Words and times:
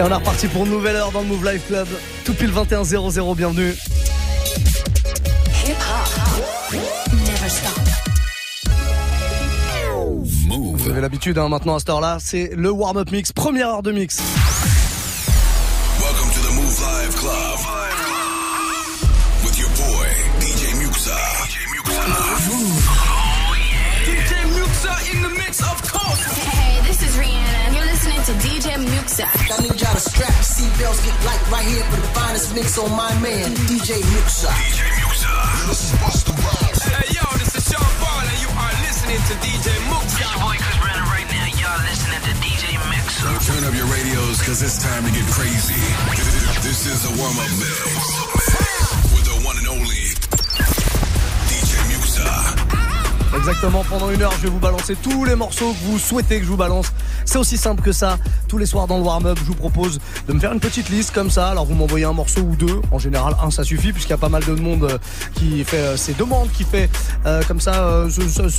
Et 0.00 0.02
on 0.02 0.08
est 0.08 0.14
reparti 0.14 0.48
pour 0.48 0.64
une 0.64 0.70
nouvelle 0.70 0.96
heure 0.96 1.12
dans 1.12 1.20
le 1.20 1.26
Move 1.26 1.44
Life 1.44 1.66
Club. 1.66 1.86
Tout 2.24 2.32
pile 2.32 2.50
21 2.50 2.84
00, 2.84 3.34
bienvenue. 3.34 3.74
Vous 10.48 10.88
avez 10.88 11.02
l'habitude 11.02 11.36
hein, 11.36 11.50
maintenant 11.50 11.74
à 11.74 11.80
cette 11.80 11.90
heure-là, 11.90 12.16
c'est 12.18 12.50
le 12.56 12.70
warm-up 12.70 13.12
mix, 13.12 13.30
première 13.34 13.68
heure 13.68 13.82
de 13.82 13.92
mix. 13.92 14.22
I 29.28 29.60
need 29.60 29.76
y'all 29.76 29.92
to 29.92 30.00
strap 30.00 30.32
your 30.32 30.48
seatbelts, 30.48 31.04
get 31.04 31.12
light 31.28 31.42
right 31.52 31.66
here 31.68 31.84
for 31.92 32.00
the 32.00 32.08
finest 32.16 32.54
mix 32.54 32.78
on 32.80 32.88
my 32.96 33.12
man, 33.20 33.52
DJ 33.68 34.00
Muxxa. 34.16 34.48
DJ 34.48 34.80
Muxxa. 35.04 35.68
This 35.68 35.84
is 35.84 35.92
Busta 36.00 36.32
Rhymes. 36.40 36.80
Hey, 36.88 37.12
yo, 37.12 37.24
this 37.36 37.52
is 37.52 37.68
Sean 37.68 37.84
Paul, 38.00 38.24
and 38.24 38.40
you 38.40 38.48
are 38.48 38.74
listening 38.80 39.20
to 39.20 39.34
DJ 39.44 39.76
Muxxa. 39.92 40.24
boy 40.40 40.56
Chris 40.56 40.78
Brennan 40.80 41.04
right 41.12 41.28
now. 41.28 41.52
Y'all 41.52 41.82
listening 41.84 42.22
to 42.24 42.32
DJ 42.40 42.80
Mix. 42.88 43.20
Turn 43.44 43.60
up 43.68 43.74
your 43.76 43.88
radios, 43.92 44.40
cause 44.40 44.64
it's 44.64 44.80
time 44.80 45.04
to 45.04 45.12
get 45.12 45.26
crazy. 45.36 45.76
This 46.64 46.86
is 46.86 47.04
a 47.08 47.12
warm-up 47.20 47.50
mix. 47.60 47.92
With 49.12 49.24
the 49.24 49.36
one 49.44 49.56
and 49.58 49.68
only 49.68 50.16
DJ 51.48 51.76
Muxxa. 51.92 52.89
Exactement, 53.36 53.84
pendant 53.88 54.10
une 54.10 54.22
heure, 54.22 54.32
je 54.38 54.42
vais 54.44 54.48
vous 54.50 54.58
balancer 54.58 54.96
tous 54.96 55.24
les 55.24 55.36
morceaux 55.36 55.72
que 55.72 55.84
vous 55.90 55.98
souhaitez 55.98 56.38
que 56.40 56.44
je 56.44 56.50
vous 56.50 56.56
balance. 56.56 56.92
C'est 57.24 57.38
aussi 57.38 57.56
simple 57.56 57.80
que 57.80 57.92
ça. 57.92 58.18
Tous 58.48 58.58
les 58.58 58.66
soirs 58.66 58.88
dans 58.88 58.98
le 58.98 59.04
warm-up, 59.04 59.38
je 59.38 59.44
vous 59.44 59.54
propose 59.54 60.00
de 60.26 60.32
me 60.32 60.40
faire 60.40 60.52
une 60.52 60.58
petite 60.58 60.88
liste 60.88 61.12
comme 61.12 61.30
ça. 61.30 61.48
Alors 61.48 61.64
vous 61.64 61.74
m'envoyez 61.74 62.04
un 62.04 62.12
morceau 62.12 62.40
ou 62.40 62.56
deux. 62.56 62.82
En 62.90 62.98
général, 62.98 63.36
un, 63.42 63.50
ça 63.50 63.62
suffit, 63.62 63.92
puisqu'il 63.92 64.10
y 64.10 64.14
a 64.14 64.18
pas 64.18 64.28
mal 64.28 64.44
de 64.44 64.54
monde 64.54 64.84
euh, 64.84 64.98
qui 65.34 65.62
fait 65.62 65.76
euh, 65.76 65.96
ses 65.96 66.14
demandes, 66.14 66.50
qui 66.52 66.64
fait 66.64 66.90
euh, 67.24 67.42
comme 67.46 67.60
ça 67.60 67.74
euh, 67.84 68.08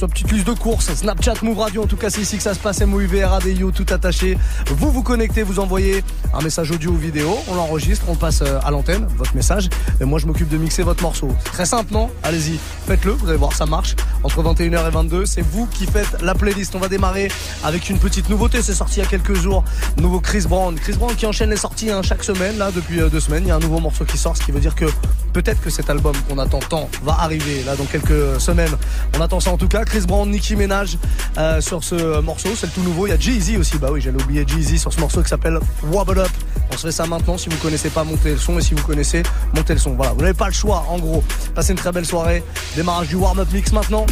petite 0.08 0.31
liste 0.31 0.47
de 0.47 0.53
courses. 0.53 0.94
Snapchat, 0.94 1.35
Move 1.44 1.59
Radio, 1.59 1.83
en 1.83 1.88
tout 1.88 1.97
cas, 1.97 2.09
c'est 2.09 2.22
ici 2.22 2.38
que 2.38 2.44
ça 2.44 2.53
se 2.53 2.59
passe. 2.59 2.81
MOUV, 2.81 3.25
RADIO, 3.25 3.72
tout 3.72 3.85
attaché. 3.89 4.38
Vous 4.67 4.91
vous 4.91 5.03
connectez, 5.03 5.44
vous 5.44 5.59
envoyez 5.59 6.02
un 6.33 6.41
message 6.41 6.72
audio 6.72 6.91
ou 6.91 6.97
vidéo. 6.97 7.38
On 7.50 7.56
l'enregistre, 7.56 8.06
on 8.08 8.13
le 8.13 8.17
passe 8.17 8.41
euh, 8.41 8.59
à 8.63 8.72
l'antenne, 8.72 9.06
votre 9.17 9.35
message. 9.35 9.69
Et 10.00 10.06
moi, 10.06 10.17
je 10.17 10.28
m'occupe 10.28 10.47
de 10.47 10.58
mixer 10.58 10.83
votre 10.83 11.03
morceau. 11.03 11.28
Très 11.44 11.66
simple, 11.66 11.91
non? 11.94 12.09
Allez-y, 12.23 12.58
faites-le, 12.88 13.11
vous 13.11 13.28
allez 13.28 13.38
voir, 13.38 13.53
ça 13.53 13.66
marche. 13.66 13.95
Entre 14.23 14.41
20 14.41 14.61
21h22. 14.70 15.26
C'est 15.26 15.42
vous 15.42 15.66
qui 15.66 15.86
faites 15.86 16.22
la 16.22 16.36
playlist. 16.36 16.76
On 16.76 16.80
va 16.80 16.88
démarrer 16.88 17.30
avec 17.64 17.90
une 17.90 17.98
petite 17.98 18.30
nouveauté. 18.30 18.62
C'est 18.62 18.73
sorti 18.73 19.00
il 19.00 19.03
y 19.03 19.06
a 19.06 19.09
quelques 19.09 19.34
jours. 19.34 19.64
Nouveau 19.98 20.20
Chris 20.20 20.45
Brown. 20.48 20.76
Chris 20.76 20.94
Brown 20.94 21.16
qui 21.16 21.26
enchaîne 21.26 21.50
les 21.50 21.58
sorties 21.58 21.90
hein, 21.90 22.02
chaque 22.03 22.23
semaine. 22.23 22.58
Là, 22.58 22.72
depuis 22.72 23.02
euh, 23.02 23.09
deux 23.09 23.20
semaines, 23.20 23.44
il 23.45 23.50
y 23.50 23.52
a 23.52 23.56
un 23.56 23.59
nouveau 23.59 23.80
morceau 23.80 24.06
qui 24.06 24.18
sort. 24.18 24.38
Ce 24.38 24.44
qui 24.44 24.52
veut 24.52 24.59
dire 24.59 24.76
que 24.76 24.86
peut-être 25.34 25.62
que 25.62 25.70
cet 25.70 25.90
album 25.90 26.14
qu'on 26.30 26.38
attend 26.38 26.59
tant 26.59 26.90
va 27.03 27.18
arriver 27.20 27.64
là 27.64 27.76
dans 27.76 27.86
quelques 27.86 28.40
semaines. 28.40 28.76
On 29.18 29.22
attend 29.22 29.40
ça 29.40 29.52
en 29.52 29.58
tout 29.58 29.68
cas. 29.68 29.84
Chris 29.84 30.02
Brown, 30.02 30.30
Nicki 30.30 30.56
Ménage 30.56 30.98
euh, 31.38 31.62
sur 31.62 31.84
ce 31.84 32.22
morceau. 32.22 32.50
C'est 32.56 32.68
le 32.68 32.72
tout 32.72 32.84
nouveau. 32.84 33.08
Il 33.08 33.09
y 33.09 33.14
a 33.14 33.20
Jay-Z 33.20 33.58
aussi. 33.58 33.78
Bah 33.78 33.90
oui, 33.92 34.02
j'allais 34.02 34.22
oublier 34.22 34.46
Jay-Z 34.46 34.78
sur 34.78 34.94
ce 34.94 35.00
morceau 35.00 35.23
qui 35.23 35.30
s'appelle 35.30 35.59
Wobble 35.84 36.20
Up. 36.20 36.31
On 36.72 36.77
se 36.77 36.88
fait 36.88 36.91
ça 36.91 37.05
maintenant. 37.05 37.38
Si 37.38 37.50
vous 37.50 37.58
connaissez 37.58 37.89
pas, 37.89 38.03
montez 38.03 38.31
le 38.31 38.38
son. 38.38 38.58
Et 38.58 38.61
si 38.61 38.73
vous 38.73 38.83
connaissez, 38.83 39.23
montez 39.53 39.73
le 39.73 39.80
son. 39.80 39.94
Voilà, 39.94 40.14
vous 40.14 40.22
n'avez 40.22 40.33
pas 40.33 40.47
le 40.47 40.53
choix 40.53 40.86
en 40.89 40.97
gros. 40.97 41.23
Passez 41.53 41.72
une 41.72 41.78
très 41.78 41.91
belle 41.91 42.05
soirée. 42.05 42.44
Démarrage 42.75 43.09
du 43.09 43.16
warm-up 43.16 43.47
mix 43.52 43.72
maintenant. 43.72 44.05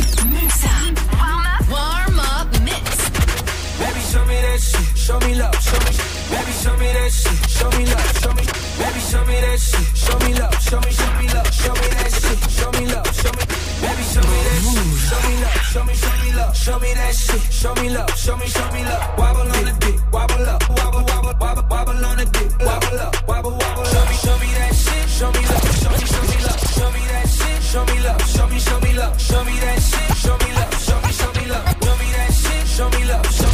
Baby, 13.79 14.03
show 14.03 14.21
me 14.21 14.37
that 14.43 14.59
shit. 14.59 14.89
Show 15.07 15.19
me 15.23 15.33
love. 15.39 15.55
Show 15.71 15.83
me. 15.85 15.93
Show 15.93 16.15
me 16.19 16.31
love. 16.33 16.55
Show 16.55 16.79
me 16.79 16.93
that 16.93 17.15
shit. 17.15 17.41
Show 17.51 17.73
me 17.75 17.89
love. 17.89 18.09
Show 18.17 18.37
me. 18.37 18.47
Show 18.47 18.71
me 18.71 18.83
love. 18.83 19.17
Wobble 19.17 19.51
on 19.55 19.65
the 19.65 19.73
dick. 19.79 19.97
Wobble 20.11 20.49
up. 20.49 20.61
Wobble. 20.69 21.03
Wobble. 21.09 21.33
Wobble. 21.39 21.63
Wobble 21.69 22.05
on 22.05 22.17
the 22.17 22.25
dick. 22.25 22.51
Wobble 22.59 22.99
up. 22.99 23.15
Wobble. 23.27 23.51
Wobble. 23.51 23.85
Show 23.85 24.05
me. 24.09 24.15
Show 24.23 24.37
me 24.39 24.49
that 24.59 24.75
shit. 24.75 25.09
Show 25.09 25.31
me 25.31 25.41
love. 25.47 25.63
Show 25.79 25.91
me. 25.91 25.99
Show 26.11 26.23
me 26.27 26.37
love. 26.43 26.59
Show 26.75 26.91
me 26.91 27.01
that 27.07 27.25
shit. 27.29 27.63
Show 27.71 27.85
me 27.85 27.99
love. 28.03 28.21
Show 28.27 28.47
me. 28.47 28.59
Show 28.59 28.79
me 28.79 28.93
love. 28.99 29.21
Show 29.21 29.43
me 29.45 29.55
that 29.63 29.79
shit. 29.79 30.17
Show 30.23 30.37
me 30.37 30.49
love. 30.59 30.73
Show 30.85 30.99
me. 30.99 31.11
Show 31.19 31.31
me 31.33 31.43
love. 31.47 31.65
Show 31.79 31.95
me 31.99 32.07
that 32.17 32.31
shit. 32.33 32.67
Show 32.67 32.89
me 32.89 33.03
love. 33.05 33.25
Show 33.31 33.48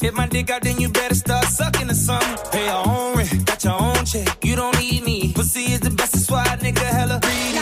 If 0.00 0.14
my 0.14 0.26
dick 0.28 0.48
out, 0.50 0.62
then 0.62 0.78
you 0.80 0.88
better 0.88 1.14
start 1.14 1.44
sucking 1.44 1.90
or 1.90 1.94
something. 1.94 2.50
Pay 2.52 2.66
your 2.66 2.86
own 2.86 3.16
rent. 3.16 3.46
Got 3.46 3.64
your 3.64 3.82
own 3.82 4.04
check. 4.04 4.44
You 4.44 4.54
don't 4.54 4.78
need 4.78 5.02
me. 5.02 5.32
Pussy 5.32 5.72
is 5.72 5.80
the 5.80 5.90
best. 5.90 6.12
That's 6.12 6.30
why 6.30 6.44
a 6.44 6.56
nigga 6.56 6.86
hella 6.86 7.18
greedy. 7.20 7.58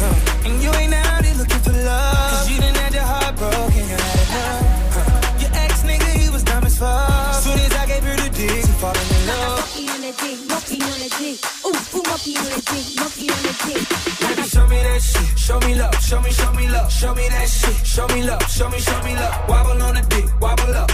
Huh. 0.00 0.48
And 0.48 0.62
you 0.62 0.70
ain't 0.74 0.92
out 0.94 1.24
here 1.24 1.36
looking 1.36 1.60
for 1.60 1.70
love. 1.70 2.30
Cause 2.30 2.50
you 2.50 2.60
done 2.60 2.74
had 2.74 2.94
your 2.94 3.04
heart 3.04 3.36
broken. 3.36 3.78
You 3.78 3.94
had 3.94 4.18
enough. 4.26 4.94
Huh. 4.96 5.38
Your 5.38 5.50
ex 5.54 5.82
nigga, 5.84 6.10
he 6.18 6.28
was 6.30 6.42
dumb 6.42 6.64
as 6.64 6.76
fuck. 6.78 7.34
Soon 7.34 7.58
as 7.60 7.72
I 7.72 7.86
gave 7.86 8.02
her 8.02 8.16
the 8.16 8.30
dick, 8.34 8.50
she 8.50 8.72
falling 8.82 9.10
in 9.14 9.22
love. 9.30 9.62
Monkey 9.62 9.88
on 9.94 10.00
the 10.02 10.12
dick, 10.18 10.38
monkey 10.50 10.78
on 10.82 10.98
the 10.98 11.10
dick. 11.14 11.38
Ooh, 11.62 11.78
ooh, 11.94 12.02
monkey 12.10 12.34
on 12.42 12.50
the 12.58 12.62
dick, 12.74 12.86
monkey 12.98 13.26
on 13.30 13.42
the 13.46 13.54
dick. 13.64 13.82
Baby, 14.18 14.44
show 14.50 14.66
me 14.66 14.78
that 14.82 14.98
shit. 14.98 15.38
Show 15.38 15.58
me 15.60 15.74
love. 15.78 15.94
Show 16.02 16.20
me, 16.20 16.30
show 16.32 16.52
me 16.52 16.68
love. 16.68 16.90
Show 16.90 17.14
me 17.14 17.28
that 17.28 17.46
shit. 17.48 17.86
Show 17.86 18.06
me 18.08 18.22
love. 18.26 18.42
Show 18.50 18.68
me, 18.68 18.78
show 18.78 19.00
me 19.06 19.14
love. 19.14 19.48
Wobble 19.48 19.80
on 19.80 19.94
the 19.94 20.02
dick. 20.10 20.26
Wobble 20.40 20.74
up. 20.74 20.90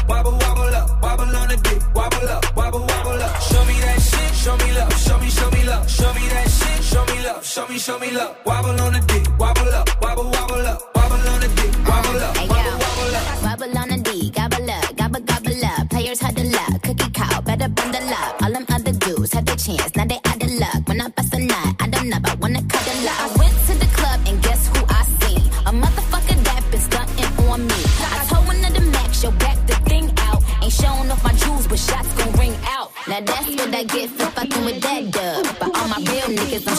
Show 7.55 7.69
me. 7.69 7.79
Show 7.79 7.99
me, 8.01 8.11
love. 8.11 8.37
Wobble 8.45 8.81
on 8.81 8.95
the 8.95 9.01
dick. 9.07 9.34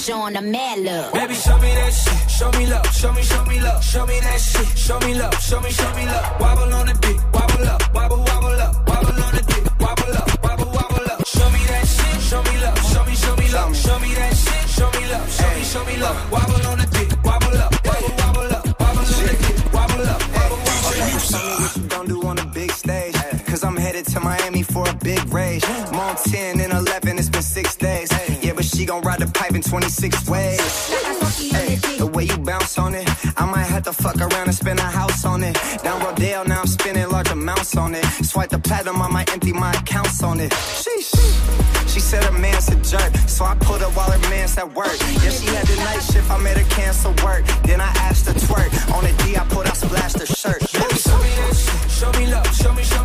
Showing 0.06 0.34
them 0.34 0.52
mad 0.52 0.78
love. 0.82 1.14
Baby, 1.14 1.34
show 1.34 1.58
me 1.58 1.74
that 1.74 1.92
shit. 1.92 2.30
Show 2.30 2.52
me 2.52 2.68
love. 2.68 2.86
Show 2.94 3.12
me, 3.12 3.24
show 3.24 3.44
me 3.46 3.60
love. 3.60 3.84
Show 3.84 4.06
me 4.06 4.20
that 4.20 4.40
shit. 4.40 4.78
Show 4.78 5.00
me 5.00 5.16
love. 5.16 5.34
Show 5.42 5.60
me, 5.62 5.72
show 5.72 5.96
me 5.96 6.06
love. 6.06 6.40
Wobble 6.40 6.74
on 6.76 6.86
the 6.86 6.94
dick. 7.02 7.18
Wobble 7.34 7.66
up. 7.66 7.82
Wobble, 7.92 8.20
wobble 8.20 8.62
up. 8.62 8.88
Wobble 8.88 9.24
on 9.26 9.34
the 9.34 9.42
dick. 9.50 9.66
Wobble 9.82 10.14
up. 10.14 10.44
Wobble, 10.44 10.70
wobble 10.78 11.10
up. 11.10 11.26
Show 11.26 11.50
me 11.50 11.58
that 11.66 11.88
shit. 11.88 12.22
Show 12.22 12.44
me 12.44 12.54
love. 12.62 12.78
Show 12.94 13.04
me, 13.06 13.16
show 13.16 13.36
me 13.36 13.50
love. 13.50 13.76
Show 13.76 13.98
me 13.98 14.14
that 14.14 14.34
shit. 14.38 14.70
Show 14.70 14.92
me 14.94 15.10
love. 15.10 15.26
Show 15.32 15.50
me, 15.58 15.64
show 15.64 15.84
me 15.86 15.98
love. 15.98 16.32
Wobble 16.32 16.68
on 16.70 16.78
the 16.78 16.86
dick. 16.86 17.10
Wobble 17.26 17.58
up. 17.58 17.74
Wobble, 17.84 18.14
wobble 18.22 18.54
up. 18.54 18.64
Wobble 18.80 19.10
on 19.10 19.26
the 19.26 19.36
dick. 19.42 19.58
Wobble 19.74 20.06
up. 20.06 20.22
Wobble, 20.38 20.62
wobble 20.70 21.02
up. 21.02 21.18
Muxxa. 21.18 21.78
you 21.82 21.88
gon' 21.90 22.06
do 22.06 22.22
on 22.28 22.38
a 22.38 22.46
big 22.54 22.70
stage. 22.72 23.16
Cause 23.48 23.64
I'm 23.64 23.78
headed 23.78 24.06
to 24.14 24.20
Miami 24.20 24.62
for 24.62 24.88
a 24.88 24.94
big 24.94 25.24
rage. 25.34 25.64
I'm 25.66 26.00
on 26.00 26.16
10 26.16 26.60
and 26.60 26.74
11, 26.74 27.05
26 29.70 30.30
ways. 30.30 30.60
Hey, 31.52 31.76
the 31.98 32.08
way 32.08 32.26
you 32.26 32.38
bounce 32.38 32.78
on 32.78 32.94
it, 32.94 33.10
I 33.38 33.46
might 33.46 33.66
have 33.66 33.84
to 33.84 33.94
fuck 33.94 34.18
around 34.18 34.48
and 34.48 34.56
spend 34.56 34.80
a 34.80 34.84
house 34.84 35.26
on 35.26 35.44
it. 35.44 35.58
Down 35.84 36.02
Rodeo, 36.04 36.44
now 36.44 36.62
I'm 36.62 36.68
spending 36.68 37.08
large 37.10 37.30
amounts 37.30 37.76
on 37.76 37.96
it. 37.96 38.06
Swipe 38.24 38.50
the 38.50 38.60
platinum, 38.60 39.02
I 39.02 39.10
might 39.10 39.32
empty 39.32 39.54
my 39.54 39.72
accounts 39.72 40.22
on 40.24 40.40
it. 40.40 40.52
Sheesh. 40.52 41.14
She 41.88 42.00
said 42.00 42.24
her 42.24 42.38
man's 42.38 42.68
a 42.70 42.76
jerk, 42.76 43.16
so 43.28 43.46
I 43.46 43.56
put 43.56 43.82
her 43.82 43.90
while 43.90 44.12
her 44.12 44.30
man's 44.30 44.58
at 44.58 44.72
work. 44.74 44.98
Yeah, 45.24 45.30
she 45.30 45.48
had 45.48 45.66
the 45.68 45.76
night 45.78 46.02
shift, 46.02 46.30
I 46.30 46.38
made 46.38 46.58
her 46.58 46.70
cancel 46.70 47.14
work. 47.24 47.46
Then 47.64 47.82
I 47.82 47.90
asked 48.08 48.28
her 48.28 48.34
twerk. 48.34 48.70
On 48.94 49.04
the 49.04 49.14
D, 49.24 49.38
I 49.38 49.46
put, 49.46 49.68
I 49.68 49.74
splashed 49.74 50.20
her 50.20 50.26
shirt. 50.26 50.62
Show 50.70 50.88
me. 50.88 50.98
Show 51.90 52.12
me 52.20 52.28
love. 52.28 52.48
Show 52.56 52.74
me, 52.74 52.84
show 52.84 53.04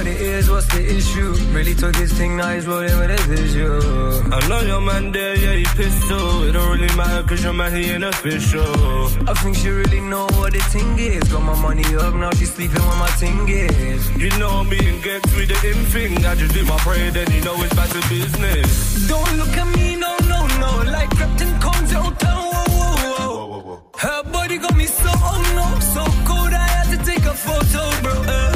what 0.00 0.08
it 0.08 0.20
is, 0.20 0.48
what's 0.48 0.66
the 0.74 0.82
issue? 0.96 1.32
Really 1.52 1.74
took 1.74 1.94
this 1.94 2.10
thing, 2.14 2.34
now 2.38 2.54
he's 2.54 2.66
rolling 2.66 2.98
with 3.00 3.10
a 3.10 3.22
visual. 3.28 4.34
I 4.34 4.38
know 4.48 4.60
your 4.60 4.80
man 4.80 5.12
there, 5.12 5.36
yeah, 5.36 5.54
he 5.60 5.64
pistol. 5.76 6.44
It 6.44 6.52
don't 6.52 6.70
really 6.72 6.94
matter 6.96 7.22
cause 7.28 7.44
your 7.44 7.52
man, 7.52 7.74
he 7.74 7.84
ain't 7.90 8.04
official. 8.04 9.06
I 9.28 9.34
think 9.42 9.56
she 9.56 9.68
really 9.68 10.00
know 10.00 10.24
what 10.38 10.54
the 10.54 10.62
thing 10.72 10.98
is. 10.98 11.24
Got 11.30 11.42
my 11.42 11.56
money 11.60 11.84
up, 11.96 12.14
now 12.14 12.30
she's 12.30 12.54
sleeping 12.54 12.84
with 12.88 12.98
my 13.04 13.10
thing 13.20 13.46
is. 13.46 14.02
You 14.16 14.30
know 14.38 14.64
me 14.64 14.78
and 14.90 15.02
get 15.02 15.22
with 15.36 15.48
the 15.52 15.58
in 15.70 15.80
thing. 15.92 16.24
I 16.24 16.34
just 16.34 16.54
do 16.54 16.64
my 16.64 16.78
prayer, 16.78 17.10
then 17.10 17.30
you 17.32 17.42
know 17.42 17.62
it's 17.62 17.74
back 17.74 17.90
to 17.90 18.00
business. 18.08 19.06
Don't 19.06 19.32
look 19.36 19.54
at 19.62 19.68
me, 19.76 19.96
no, 19.96 20.16
no, 20.32 20.40
no. 20.64 20.70
Like 20.96 21.10
Captain 21.10 21.52
Combs 21.60 21.92
out 21.92 22.18
town, 22.18 22.42
whoa, 22.52 22.94
whoa, 23.04 23.60
whoa. 23.66 23.82
Her 23.98 24.22
body 24.32 24.56
got 24.56 24.74
me 24.76 24.86
so, 24.86 25.10
oh 25.12 25.40
no, 25.58 25.66
so 25.94 26.02
cold. 26.24 26.54
I 26.54 26.66
had 26.76 26.86
to 26.94 26.98
take 27.04 27.24
a 27.26 27.34
photo, 27.34 27.82
bro. 28.00 28.14
Uh, 28.26 28.30
new 28.30 28.30
money, 28.30 28.48
I'm 28.48 28.49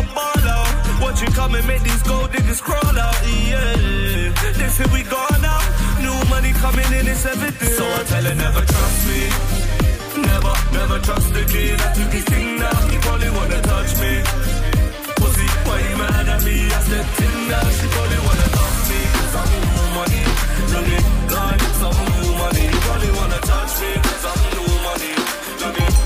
a 0.00 0.02
baller. 0.16 0.64
Watch 1.02 1.20
you 1.22 1.30
come 1.38 1.54
and 1.54 1.66
make 1.66 1.82
these 1.82 2.02
gold 2.02 2.30
diggers 2.32 2.60
crawl 2.60 2.98
out, 2.98 3.18
yeah. 3.48 4.32
They 4.58 4.68
say 4.76 4.86
we 4.92 5.02
gone 5.04 5.40
now. 5.40 5.60
New 6.00 6.16
money 6.30 6.52
coming 6.64 6.90
in, 6.98 7.06
it's 7.06 7.24
everything. 7.26 7.74
So 7.78 7.84
I 7.84 8.02
tell 8.04 8.24
her 8.24 8.34
never 8.34 8.62
trust 8.72 9.00
me. 9.08 9.20
Never, 10.30 10.54
never 10.72 10.98
trust 11.06 11.28
the 11.34 11.44
kid. 11.52 11.80
I 11.80 11.92
took 11.96 12.12
his 12.12 12.24
thing 12.24 12.58
now, 12.58 12.76
he 12.90 12.96
probably 12.98 13.30
wanna 13.30 13.60
touch 13.62 13.92
me. 14.00 14.12
Pussy, 15.20 15.48
why 15.66 15.78
you 15.86 15.96
mad 16.00 16.28
at 16.34 16.42
me? 16.44 16.56
I 16.76 16.80
stepped 16.86 17.20
in 17.24 17.34
now, 17.52 17.66
she 17.76 17.86
probably 17.94 18.20
wanna 18.26 18.48
touch 18.56 18.80
me. 18.90 19.00
Cause 19.16 19.34
I'm 19.40 19.50
new 19.64 19.84
money. 19.98 20.22
Looking 20.72 21.04
like 21.36 21.64
some 21.80 21.98
new 22.16 22.30
money. 22.42 22.64
You 22.72 22.80
probably 22.86 23.12
wanna 23.18 23.40
touch 23.52 23.72
me. 23.82 23.90
Cause 24.06 24.24
I'm 24.30 24.40
new 24.56 24.72
money. 24.88 25.12
Like 25.62 26.05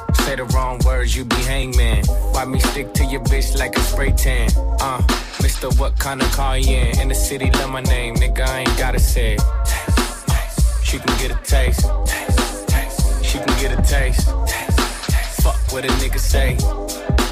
Say 0.25 0.35
the 0.35 0.45
wrong 0.55 0.79
words, 0.85 1.15
you 1.15 1.25
be 1.25 1.35
hangman. 1.43 2.05
Why 2.31 2.45
me 2.45 2.59
stick 2.59 2.93
to 2.93 3.05
your 3.05 3.21
bitch 3.21 3.57
like 3.57 3.75
a 3.75 3.81
spray 3.81 4.11
tan? 4.11 4.49
Uh, 4.79 5.01
Mister, 5.41 5.69
what 5.79 5.97
kind 5.99 6.21
of 6.21 6.31
car 6.31 6.57
you 6.57 6.77
in? 6.77 6.99
In 7.01 7.07
the 7.09 7.15
city, 7.15 7.51
love 7.51 7.69
my 7.69 7.81
name, 7.81 8.15
nigga, 8.15 8.47
I 8.47 8.59
ain't 8.59 8.77
gotta 8.77 8.99
say 8.99 9.35
it. 9.35 9.41
She 10.83 10.99
can 10.99 11.17
get 11.17 11.31
a 11.31 11.39
taste. 11.43 11.81
She 13.23 13.37
can 13.39 13.59
get 13.59 13.77
a 13.77 13.81
taste. 13.81 14.29
Fuck 15.41 15.59
what 15.71 15.85
a 15.85 15.89
nigga 15.99 16.19
say. 16.19 16.55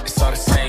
It's 0.03 0.21
all 0.21 0.31
the 0.31 0.37
same 0.37 0.68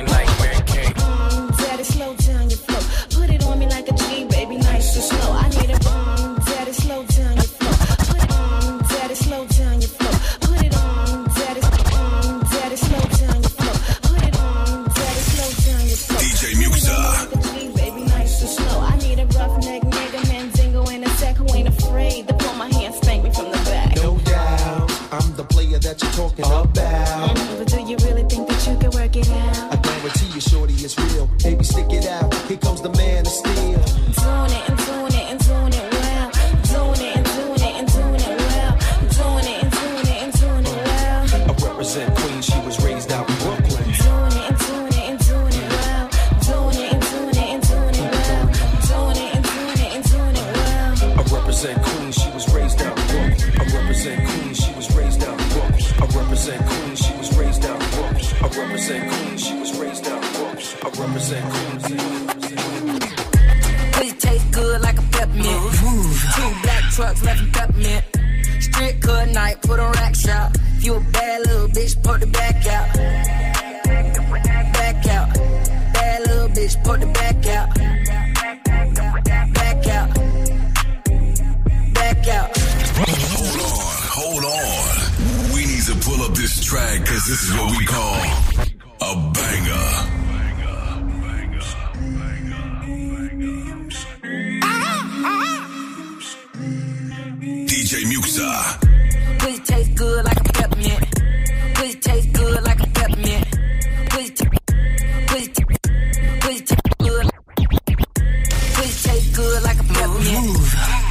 peppermint. 110.21 110.57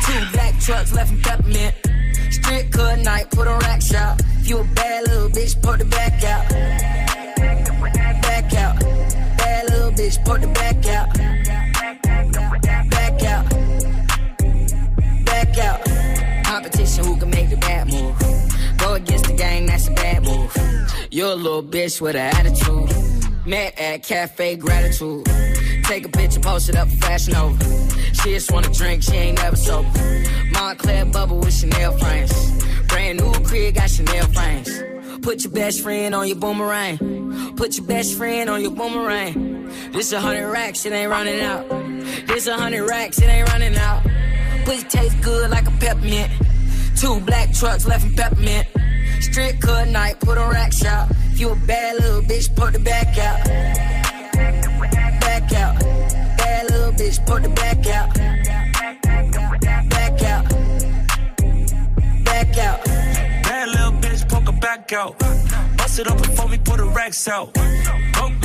Two 0.06 0.32
black 0.34 0.60
trucks 0.60 0.94
left 0.94 1.12
in 1.12 1.22
peppermint. 1.22 1.76
Strip 2.32 2.72
cut 2.72 3.00
night, 3.00 3.30
put 3.32 3.48
on 3.48 3.60
rack 3.60 3.82
shop. 3.82 4.20
If 4.40 4.50
you 4.50 4.60
a 4.60 4.64
bad 4.64 5.08
little 5.08 5.30
bitch, 5.30 5.62
put 5.62 5.80
the 5.80 5.86
back 5.86 6.24
out. 6.24 6.50
Back 8.22 8.54
out. 8.54 8.80
Bad 9.38 9.70
little 9.70 9.92
bitch, 9.92 10.24
put 10.26 10.42
the 10.42 10.48
back 10.48 10.86
out. 10.88 11.14
Back 12.90 13.24
out. 13.24 13.50
Back 15.26 15.58
out. 15.58 16.46
Competition, 16.46 17.06
who 17.06 17.18
can 17.18 17.30
make 17.30 17.50
the 17.50 17.58
bad 17.58 17.88
move? 17.88 18.16
Go 18.78 18.94
against 18.94 19.26
the 19.26 19.34
gang, 19.34 19.66
that's 19.66 19.88
a 19.88 19.92
bad 19.92 20.24
move. 20.24 20.56
You're 21.12 21.32
a 21.32 21.36
little 21.36 21.64
bitch 21.64 22.00
with 22.02 22.16
an 22.16 22.34
attitude. 22.36 22.90
Met 23.46 23.80
at 23.80 24.04
Cafe 24.04 24.58
Gratitude. 24.58 25.28
Take 25.90 26.06
a 26.06 26.10
picture, 26.10 26.40
post 26.40 26.70
it 26.70 26.76
up 26.76 26.88
Fashion 26.88 27.34
Nova. 27.34 27.66
She 28.14 28.34
just 28.36 28.52
wanna 28.52 28.72
drink, 28.72 29.02
she 29.02 29.14
ain't 29.14 29.40
never 29.40 29.56
sober. 29.56 29.90
Moncler 30.54 31.12
bubble 31.12 31.40
with 31.40 31.52
Chanel 31.52 31.98
frames. 31.98 32.32
Brand 32.90 33.20
new 33.20 33.34
crib, 33.44 33.74
got 33.74 33.90
Chanel 33.90 34.28
frames. 34.28 34.70
Put 35.24 35.44
your 35.44 35.52
best 35.52 35.82
friend 35.82 36.14
on 36.14 36.28
your 36.28 36.36
boomerang. 36.38 37.56
Put 37.58 37.76
your 37.76 37.88
best 37.88 38.16
friend 38.16 38.52
on 38.52 38.62
your 38.62 38.70
boomerang. 38.70 39.68
This 39.92 40.12
a 40.12 40.20
hundred 40.22 40.52
racks, 40.52 40.86
it 40.86 40.94
ain't 40.94 41.10
running 41.10 41.42
out. 41.42 41.68
This 42.28 42.46
a 42.46 42.56
hundred 42.56 42.88
racks, 42.88 43.20
it 43.20 43.28
ain't 43.28 43.50
running 43.50 43.76
out. 43.76 44.04
Pussy 44.66 44.84
taste 44.90 45.20
good 45.24 45.50
like 45.50 45.68
a 45.68 45.72
peppermint. 45.72 46.32
Two 46.98 47.20
black 47.22 47.52
trucks 47.52 47.88
left 47.88 48.06
in 48.06 48.14
peppermint. 48.14 48.68
Strip 49.22 49.60
cut 49.60 49.88
night, 49.88 50.20
put 50.20 50.38
on 50.38 50.52
rack 50.52 50.72
shop. 50.72 51.10
If 51.32 51.40
you 51.40 51.50
a 51.50 51.56
bad 51.56 51.96
little 51.96 52.22
bitch, 52.22 52.56
put 52.56 52.74
the 52.74 52.80
back 52.80 53.18
out. 53.18 53.44
Back 55.20 55.54
out. 55.54 55.79
Bitch, 57.00 57.26
put 57.26 57.44
the 57.44 57.50
back 57.50 57.88
out. 57.88 58.14
Back 59.90 60.22
out. 60.22 60.50
Back 62.26 62.58
out. 62.58 62.84
Bad 62.84 63.70
little 63.70 63.94
bitch, 64.02 64.28
poke 64.28 64.48
her 64.48 64.60
back 64.60 64.92
out. 64.92 65.18
Bust 65.78 66.00
it 66.00 66.08
up 66.12 66.18
before 66.18 66.48
we 66.48 66.58
put 66.58 66.76
the 66.76 66.84
racks 66.88 67.26
out. 67.30 67.56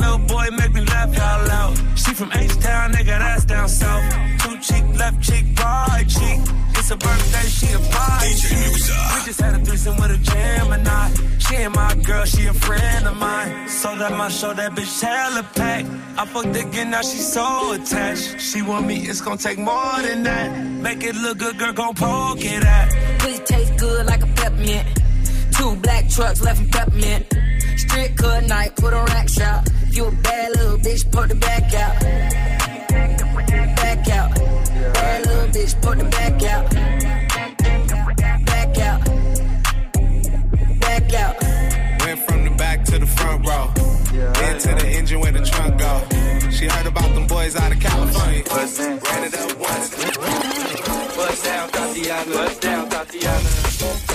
Broke 0.05 0.19
little 0.21 0.37
boy, 0.37 0.47
make 0.55 0.73
me 0.73 0.81
laugh 0.81 1.17
out 1.17 1.47
loud. 1.47 1.97
She 1.97 2.13
from 2.13 2.31
H-Town, 2.33 2.91
nigga, 2.91 3.17
that's 3.19 3.45
down 3.45 3.67
south. 3.67 4.03
Two 4.41 4.57
cheek, 4.59 4.83
left 4.97 5.21
cheek, 5.21 5.45
right 5.59 6.05
cheek. 6.07 6.39
It's 6.77 6.91
a 6.91 6.97
birthday, 6.97 7.47
she 7.47 7.73
a 7.73 7.79
party. 7.79 8.27
We 8.27 9.25
just 9.25 9.41
had 9.41 9.55
a 9.55 9.65
threesome 9.65 9.97
with 9.97 10.11
a 10.11 10.17
Gemini. 10.17 11.09
She 11.39 11.55
ain't 11.55 11.75
my 11.75 11.95
girl, 12.03 12.25
she 12.25 12.45
a 12.45 12.53
friend 12.53 13.07
of 13.07 13.17
mine. 13.17 13.67
So 13.67 13.95
that 13.95 14.11
my 14.11 14.29
show, 14.29 14.53
that 14.53 14.73
bitch 14.73 15.01
hella 15.01 15.43
packed. 15.55 15.87
I 16.17 16.25
fucked 16.25 16.55
again, 16.55 16.91
now 16.91 17.01
she 17.01 17.17
so 17.17 17.73
attached. 17.73 18.39
She 18.39 18.61
want 18.61 18.85
me, 18.85 18.97
it's 19.07 19.21
gonna 19.21 19.37
take 19.37 19.57
more 19.57 19.99
than 20.01 20.23
that. 20.23 20.65
Make 20.65 21.03
it 21.03 21.15
look 21.15 21.39
good, 21.39 21.57
girl, 21.57 21.73
gon' 21.73 21.95
poke 21.95 22.45
it 22.45 22.63
at. 22.63 23.19
Pussy 23.19 23.43
taste 23.43 23.77
good 23.77 24.05
like 24.05 24.21
a 24.21 24.27
peppermint. 24.27 24.87
Two 25.57 25.75
black 25.77 26.09
trucks 26.09 26.41
left 26.41 26.61
in 26.61 26.69
peppermint. 26.69 27.25
Strip 27.77 28.15
cut 28.15 28.47
night, 28.47 28.75
put 28.75 28.93
on 28.93 29.05
rack 29.05 29.37
out. 29.41 29.67
You 29.91 30.05
a 30.05 30.11
bad 30.11 30.51
little 30.55 30.77
bitch, 30.77 31.11
put 31.11 31.29
the 31.29 31.35
back 31.35 31.73
out. 31.73 31.99
Back 33.75 34.09
out. 34.09 34.35
Bad 34.93 35.25
little 35.25 35.47
bitch, 35.47 35.81
put 35.81 35.97
the 35.97 36.05
back 36.05 36.43
out. 36.43 36.69
Back 38.45 38.77
out. 38.79 39.05
Back 40.79 41.13
out. 41.13 41.35
Went 42.05 42.19
from 42.19 42.43
the 42.45 42.55
back 42.57 42.85
to 42.85 42.99
the 42.99 43.05
front 43.05 43.45
row. 43.47 43.71
Then 44.33 44.59
to 44.59 44.75
the 44.75 44.87
engine 44.89 45.19
where 45.19 45.31
the 45.31 45.45
trunk 45.45 45.79
go. 45.79 46.14
She 46.55 46.67
heard 46.67 46.87
about 46.87 47.13
them 47.13 47.27
boys 47.27 47.53
out 47.57 47.69
of 47.69 47.79
California. 47.81 48.43
Bust 48.45 48.79
Ran 48.79 49.23
it 49.27 49.35
up 49.35 49.59
once. 49.59 49.89
Bust 51.15 51.43
down, 51.43 51.69
Tatiana. 51.69 52.31
Bust 52.31 52.61
down, 52.61 52.89
Tatiana. 52.89 53.49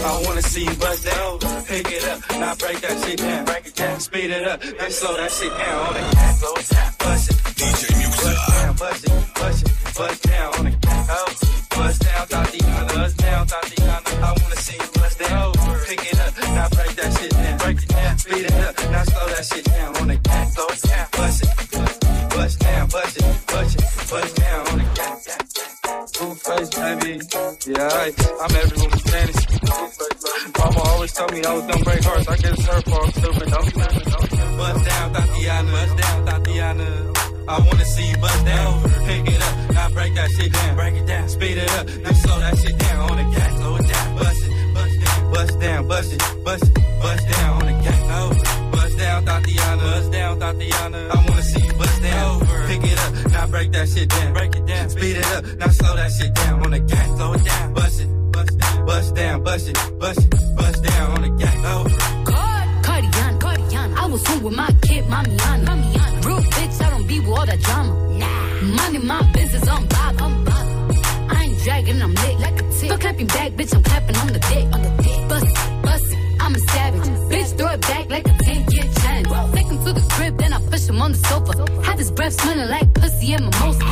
I 0.08 0.22
wanna 0.24 0.42
see 0.42 0.64
you 0.64 0.74
bust 0.76 1.04
down. 1.04 1.38
Pick 1.66 1.92
it 1.92 2.04
up, 2.08 2.18
now 2.40 2.54
break 2.54 2.80
that 2.80 2.96
shit 3.04 3.18
down. 3.18 3.44
Break 3.44 3.66
it 3.66 3.74
down, 3.74 4.00
speed 4.00 4.30
it 4.30 4.48
up, 4.48 4.60
then 4.62 4.90
slow 4.90 5.16
that 5.18 5.30
shit 5.30 5.52
down. 5.52 5.86
On 5.86 5.92
the 5.92 6.00
cat, 6.16 6.36
slow 6.36 6.54
down, 6.54 6.92
bust 6.98 7.30
it. 7.30 7.36
DJ 7.60 7.82
Muxxa. 8.00 8.24
Bust 8.24 8.48
down, 8.48 8.74
bust 8.80 9.04
it, 9.04 9.34
bust 9.34 9.66
it, 9.66 9.94
bust 9.98 10.22
down 10.22 10.54
on 10.54 10.64
the 10.64 10.72
cat. 10.86 11.06
Oh, 11.10 11.26
bust 11.76 12.02
down, 12.02 12.26
Tatiana. 12.26 12.94
Bust 12.94 13.16
down, 13.18 13.46
Tatiana. 13.46 14.10
I 14.24 14.32
wanna 14.40 14.56
see 14.56 14.78
you 14.80 14.88
bust 14.96 15.18
down. 15.18 15.52
Pick 15.86 16.02
it 16.10 16.20
up, 16.24 16.32
now 16.56 16.68
break 16.70 16.92
that 16.96 17.10
shit 17.20 17.30
down. 17.32 17.58
Break 17.58 17.82
it 17.82 17.88
down, 17.88 18.18
speed 18.18 18.44
it 18.48 18.54
up, 18.64 18.74
now 18.90 19.04
slow 19.04 19.26
that 19.28 19.44
shit 19.44 19.64
down. 19.66 19.96
On 19.98 20.08
the 20.08 20.16
cat, 20.16 20.48
slow 20.48 20.68
down, 20.88 21.09
Yeah, 27.80 28.12
I'm 28.42 28.56
everyone 28.56 28.90
with 28.90 29.08
fantasy. 29.08 29.56
Mama 30.58 30.80
always 30.90 31.12
told 31.14 31.32
me 31.32 31.42
I 31.42 31.54
was 31.54 31.64
gonna 31.64 31.82
break 31.82 32.04
hearts. 32.04 32.28
I 32.28 32.36
guess 32.36 32.66
her 32.66 32.80
fault. 32.82 33.14
Stupid. 33.14 33.48
Don't 33.48 33.64
be 33.64 33.72
be. 33.72 34.56
Bust 34.60 34.84
down, 34.84 35.12
Tatiana. 35.14 35.72
Bust 35.72 35.96
down, 35.96 36.26
Tatiana. 36.26 37.12
I 37.48 37.58
wanna 37.58 37.84
see 37.86 38.10
you 38.10 38.18
bust 38.18 38.44
down. 38.44 38.82
Pick 39.06 39.28
it 39.32 39.40
up, 39.40 39.72
now 39.72 39.88
break 39.96 40.14
that 40.14 40.30
shit 40.32 40.52
down. 40.52 40.76
Break 40.76 40.94
it 40.94 41.06
down, 41.06 41.28
speed 41.30 41.56
it 41.56 41.70
up, 41.72 41.86
now 42.04 42.12
slow 42.12 42.38
that 42.40 42.58
shit 42.58 42.76
down 42.76 43.10
on 43.10 43.16
the 43.16 43.24
gas. 43.34 43.56
Slow 43.56 43.76
it 43.76 43.88
down, 43.88 44.16
bust 44.18 44.42
it, 44.44 44.74
bust 44.74 45.00
down, 45.00 45.32
bust 45.32 45.60
down, 45.60 45.88
bust 45.88 46.12
it, 46.12 46.44
bust 46.44 46.64
it, 46.64 46.74
bust 47.00 47.28
down 47.30 47.62
on 47.62 47.66
the 47.66 47.76
gas. 47.82 48.00
Oh, 48.12 48.70
bust 48.72 48.98
down, 48.98 49.24
Tatiana. 49.24 49.82
Bust 49.82 50.12
down, 50.12 50.38
Tatiana. 50.38 51.08
I 51.14 51.16
wanna 51.26 51.42
see 51.42 51.64
you 51.64 51.72
bust 51.72 52.02
down. 52.02 52.39
Break 53.50 53.72
that 53.72 53.88
shit 53.88 54.08
down. 54.08 54.32
Break 54.32 54.54
it 54.56 54.66
down, 54.66 54.90
speed 54.90 55.16
it 55.16 55.26
up, 55.26 55.44
now 55.58 55.68
slow 55.68 55.96
that 55.96 56.10
shit 56.12 56.34
down 56.34 56.62
on 56.64 56.70
the 56.70 56.80
gas. 56.80 57.06
Slow 57.16 57.32
it 57.32 57.44
down, 57.44 57.74
bust 57.74 58.00
it, 58.00 58.32
bust 58.32 58.58
down, 58.58 58.86
bust 58.86 59.14
down, 59.14 59.42
bust 59.42 59.68
it, 59.68 59.98
bust 59.98 60.18
it, 60.24 60.56
bust 60.56 60.84
down 60.84 61.10
on 61.12 61.22
the 61.22 61.30
gas. 61.42 61.56
Oh. 61.66 61.84
Cardiana, 62.82 63.38
Cardiana. 63.38 63.96
I 63.96 64.06
was 64.06 64.26
home 64.26 64.42
with 64.44 64.54
my 64.54 64.70
kid, 64.82 65.04
Mamiana. 65.04 65.66
Mamiana. 65.66 66.24
Real 66.24 66.40
bitch, 66.40 66.84
I 66.84 66.90
don't 66.90 67.06
be 67.06 67.20
with 67.20 67.28
all 67.28 67.46
that 67.46 67.60
drama. 67.60 68.18
Nah. 68.18 68.60
Money, 68.76 68.98
my 68.98 69.32
business, 69.32 69.66
I'm 69.68 69.86
bob, 69.86 70.14
I'm 70.20 70.44
bob. 70.44 70.96
I 71.30 71.44
ain't 71.44 71.58
dragging, 71.64 72.02
I'm 72.02 72.14
lit 72.14 72.40
like 72.40 72.60
a 72.60 72.72
tick. 72.72 72.90
Fuck 72.90 73.00
clapping 73.00 73.26
back, 73.26 73.52
bitch, 73.52 73.74
I'm 73.74 73.82
clapping 73.82 74.16
on 74.16 74.26
the 74.28 74.38
dick. 74.38 74.64
On 74.74 74.82
the 74.82 75.02
dick. 75.02 75.09
Him 80.90 81.00
on 81.00 81.12
the 81.12 81.18
sofa. 81.18 81.52
Have 81.82 81.98
his 81.98 82.10
breath 82.10 82.34
smelling 82.40 82.68
like 82.68 82.92
pussy 82.94 83.32
and 83.32 83.44
mimosa. 83.44 83.84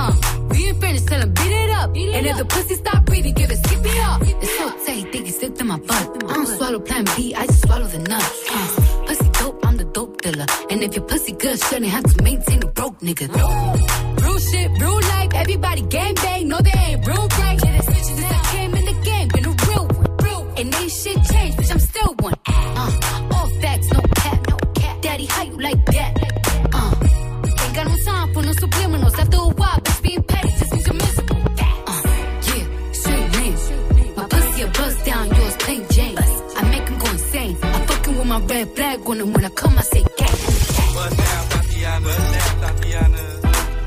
Uh, 0.00 0.12
we 0.50 0.68
ain't 0.68 0.80
finished, 0.80 1.06
tell 1.08 1.20
him 1.20 1.32
beat 1.34 1.52
it 1.64 1.70
up. 1.70 1.88
and 1.94 2.26
if 2.26 2.36
the 2.36 2.44
pussy 2.44 2.74
stop 2.74 3.04
breathing, 3.04 3.34
give 3.34 3.50
it 3.50 3.58
skip 3.66 3.84
it 3.84 3.98
up. 3.98 4.22
It's 4.22 4.58
so 4.58 4.66
tight, 4.86 5.12
think 5.12 5.28
it's 5.28 5.38
slipped 5.38 5.60
in 5.60 5.66
my 5.66 5.78
butt. 5.78 6.06
I 6.30 6.34
don't 6.34 6.46
swallow 6.46 6.80
plan 6.80 7.04
B, 7.16 7.34
I 7.34 7.46
just 7.46 7.62
swallow 7.66 7.86
the 7.86 7.98
nut. 7.98 8.26
Uh, 8.50 9.04
pussy 9.06 9.28
dope, 9.40 9.66
I'm 9.66 9.76
the 9.76 9.84
dope 9.84 10.20
dealer. 10.22 10.46
And 10.70 10.82
if 10.82 10.94
your 10.94 11.04
pussy 11.04 11.32
good, 11.32 11.58
shouldn't 11.58 11.86
have 11.96 12.04
to 12.04 12.22
maintain 12.22 12.62
a 12.62 12.68
broke 12.68 12.98
nigga. 13.00 13.26
Real 14.22 14.38
shit, 14.38 14.70
real 14.80 15.00
life, 15.14 15.32
everybody 15.34 15.82
gang 15.82 16.14
bang, 16.14 16.48
no 16.48 16.58
they 16.60 16.78
ain't 16.88 17.06
real 17.06 17.26
right. 17.40 17.58
Yeah, 17.64 17.72
that's 17.72 18.08
since 18.08 18.22
I 18.22 18.38
came 18.52 18.74
in 18.74 18.84
the 18.84 18.96
game, 19.04 19.28
been 19.28 19.46
a 19.46 19.54
real 19.68 19.86
one. 19.86 20.06
And 20.58 20.74
ain't 20.74 20.90
shit 20.90 21.22
red 38.56 38.74
flag 38.74 39.06
on 39.06 39.20
him 39.20 39.32
when 39.34 39.44
I 39.44 39.50
come, 39.50 39.76
I 39.78 39.82
say 39.82 40.02
gang. 40.16 40.38
Bust 40.96 41.16
down, 41.16 41.44
Tatiana. 41.52 42.06
Bust 42.06 42.32
down, 42.36 42.54
Tatiana. 42.62 43.22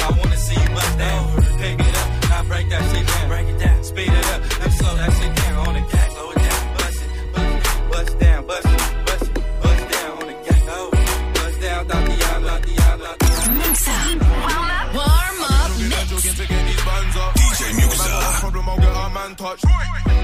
I 0.05 0.09
wanna 0.17 0.37
see 0.37 0.61
you 0.61 0.69
bust 0.77 0.97
down. 0.97 1.21
Pick 1.61 1.79
it 1.79 1.95
up, 2.01 2.29
now 2.29 2.43
break 2.43 2.69
that 2.69 2.83
shit 2.91 3.07
down. 3.07 3.27
Break 3.29 3.47
it 3.47 3.59
down, 3.59 3.83
speed 3.83 4.13
it 4.19 4.25
up, 4.33 4.41
then 4.59 4.71
slow 4.79 4.95
that 5.01 5.11
shit 5.17 5.35
down 5.41 5.67
on 5.67 5.73
the 5.73 5.83
gas. 5.91 6.13
Slow 6.13 6.31
it 6.31 6.39
down, 6.47 6.63
bust 6.77 7.01
it, 7.03 7.09
bust 7.33 7.55
it, 7.65 7.91
bust 7.91 8.19
down, 8.19 8.45
bust 8.47 8.65
it, 8.65 8.79
on. 19.41 19.49
Oh. 19.51 19.65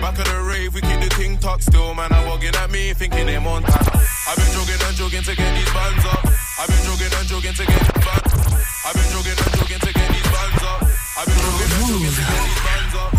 Back 0.02 0.20
of 0.20 0.26
the 0.26 0.40
rave, 0.50 0.74
we 0.76 0.82
keep 0.82 1.00
the 1.00 1.10
ting 1.18 1.38
top 1.40 1.62
still. 1.62 1.94
Man, 1.96 2.12
I'm 2.12 2.28
walking 2.28 2.54
at 2.54 2.70
me, 2.70 2.94
thinking 2.94 3.26
they 3.26 3.40
Montana. 3.40 3.85
I've 4.28 4.38
been 4.38 4.52
jogging 4.58 4.82
and 4.82 4.96
jogging 4.98 5.22
to 5.22 5.36
get 5.36 5.54
these 5.54 5.70
bands 5.70 6.06
up. 6.06 6.26
I've 6.58 6.66
been 6.66 6.82
jogging 6.82 7.14
and 7.14 7.28
jogging 7.30 7.54
to 7.54 7.66
get 7.66 7.78
these 7.78 8.02
bands 8.02 8.34
up. 8.34 8.54
I've 8.86 8.96
been 8.98 9.10
jogging 9.14 9.38
and 9.38 9.54
jogging 9.54 9.82
to 9.86 9.92
get 9.94 10.10
these 10.10 10.30
bands 10.34 10.64
up. 10.66 10.80
I've 11.14 11.26
been 11.30 11.38
jogging 11.46 11.70
and 11.70 11.86
jogging 11.86 12.16
to 12.18 12.24
get 12.26 12.42
these 12.42 12.62
bands 12.66 12.96
up. 12.98 13.12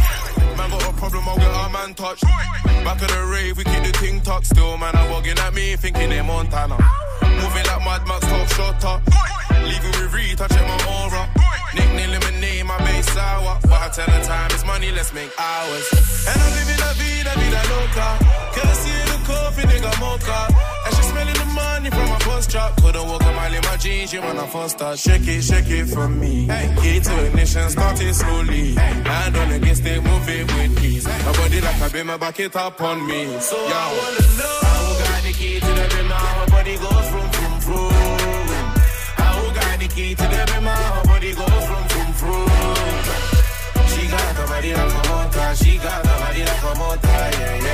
Man, 0.59 0.71
got 0.71 0.83
a 0.83 0.93
problem, 0.99 1.29
I'll 1.29 1.39
get 1.39 1.55
our 1.55 1.71
man 1.71 1.95
touched. 1.95 2.25
Back 2.83 3.03
of 3.03 3.07
the 3.07 3.23
rave, 3.31 3.57
we 3.57 3.63
keep 3.63 3.83
the 3.87 3.93
ting 4.03 4.21
top 4.21 4.45
still. 4.45 4.77
Man, 4.79 4.97
I'm 4.97 5.11
walking 5.11 5.39
at 5.39 5.55
me, 5.55 5.77
thinking 5.77 6.11
they 6.11 6.23
Montana. 6.23 6.75
Moving 7.23 7.67
like 7.71 7.83
Mad 7.87 8.03
Max, 8.11 8.27
top 8.27 8.49
shotter. 8.59 8.99
Leaving 9.63 9.95
with 10.03 10.11
Reed, 10.11 10.39
touching 10.39 10.67
my 10.67 10.79
aura. 10.91 11.23
Nickname 11.71 12.19
lemonade, 12.19 12.67
my 12.67 12.79
base 12.83 13.07
sour. 13.15 13.59
But 13.63 13.79
I 13.79 13.89
tell 13.95 14.11
the 14.11 14.27
time 14.27 14.51
it's 14.51 14.67
money, 14.67 14.91
let's 14.91 15.15
make 15.15 15.31
hours. 15.39 15.87
And 16.27 16.35
I'm 16.35 16.51
living 16.59 16.81
la 16.83 16.91
vida, 16.99 17.31
vida 17.39 17.63
loca. 17.71 18.09
Courtesy 18.59 18.91
of 18.91 19.07
the 19.07 19.19
coffee, 19.23 19.63
nigga 19.71 19.93
mocha. 20.03 20.67
Smelling 21.17 21.35
the 21.35 21.45
money 21.47 21.91
from 21.91 22.09
my 22.11 22.19
bus 22.27 22.47
truck. 22.47 22.77
Couldn't 22.77 23.07
walk 23.09 23.23
a 23.23 23.33
mile 23.33 23.55
in 23.55 23.63
my 23.63 23.77
jeans, 23.79 24.13
you 24.13 24.21
wanna 24.21 24.47
first 24.49 24.77
start. 24.77 24.99
Shake 24.99 25.27
it, 25.27 25.43
shake 25.43 25.71
it 25.71 25.87
from 25.87 26.21
me. 26.21 26.47
Key 26.83 27.01
to 27.01 27.27
ignition, 27.27 27.71
start 27.71 28.01
it 28.03 28.15
slowly. 28.15 28.75
Hand 28.75 29.37
on 29.37 29.51
against 29.53 29.87
it, 29.87 30.03
move 30.05 30.29
it 30.29 30.45
with 30.53 30.85
ease. 30.85 31.07
My 31.07 31.33
body 31.33 31.61
like 31.63 31.81
a 31.81 31.89
beamer, 31.91 32.19
back 32.19 32.39
it 32.41 32.55
up 32.55 32.81
on 32.83 33.07
me. 33.07 33.25
So 33.41 33.57
Yo. 33.57 33.73
I 33.73 33.89
wanna 33.99 34.25
know. 34.39 34.59
I 34.63 34.75
got 35.09 35.23
the 35.23 35.33
key 35.33 35.59
to 35.59 35.67
the 35.79 35.87
beamer, 35.95 36.25
my 36.39 36.47
body 36.51 36.77
goes 36.85 37.09
from, 37.13 37.29
from, 37.37 37.61
from. 37.65 37.93
I 39.17 39.53
got 39.59 39.79
the 39.81 39.89
key 39.89 40.15
to 40.15 40.23
the 40.35 40.43
beamer, 40.53 40.77
her 40.97 41.05
body 41.09 41.33
goes 41.33 41.65
from 41.69 41.85
from 41.93 42.13
from. 42.21 43.87
She 43.93 44.03
got 44.13 44.37
the 44.37 44.45
body 44.53 44.73
like 44.75 44.93
a 44.93 45.09
motor, 45.09 45.55
she 45.61 45.79
got 45.79 46.03
the 46.03 46.15
body 46.21 46.43
like 46.45 46.63
a 46.63 46.73
motor, 46.79 47.09
yeah 47.09 47.65
yeah. 47.65 47.66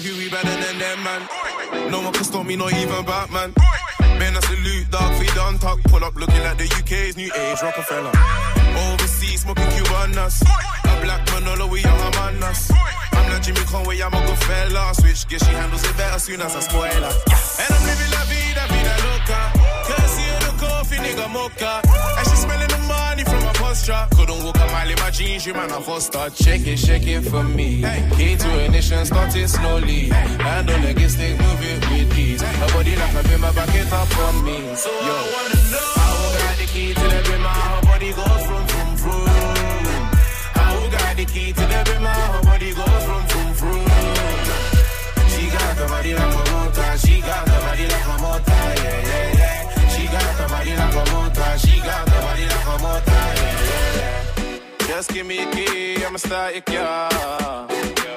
who 0.00 0.16
we 0.16 0.28
better 0.30 0.56
than 0.64 0.78
them, 0.78 0.98
man. 1.04 1.22
No 1.90 2.00
one 2.00 2.12
can 2.12 2.24
stop 2.24 2.46
me, 2.46 2.56
not 2.56 2.72
even 2.72 3.04
Batman. 3.04 3.52
Man, 4.18 4.36
I 4.36 4.40
salute, 4.40 4.90
dog, 4.90 5.14
feed 5.18 5.38
on. 5.38 5.58
Pull 5.58 6.04
up 6.04 6.14
looking 6.16 6.42
like 6.42 6.58
the 6.58 6.64
UK's 6.64 7.16
new 7.16 7.30
age 7.32 7.60
Rockefeller. 7.62 8.12
Overseas, 8.76 9.42
smoking 9.42 9.70
Cubanas. 9.76 10.42
A 10.42 10.92
black 11.04 11.22
Manolo, 11.32 11.66
we 11.68 11.84
are 11.84 11.98
Hamanas. 12.04 12.70
I'm 13.12 13.30
like 13.30 13.42
Jimmy 13.42 13.64
Conway, 13.68 14.00
I'm 14.00 14.14
a 14.14 14.20
good 14.26 14.38
fella. 14.38 14.94
Switch 14.94 15.28
gear, 15.28 15.38
she 15.38 15.52
handles 15.52 15.84
it 15.84 15.96
better 15.96 16.18
soon 16.18 16.40
as 16.40 16.56
I 16.56 16.60
spoil 16.60 17.02
her. 17.06 17.14
And 17.60 17.70
I'm 17.74 17.82
living 17.88 18.10
la 18.16 18.22
vida, 18.30 18.62
vida 18.72 18.94
loca. 19.04 19.40
Cause 19.88 20.14
you 20.24 20.32
look 20.46 20.62
off, 20.70 20.90
nigga 20.90 21.26
mocha. 21.32 21.82
And 22.18 22.26
she 22.28 22.36
smelling 22.36 22.69
posture. 23.70 24.06
Couldn't 24.16 24.44
walk 24.44 24.56
a 24.56 24.66
mile 24.66 24.90
in 24.90 24.98
my 24.98 25.10
jeans, 25.10 25.46
you 25.46 25.54
man, 25.54 25.70
I 25.70 25.80
first 25.80 26.06
start. 26.08 26.34
Shake 26.34 26.66
it, 26.66 26.78
shake 26.78 27.06
it 27.06 27.22
for 27.22 27.44
me. 27.44 27.82
Key 28.16 28.36
to 28.36 28.64
ignition, 28.64 29.04
start 29.06 29.34
it 29.36 29.48
slowly. 29.48 30.08
Hand 30.46 30.70
on 30.70 30.80
the 30.82 30.92
gas, 30.94 31.12
stick, 31.14 31.38
move 31.38 31.62
it 31.62 31.80
with 31.90 32.18
ease. 32.18 32.42
Her 32.42 32.68
body 32.74 32.96
like 32.96 33.14
a 33.14 33.22
bimmer, 33.28 33.54
back 33.54 33.74
it 33.74 33.92
up 33.92 34.18
on 34.26 34.44
me. 34.44 34.74
So 34.74 34.90
Yo, 34.90 35.14
I 35.14 35.30
wanna 35.34 35.60
know. 35.72 35.90
How 36.02 36.18
got 36.42 36.56
the 36.58 36.66
key 36.72 36.94
to 36.94 37.06
the 37.14 37.20
bimmer, 37.28 37.56
her 37.70 37.82
body 37.88 38.10
goes 38.18 38.42
from 38.48 38.64
from 38.72 38.90
from. 39.02 39.26
How 40.58 40.90
got 40.94 41.16
the 41.16 41.24
key 41.24 41.52
to 41.52 41.64
the 41.72 41.80
bimmer, 41.88 42.16
her 42.32 42.42
body 42.42 42.70
goes 42.78 43.04
from 43.08 43.22
from 43.30 43.48
from. 43.60 43.80
She 45.30 45.42
got 45.54 45.76
the 45.76 45.86
body 45.86 46.14
like 46.14 46.34
a 46.34 46.49
Just 54.90 55.14
give 55.14 55.24
me 55.24 55.38
a 55.38 55.46
key, 55.52 56.04
I'ma 56.04 56.18
start 56.18 56.52
your 56.52 56.62
car. 56.62 57.08
Yo, 57.70 57.76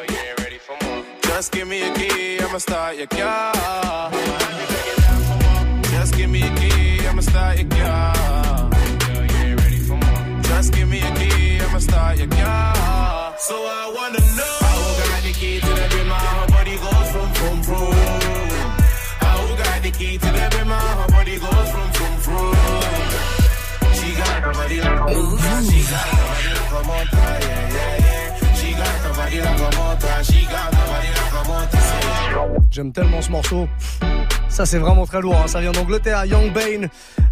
you 0.09 0.17
ain't 0.17 0.39
ready 0.39 0.57
for 0.57 0.75
more. 0.83 1.05
Just 1.21 1.51
give 1.51 1.67
me 1.67 1.87
a 1.87 1.93
key, 1.93 2.39
I'ma 2.39 2.57
start 2.57 2.97
your 2.97 3.05
car. 3.05 4.11
Just 5.91 6.17
give 6.17 6.31
me 6.31 6.41
a 6.41 6.55
key, 6.55 7.07
I'ma 7.07 7.21
start 7.21 7.59
your 7.59 7.69
car. 7.69 8.69
Yo, 9.07 9.21
you 9.21 9.37
ain't 9.45 9.61
ready 9.61 9.77
for 9.77 9.97
more. 9.97 10.41
Just 10.41 10.73
give 10.73 10.89
me 10.89 10.99
a 10.99 11.11
key, 11.13 11.59
I'ma 11.61 11.77
start 11.77 12.17
your 12.17 12.27
car. 12.29 13.35
So 13.37 13.53
I 13.53 13.93
wanna 13.95 14.19
know. 14.19 14.57
How 14.65 14.97
got 14.97 15.21
the 15.21 15.31
key 15.31 15.59
to 15.59 15.67
the 15.67 15.87
bimmer, 15.93 16.17
her 16.17 16.47
body 16.47 16.75
goes 16.83 17.09
from 17.13 17.29
from 17.35 17.61
from. 17.61 17.93
How 19.21 19.55
got 19.61 19.83
the 19.83 19.91
key 19.91 20.17
to 20.17 20.25
the 20.25 20.49
bimmer, 20.55 20.81
her 20.99 21.07
body 21.09 21.37
goes 21.37 21.69
from 21.69 21.89
from 21.97 22.17
from. 22.25 22.55
She 23.93 24.15
got 24.15 24.41
the 24.41 24.51
body 24.57 24.81
like 24.81 24.99
a 24.99 25.13
motor, 25.13 25.61
she 25.69 25.79
got 25.91 26.05
the 26.09 26.17
body 26.17 26.42
yeah, 26.81 27.69
yeah, 27.69 27.97
yeah. 27.97 28.53
She 28.55 28.73
got 28.73 29.03
the 29.03 29.13
body 29.15 29.41
like 29.41 29.59
a 29.59 29.77
motor, 29.77 30.23
she 30.23 30.45
got 30.45 30.71
the 30.71 30.77
body 30.77 31.09
like 31.09 31.45
a 31.45 31.49
yeah. 31.49 31.82
J'aime 32.71 32.91
tellement 32.91 33.21
ce 33.21 33.31
morceau. 33.31 33.67
Ça, 34.49 34.65
c'est 34.65 34.77
vraiment 34.77 35.05
très 35.05 35.21
lourd. 35.21 35.35
hein. 35.35 35.47
Ça 35.47 35.61
vient 35.61 35.71
d'Angleterre. 35.71 36.25
Young 36.25 36.53
Bane. 36.53 36.89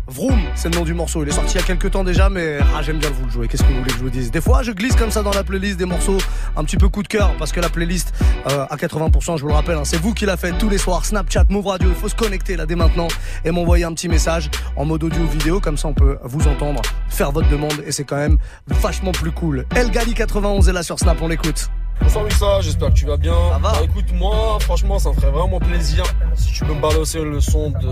Vroom, 0.08 0.40
c'est 0.56 0.70
le 0.70 0.76
nom 0.78 0.84
du 0.84 0.94
morceau. 0.94 1.24
Il 1.24 1.30
est 1.30 1.32
sorti 1.32 1.54
il 1.56 1.62
y 1.62 1.64
a 1.64 1.66
quelques 1.66 1.92
temps 1.92 2.04
déjà, 2.04 2.30
mais 2.30 2.58
ah, 2.76 2.82
j'aime 2.82 2.98
bien 2.98 3.10
vous 3.12 3.26
le 3.26 3.32
jouer. 3.32 3.48
Qu'est-ce 3.48 3.64
que 3.64 3.68
vous 3.70 3.76
voulez 3.78 3.92
que 3.92 3.98
je 3.98 4.04
vous 4.04 4.10
dise? 4.10 4.30
Des 4.30 4.42
fois, 4.42 4.62
je 4.62 4.72
glisse 4.72 4.96
comme 4.96 5.12
ça 5.12 5.24
dans 5.24 5.32
la 5.32 5.44
playlist 5.44 5.78
des 5.78 5.86
morceaux 5.86 6.18
un 6.58 6.64
petit 6.66 6.76
peu 6.76 6.90
coup 6.90 7.02
de 7.02 7.08
cœur, 7.08 7.34
parce 7.38 7.54
que 7.54 7.62
la 7.62 7.70
playlist, 7.70 8.12
euh, 8.50 8.66
à 8.70 8.76
80%, 8.76 9.38
je 9.38 9.44
vous 9.44 9.48
le 9.48 9.54
rappelle, 9.54 9.78
hein, 9.78 9.86
c'est 9.86 10.02
vous 10.02 10.14
qui 10.14 10.26
la 10.26 10.36
faites 10.36 10.58
tous 10.58 10.68
les 10.68 10.80
soirs. 10.80 11.06
Snapchat, 11.06 11.46
Move 11.50 11.68
Radio, 11.68 11.88
il 11.90 11.96
faut 11.96 12.10
se 12.10 12.16
connecter 12.16 12.58
là 12.58 12.66
dès 12.66 12.76
maintenant 12.76 13.08
et 13.46 13.52
m'envoyer 13.52 13.86
un 13.86 13.94
petit 13.94 14.10
message 14.10 14.50
en 14.76 14.84
mode 14.84 15.04
audio 15.04 15.24
vidéo, 15.26 15.62
comme 15.62 15.78
ça 15.78 15.88
on 15.88 15.94
peut 15.94 16.18
vous 16.24 16.46
entendre, 16.48 16.82
faire 17.08 17.32
votre 17.32 17.48
demande 17.50 17.82
et 17.86 17.92
c'est 17.94 18.04
quand 18.04 18.18
même 18.18 18.38
vachement 18.68 19.12
plus 19.14 19.32
cool. 19.32 19.66
El 19.76 19.92
Gali 19.92 20.14
91 20.14 20.68
est 20.68 20.74
là 20.74 20.84
sur 20.84 21.00
Snap, 21.00 21.22
on 21.22 21.30
l'écoute. 21.30 21.70
Bonsoir 22.00 22.26
Missa, 22.26 22.62
j'espère 22.62 22.90
que 22.90 22.94
tu 22.94 23.06
vas 23.06 23.18
bien. 23.18 23.36
Bah, 23.62 23.74
écoute, 23.84 24.12
moi, 24.14 24.58
franchement, 24.62 25.00
ça 25.00 25.10
me 25.10 25.16
ferait 25.16 25.32
vraiment 25.32 25.60
plaisir 25.60 26.04
si 26.36 26.52
tu 26.52 26.66
peux 26.66 26.74
me 26.74 26.82
balancer 26.82 27.24
le 27.24 27.40
son 27.40 27.70
de 27.72 27.90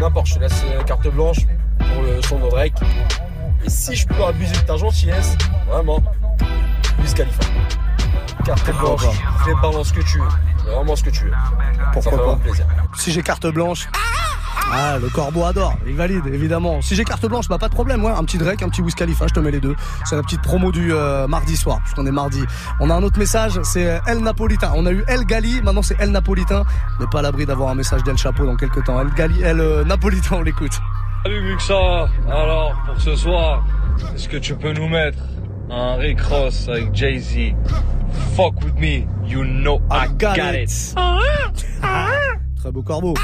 n'importe. 0.00 0.26
Je 0.26 0.34
te 0.34 0.40
laisse 0.40 0.64
euh, 0.66 0.82
carte 0.84 1.06
blanche 1.08 1.38
pour 1.78 2.02
le 2.02 2.22
son 2.22 2.38
de 2.38 2.48
Drake. 2.50 2.74
Et 3.64 3.68
si 3.70 3.94
je 3.94 4.06
peux 4.06 4.24
abuser 4.24 4.54
de 4.54 4.60
ta 4.66 4.76
gentillesse, 4.76 5.36
vraiment, 5.68 6.02
Wiz 7.00 7.14
Khalifa. 7.14 7.42
Carte 8.44 8.70
blanche, 8.78 9.02
fais 9.44 9.54
balance 9.60 9.88
ce 9.88 9.92
que 9.92 10.00
tu 10.02 10.18
veux. 10.18 10.72
Vraiment 10.72 10.96
ce 10.96 11.04
que 11.04 11.10
tu 11.10 11.24
veux. 11.24 11.30
ça 11.30 11.90
Pourquoi 11.92 12.12
fait 12.12 12.24
pas 12.24 12.36
plaisir. 12.36 12.66
Si 12.96 13.12
j'ai 13.12 13.22
carte 13.22 13.46
blanche. 13.46 13.88
Ah, 13.92 14.19
le 15.00 15.08
corbeau 15.08 15.44
adore, 15.44 15.74
il 15.86 15.94
valide 15.94 16.26
évidemment. 16.26 16.80
Si 16.82 16.94
j'ai 16.94 17.04
carte 17.04 17.26
blanche, 17.26 17.48
bah 17.48 17.58
pas 17.58 17.68
de 17.68 17.74
problème, 17.74 18.04
ouais. 18.04 18.12
Un 18.12 18.24
petit 18.24 18.38
Drake, 18.38 18.62
un 18.62 18.68
petit 18.68 18.82
Wiz 18.82 18.94
Khalifa, 18.94 19.26
je 19.28 19.34
te 19.34 19.40
mets 19.40 19.50
les 19.50 19.60
deux. 19.60 19.74
C'est 20.04 20.16
la 20.16 20.22
petite 20.22 20.42
promo 20.42 20.72
du 20.72 20.92
euh, 20.92 21.26
mardi 21.26 21.56
soir, 21.56 21.80
puisqu'on 21.82 22.06
est 22.06 22.12
mardi. 22.12 22.42
On 22.80 22.90
a 22.90 22.94
un 22.94 23.02
autre 23.02 23.18
message, 23.18 23.60
c'est 23.62 23.86
euh, 23.86 23.98
El 24.06 24.18
Napolitain. 24.18 24.72
On 24.74 24.86
a 24.86 24.92
eu 24.92 25.04
El 25.08 25.24
Gali, 25.24 25.60
maintenant 25.62 25.82
c'est 25.82 26.00
El 26.00 26.10
Napolitain. 26.10 26.64
On 26.98 27.02
n'est 27.02 27.10
pas 27.10 27.20
à 27.20 27.22
l'abri 27.22 27.46
d'avoir 27.46 27.70
un 27.70 27.74
message 27.74 28.02
d'El 28.02 28.16
Chapeau 28.16 28.46
dans 28.46 28.56
quelques 28.56 28.84
temps. 28.84 29.00
El 29.00 29.10
Gali, 29.10 29.42
El 29.42 29.60
euh, 29.60 29.84
Napolitain, 29.84 30.36
on 30.36 30.42
l'écoute. 30.42 30.78
Salut 31.24 31.42
Muxa, 31.42 32.08
alors 32.30 32.74
pour 32.86 33.00
ce 33.00 33.14
soir, 33.14 33.64
est-ce 34.14 34.28
que 34.28 34.38
tu 34.38 34.54
peux 34.54 34.72
nous 34.72 34.88
mettre 34.88 35.18
un 35.70 35.96
Rick 35.96 36.20
Ross 36.22 36.68
avec 36.68 36.94
Jay-Z? 36.94 37.54
Fuck 38.36 38.62
with 38.64 38.74
me, 38.76 39.06
you 39.26 39.44
know 39.44 39.80
I, 39.90 40.08
got, 40.18 40.54
it. 40.54 40.94
Très 42.56 42.72
beau 42.72 42.82
corbeau. 42.82 43.14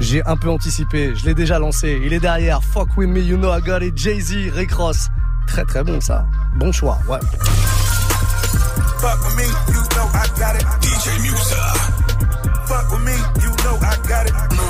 J'ai 0.00 0.24
un 0.26 0.36
peu 0.36 0.48
anticipé, 0.50 1.14
je 1.16 1.24
l'ai 1.24 1.34
déjà 1.34 1.58
lancé. 1.58 2.00
Il 2.04 2.12
est 2.12 2.20
derrière. 2.20 2.62
Fuck 2.62 2.96
with 2.96 3.08
me, 3.08 3.20
you 3.20 3.36
know 3.36 3.52
I 3.52 3.60
got 3.60 3.82
it. 3.82 3.96
Jay-Z, 3.96 4.52
Rick 4.54 4.72
Ross. 4.72 5.08
Très 5.46 5.64
très 5.64 5.84
bon 5.84 6.00
ça. 6.00 6.26
Bon 6.56 6.72
choix, 6.72 6.98
ouais. 7.08 7.18
Fuck 8.98 9.24
with 9.24 9.36
me, 9.36 9.44
you 9.72 9.80
know 9.94 10.08
I 10.14 10.26
got 10.38 10.54
it. 10.58 10.66
DJ 10.80 11.20
Musa. 11.20 11.56
Fuck 12.66 12.90
with 12.90 13.04
me, 13.04 13.14
you 13.42 13.50
know 13.64 13.76
I 13.80 13.96
got 14.08 14.26
it. 14.26 14.65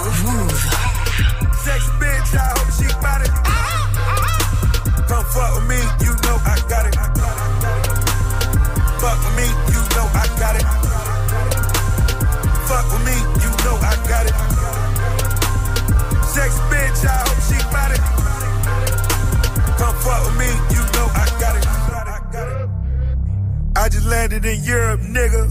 I 23.87 23.89
just 23.89 24.07
landed 24.09 24.45
in 24.45 24.65
Europe, 24.65 24.99
nigga. 24.99 25.47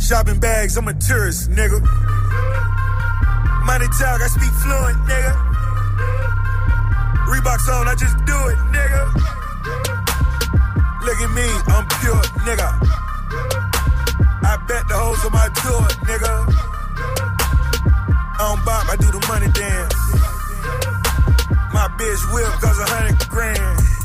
Shopping 0.00 0.40
bags, 0.40 0.78
I'm 0.78 0.88
a 0.88 0.94
tourist, 0.94 1.50
nigga. 1.50 1.78
Money 3.66 3.84
talk, 4.00 4.22
I 4.22 4.28
speak 4.32 4.48
fluent, 4.64 4.96
nigga. 5.04 5.32
Reeboks 7.28 7.68
on, 7.68 7.86
I 7.86 7.94
just 8.00 8.16
do 8.24 8.38
it, 8.48 8.56
nigga. 8.72 9.12
Look 11.04 11.20
at 11.20 11.30
me, 11.36 11.44
I'm 11.68 11.84
pure, 12.00 12.24
nigga. 12.48 12.68
I 14.40 14.56
bet 14.66 14.88
the 14.88 14.94
hoes 14.96 15.22
on 15.26 15.32
my 15.32 15.50
tour, 15.52 15.84
nigga. 16.08 16.32
I 18.32 18.48
don't 18.48 18.64
bop, 18.64 18.88
I 18.88 18.96
do 18.96 19.10
the 19.12 19.20
money 19.28 19.52
dance. 19.52 19.92
My 21.74 21.88
bitch 21.98 22.32
whip 22.32 22.48
cause 22.62 22.78
a 22.78 22.86
hundred 22.88 23.28
grand. 23.28 23.97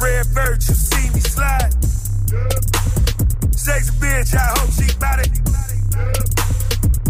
Red 0.00 0.26
bird, 0.34 0.62
you 0.68 0.74
see 0.74 1.10
me 1.10 1.20
slide. 1.20 1.72
Sex 3.54 3.90
bitch, 3.98 4.34
I 4.34 4.58
hope 4.58 4.70
she 4.70 4.98
bout 4.98 5.18
it. 5.20 5.30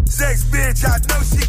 Sex 0.09 0.45
bitch, 0.45 0.85
I 0.85 0.99
know 1.09 1.23
she 1.23 1.48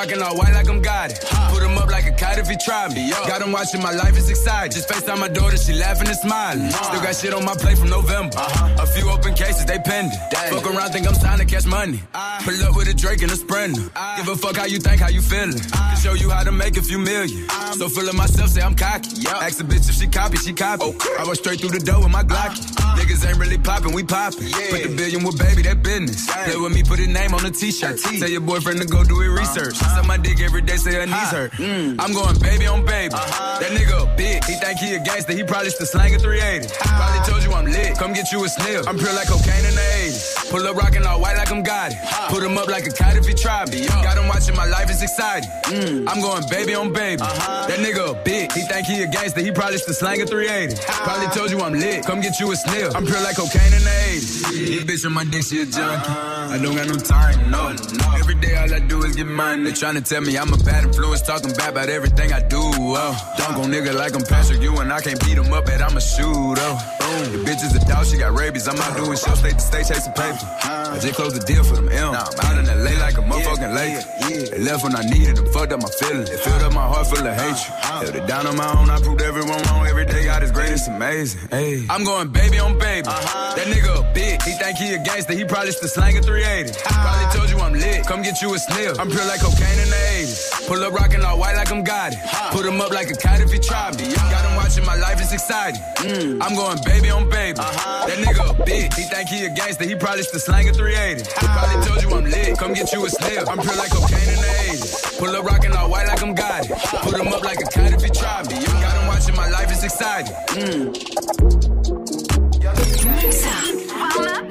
rockin' 0.00 0.22
all 0.22 0.36
white 0.36 0.54
like 0.54 0.68
I'm 0.68 0.80
got 0.80 1.12
it. 1.12 1.20
Put 1.52 1.62
him 1.62 1.76
up 1.76 1.90
like 1.90 2.06
a 2.06 2.12
kite 2.12 2.38
if 2.38 2.48
he 2.48 2.56
try 2.56 2.88
me. 2.88 3.10
Got 3.10 3.42
him 3.42 3.52
watching 3.52 3.82
my 3.82 3.92
life 3.92 4.16
is 4.16 4.30
exciting. 4.30 4.72
Just 4.72 4.88
FaceTime 4.88 5.20
my 5.20 5.28
daughter, 5.28 5.56
she 5.56 5.72
laughing 5.74 6.08
and 6.08 6.16
smiling. 6.16 6.70
Still 6.70 7.02
got 7.02 7.14
shit 7.14 7.34
on 7.34 7.44
my 7.44 7.54
plate 7.54 7.78
from 7.78 7.90
November. 7.90 8.36
Uh-huh. 8.36 8.84
A 8.84 8.86
few 8.86 9.08
open 9.10 9.34
cases, 9.34 9.66
they 9.66 9.78
pending. 9.78 10.18
Fuck 10.50 10.66
around, 10.66 10.92
think 10.92 11.06
I'm 11.06 11.18
trying 11.20 11.38
to 11.38 11.44
catch 11.44 11.66
money. 11.66 12.00
Ah. 12.14 12.40
Pull 12.44 12.62
up 12.64 12.76
with 12.76 12.88
a 12.88 12.94
Drake 12.94 13.22
and 13.22 13.30
a 13.30 13.36
Sprinter. 13.36 13.90
Ah. 13.94 14.16
Give 14.16 14.28
a 14.28 14.36
fuck 14.36 14.56
how 14.56 14.66
you 14.66 14.78
think, 14.78 15.00
how 15.00 15.08
you 15.08 15.20
feeling. 15.20 15.60
Ah. 15.74 15.92
Can 15.92 16.02
show 16.02 16.14
you 16.14 16.30
how 16.30 16.44
to 16.44 16.52
make 16.52 16.76
a 16.76 16.82
few 16.82 16.98
million. 16.98 17.48
So 17.72 17.88
full 17.88 18.08
of 18.08 18.14
myself, 18.14 18.50
say 18.50 18.62
I'm 18.62 18.74
cocky. 18.74 19.26
Ask 19.28 19.60
a 19.60 19.64
bitch 19.64 19.88
if 19.88 19.96
she 19.96 20.06
copy, 20.06 20.38
she 20.38 20.52
copy. 20.52 20.84
I 21.18 21.24
go 21.24 21.34
straight 21.34 21.60
through 21.60 21.76
the 21.78 21.84
door 21.84 22.00
with 22.00 22.10
my 22.10 22.24
Glocky. 22.24 22.79
Niggas 23.10 23.28
ain't 23.28 23.38
really 23.38 23.58
popping, 23.58 23.92
we 23.92 24.04
popping. 24.04 24.46
Put 24.70 24.86
the 24.86 24.94
billion 24.96 25.24
with 25.24 25.36
baby, 25.36 25.62
that 25.62 25.82
business. 25.82 26.30
Play 26.30 26.56
with 26.56 26.72
me, 26.72 26.84
put 26.84 27.00
his 27.00 27.08
name 27.08 27.34
on 27.34 27.42
the 27.42 27.50
t-shirt. 27.50 27.98
Tell 27.98 28.30
your 28.30 28.40
boyfriend 28.40 28.80
to 28.80 28.86
go 28.86 29.02
do 29.02 29.18
his 29.18 29.34
research. 29.34 29.82
Uh-huh. 29.82 29.96
Suck 29.96 30.06
my 30.06 30.16
dick 30.16 30.40
every 30.40 30.62
day, 30.62 30.76
say 30.76 30.94
her 30.94 31.06
knees 31.06 31.30
hurt. 31.34 31.50
Mm. 31.58 31.98
I'm 31.98 32.12
going 32.12 32.38
baby 32.38 32.68
on 32.68 32.86
baby. 32.86 33.12
Uh-huh. 33.12 33.58
That 33.58 33.74
nigga 33.74 34.06
a 34.06 34.16
big. 34.16 34.44
He 34.44 34.54
think 34.54 34.78
he 34.78 34.94
a 34.94 35.02
gangster, 35.02 35.32
he 35.32 35.42
probably 35.42 35.70
still 35.70 35.86
slang 35.86 36.14
a 36.14 36.18
380. 36.20 36.70
Probably 36.70 37.20
told 37.26 37.42
you 37.42 37.50
I'm 37.50 37.66
lit. 37.66 37.98
Come 37.98 38.12
get 38.12 38.30
you 38.30 38.44
a 38.44 38.48
sniff. 38.48 38.86
I'm 38.86 38.96
pure 38.96 39.12
like 39.18 39.26
cocaine 39.26 39.66
in 39.66 39.74
the 39.74 39.86
80s. 40.06 40.09
Pull 40.50 40.66
up 40.66 40.76
rockin' 40.76 41.06
all 41.06 41.20
white 41.20 41.36
like 41.36 41.52
I'm 41.52 41.62
got 41.62 41.92
it. 41.92 41.98
Put 42.28 42.42
him 42.42 42.58
up 42.58 42.66
like 42.66 42.84
a 42.84 42.90
kite 42.90 43.16
if 43.16 43.24
he 43.24 43.34
try 43.34 43.64
me. 43.66 43.86
Got 43.86 44.18
him 44.18 44.26
watching 44.26 44.56
my 44.56 44.66
life 44.66 44.90
is 44.90 45.00
exciting. 45.00 45.48
Mm. 45.70 46.08
I'm 46.08 46.20
going 46.20 46.42
baby 46.50 46.74
on 46.74 46.92
baby. 46.92 47.22
Uh-huh. 47.22 47.68
That 47.68 47.78
nigga 47.78 48.10
a 48.10 48.24
big. 48.24 48.50
He 48.52 48.62
think 48.62 48.86
he 48.86 49.02
a 49.02 49.06
gangster, 49.06 49.40
he 49.40 49.52
probably 49.52 49.78
still 49.78 49.94
slang 49.94 50.20
a 50.20 50.26
380. 50.26 50.82
Probably 51.04 51.28
told 51.28 51.50
you 51.52 51.60
I'm 51.60 51.74
lit. 51.74 52.04
Come 52.04 52.20
get 52.20 52.40
you 52.40 52.50
a 52.50 52.56
sniff. 52.56 52.96
I'm 52.96 53.06
pure 53.06 53.20
like 53.22 53.36
cocaine 53.36 53.72
in 53.72 53.82
the 53.82 53.96
80s. 54.10 54.42
This 54.50 54.84
bitch 54.84 55.06
on 55.06 55.12
my 55.12 55.24
dick, 55.24 55.44
she 55.44 55.62
a 55.62 55.66
junkie. 55.66 55.78
Uh-huh. 55.86 56.54
I 56.54 56.58
don't 56.58 56.74
got 56.74 56.88
no 56.88 56.96
time, 56.96 57.50
no. 57.50 57.70
No. 57.70 58.18
Every 58.18 58.34
day 58.34 58.56
all 58.56 58.74
I 58.74 58.80
do 58.80 59.04
is 59.04 59.14
get 59.14 59.28
money. 59.28 59.62
They 59.62 59.70
tryna 59.70 60.06
tell 60.06 60.20
me 60.20 60.36
I'm 60.36 60.52
a 60.52 60.56
bad 60.58 60.82
influence, 60.84 61.22
talking 61.22 61.52
bad 61.54 61.70
about 61.70 61.88
everything 61.88 62.32
I 62.32 62.40
do. 62.40 62.58
Oh, 62.58 63.34
dunk 63.38 63.56
on 63.56 63.70
nigga 63.70 63.94
like 63.94 64.14
I'm 64.16 64.22
Patrick 64.22 64.60
Ewing. 64.62 64.90
I 64.90 65.00
can't 65.00 65.20
beat 65.20 65.38
him 65.38 65.52
up, 65.52 65.66
but 65.66 65.80
I'm 65.80 65.96
a 65.96 66.00
shooter. 66.00 66.70
Boom. 66.98 67.32
The 67.32 67.38
bitch 67.46 67.62
is 67.62 67.74
a 67.76 67.86
dog, 67.86 68.06
she 68.06 68.18
got 68.18 68.34
rabies. 68.36 68.66
I'm 68.66 68.76
out 68.78 68.96
doing 68.96 69.16
shows, 69.16 69.38
state 69.38 69.54
to 69.54 69.60
state, 69.60 69.86
chasing 69.86 70.12
paper. 70.12 70.39
I 70.44 70.98
just 71.00 71.14
closed 71.14 71.36
the 71.36 71.44
deal 71.44 71.64
for 71.64 71.76
them 71.76 71.88
M. 71.88 72.14
Out 72.14 72.58
in 72.58 72.66
LA 72.66 72.98
like 73.00 73.16
a 73.18 73.22
motherfucking 73.22 73.74
lake. 73.74 74.50
They 74.50 74.58
left 74.58 74.84
when 74.84 74.94
I 74.96 75.02
needed 75.02 75.36
them, 75.36 75.46
fucked 75.52 75.72
up 75.72 75.82
my 75.82 75.88
feelings. 75.88 76.30
It 76.30 76.40
filled 76.40 76.62
up 76.62 76.72
my 76.72 76.86
heart 76.86 77.06
full 77.06 77.18
of 77.18 77.26
uh-huh. 77.26 77.54
hatred. 77.54 78.14
Held 78.14 78.16
it 78.16 78.26
down 78.26 78.46
on 78.46 78.56
my 78.56 78.70
own, 78.78 78.90
I 78.90 79.00
proved 79.00 79.22
everyone 79.22 79.62
wrong. 79.64 79.86
Every 79.86 80.06
day 80.06 80.24
God 80.24 80.42
is 80.42 80.50
great, 80.50 80.70
it's 80.70 80.88
amazing. 80.88 81.48
Hey. 81.50 81.86
I'm 81.88 82.04
going 82.04 82.28
baby 82.28 82.58
on 82.58 82.78
baby. 82.78 83.06
Uh-huh. 83.08 83.54
That 83.56 83.66
nigga 83.66 84.00
a 84.00 84.14
bitch. 84.14 84.42
He 84.42 84.52
think 84.52 84.78
he 84.78 84.94
a 84.94 85.02
gangster, 85.02 85.34
he 85.34 85.44
probably 85.44 85.72
still 85.72 85.88
slang 85.88 86.16
a 86.16 86.22
380. 86.22 86.78
Probably 86.84 87.26
told 87.36 87.50
you 87.50 87.58
I'm 87.60 87.72
lit. 87.72 88.06
Come 88.06 88.22
get 88.22 88.40
you 88.42 88.54
a 88.54 88.58
sniff. 88.58 88.98
I'm 88.98 89.10
pure 89.10 89.26
like 89.26 89.40
cocaine 89.40 89.78
in 89.78 89.88
the 89.88 90.02
80s. 90.24 90.49
Pull 90.70 90.84
up 90.84 90.92
rockin' 90.92 91.24
all 91.24 91.36
white 91.36 91.56
like 91.56 91.72
I'm 91.72 91.82
God. 91.82 92.12
it. 92.12 92.18
Put 92.54 92.64
him 92.64 92.80
up 92.80 92.92
like 92.92 93.10
a 93.10 93.14
cat 93.14 93.40
if 93.40 93.50
he 93.50 93.58
try 93.58 93.90
me. 93.90 94.14
Got 94.14 94.46
him 94.46 94.54
watching 94.54 94.86
my 94.86 94.94
life 94.94 95.20
is 95.20 95.32
exciting. 95.32 95.80
Mm. 95.96 96.38
I'm 96.40 96.54
going 96.54 96.78
baby 96.84 97.10
on 97.10 97.28
baby. 97.28 97.58
Uh-huh. 97.58 98.06
That 98.06 98.18
nigga 98.18 98.50
a 98.50 98.54
bitch. 98.54 98.94
He 98.94 99.02
think 99.02 99.28
he 99.28 99.46
a 99.46 99.50
gangster, 99.50 99.82
he 99.82 99.96
probably 99.96 100.22
still 100.22 100.38
slang 100.38 100.68
a 100.68 100.72
380. 100.72 101.28
Probably 101.34 101.84
told 101.84 102.02
you 102.04 102.10
I'm 102.16 102.22
lit. 102.22 102.56
Come 102.56 102.72
get 102.72 102.92
you 102.92 103.04
a 103.04 103.10
sniff. 103.10 103.48
I'm 103.48 103.58
pure 103.58 103.74
like 103.74 103.90
cocaine 103.90 104.30
in 104.30 104.38
the 104.38 104.52
80s. 104.70 105.18
Pull 105.18 105.34
up 105.34 105.44
rockin' 105.44 105.72
all 105.72 105.90
white 105.90 106.06
like 106.06 106.22
I'm 106.22 106.36
God. 106.36 106.62
it. 106.62 106.78
Put 107.02 107.18
him 107.18 107.32
up 107.34 107.42
like 107.42 107.58
a 107.58 107.66
cat 107.66 107.92
if 107.92 108.02
he 108.04 108.10
try 108.10 108.44
me. 108.44 108.62
Got 108.62 108.94
him 108.94 109.08
watching 109.08 109.34
my 109.34 109.50
life 109.50 109.72
is 109.72 109.82
exciting. 109.82 110.32
Mm. 110.54 110.94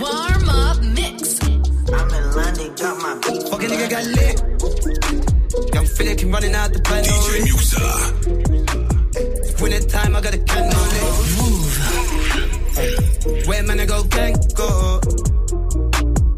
Warm 0.03 0.49
up 0.49 0.83
mix. 0.83 1.39
I'm 1.39 2.11
in 2.11 2.35
London, 2.35 2.75
got 2.75 2.97
my 2.99 3.15
beat. 3.23 3.47
Fucking 3.47 3.69
nigga 3.69 3.89
got 3.89 4.03
lit. 4.03 4.78
Young 5.99 6.07
Philip 6.07 6.19
came 6.19 6.31
running 6.31 6.55
out 6.55 6.71
the 6.71 6.79
band. 6.79 7.05
DJ 7.05 7.43
Muxxa. 7.51 7.83
Winter 9.61 9.83
time, 9.89 10.15
I 10.15 10.21
got 10.21 10.33
a 10.33 10.37
candle 10.37 10.79
lit. 10.79 11.03
Move. 11.35 11.75
Where 13.47 13.63
man 13.63 13.79
I 13.81 13.85
go 13.85 14.03
gang 14.03 14.35
go. 14.55 15.01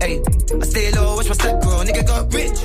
Hey, 0.02 0.19
I 0.60 0.65
stay 0.65 0.91
low, 0.93 1.15
watch 1.15 1.28
my 1.30 1.36
step 1.36 1.62
grow. 1.62 1.84
Nigga 1.86 2.08
got 2.08 2.34
rich. 2.34 2.58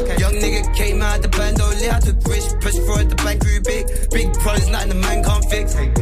Okay. 0.00 0.16
Young 0.16 0.32
nigga 0.40 0.74
came 0.74 1.02
out 1.02 1.20
the 1.20 1.28
band, 1.28 1.60
only 1.60 1.84
had 1.84 2.02
to 2.04 2.14
push, 2.14 2.46
push 2.64 2.78
for 2.86 3.00
it, 3.02 3.10
the 3.10 3.16
bank 3.16 3.42
grew 3.44 3.60
big. 3.60 3.86
Big 4.10 4.32
problems, 4.40 4.70
nothing 4.70 4.88
the 4.88 4.94
man 4.94 5.22
can't 5.22 5.44
fix. 5.50 5.74
Hey. 5.74 5.92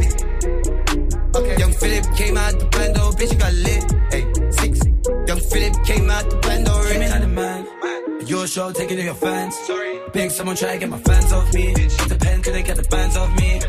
Okay. 1.35 1.57
Young 1.59 1.73
Philip 1.73 2.15
came 2.15 2.37
out 2.37 2.57
the 2.57 2.65
band, 2.71 2.97
oh 2.99 3.11
bitch, 3.19 3.33
you 3.33 3.37
got 3.37 3.51
lit. 3.51 3.83
Hey, 4.13 4.23
six. 4.51 4.79
Young 5.27 5.41
Philip 5.41 5.75
came 5.83 6.09
out 6.09 6.29
the 6.29 6.37
band, 6.37 6.69
oh 6.69 6.79
rich. 6.87 7.11
the 7.19 7.27
man. 7.27 7.62
Your 8.33 8.47
show, 8.47 8.71
taking 8.71 8.97
to 8.97 9.03
your 9.03 9.13
fans. 9.13 9.55
Sorry. 9.59 9.99
Big 10.11 10.31
someone 10.31 10.55
try 10.55 10.73
to 10.73 10.79
get 10.79 10.89
my 10.89 10.97
fans 10.97 11.31
off 11.31 11.53
me. 11.53 11.71
A 11.71 12.15
pen, 12.15 12.41
could 12.41 12.55
they 12.55 12.63
get 12.63 12.77
the 12.77 12.87
bands 12.89 13.15
off 13.15 13.29
me? 13.39 13.61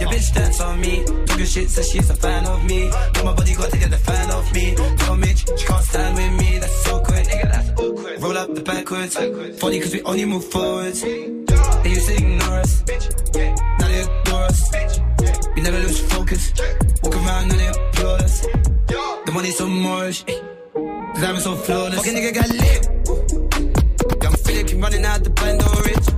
Your 0.00 0.10
bitch 0.10 0.34
dance 0.34 0.60
on 0.60 0.80
me. 0.80 1.04
Talking 1.26 1.46
shit, 1.46 1.70
says 1.70 1.88
she's 1.92 2.10
a 2.10 2.16
fan 2.16 2.44
of 2.44 2.64
me. 2.64 2.90
Got 2.90 3.24
my 3.24 3.32
body 3.32 3.54
got 3.54 3.70
to 3.70 3.78
get 3.78 3.92
the 3.92 3.96
fan 3.96 4.30
off 4.32 4.52
me. 4.52 4.74
Tell 4.74 5.16
Mitch, 5.16 5.46
she 5.46 5.64
can't 5.64 5.84
stand 5.84 6.16
with 6.16 6.32
me. 6.40 6.58
That's 6.58 6.84
so 6.84 6.98
quick, 7.04 7.24
nigga, 7.28 7.52
that's 7.52 7.70
awkward. 7.80 8.20
Roll 8.20 8.36
up 8.36 8.52
the 8.52 8.62
backwards. 8.62 9.14
Funny 9.60 9.78
cause 9.78 9.92
we 9.92 10.02
only 10.02 10.24
move 10.24 10.44
forwards. 10.44 11.00
They 11.00 11.90
used 11.90 12.08
to 12.08 12.14
ignore 12.16 12.58
us. 12.58 12.82
Bitch. 12.82 13.36
Yeah. 13.36 13.54
Now 13.78 13.86
they 13.86 14.00
adore 14.02 14.42
us. 14.42 14.74
Bitch. 14.74 15.22
Yeah. 15.22 15.54
We 15.54 15.62
never 15.62 15.78
lose 15.78 16.00
focus. 16.12 16.52
Walk 17.00 17.14
around 17.14 17.52
and 17.52 17.60
they 17.60 17.68
applaud 17.68 18.22
us. 18.22 18.44
The 19.24 19.30
money's 19.32 19.56
so 19.56 19.68
moorish. 19.68 20.24
The 20.24 21.20
diamonds 21.20 21.44
so 21.44 21.54
flawless. 21.54 21.94
Fucking 21.94 22.14
nigga 22.14 22.34
got 22.34 22.48
lit. 22.50 23.03
Running 24.84 25.06
out 25.06 25.24
the 25.24 25.30
band, 25.30 25.62
oh 25.64 25.82
rich. 25.86 26.13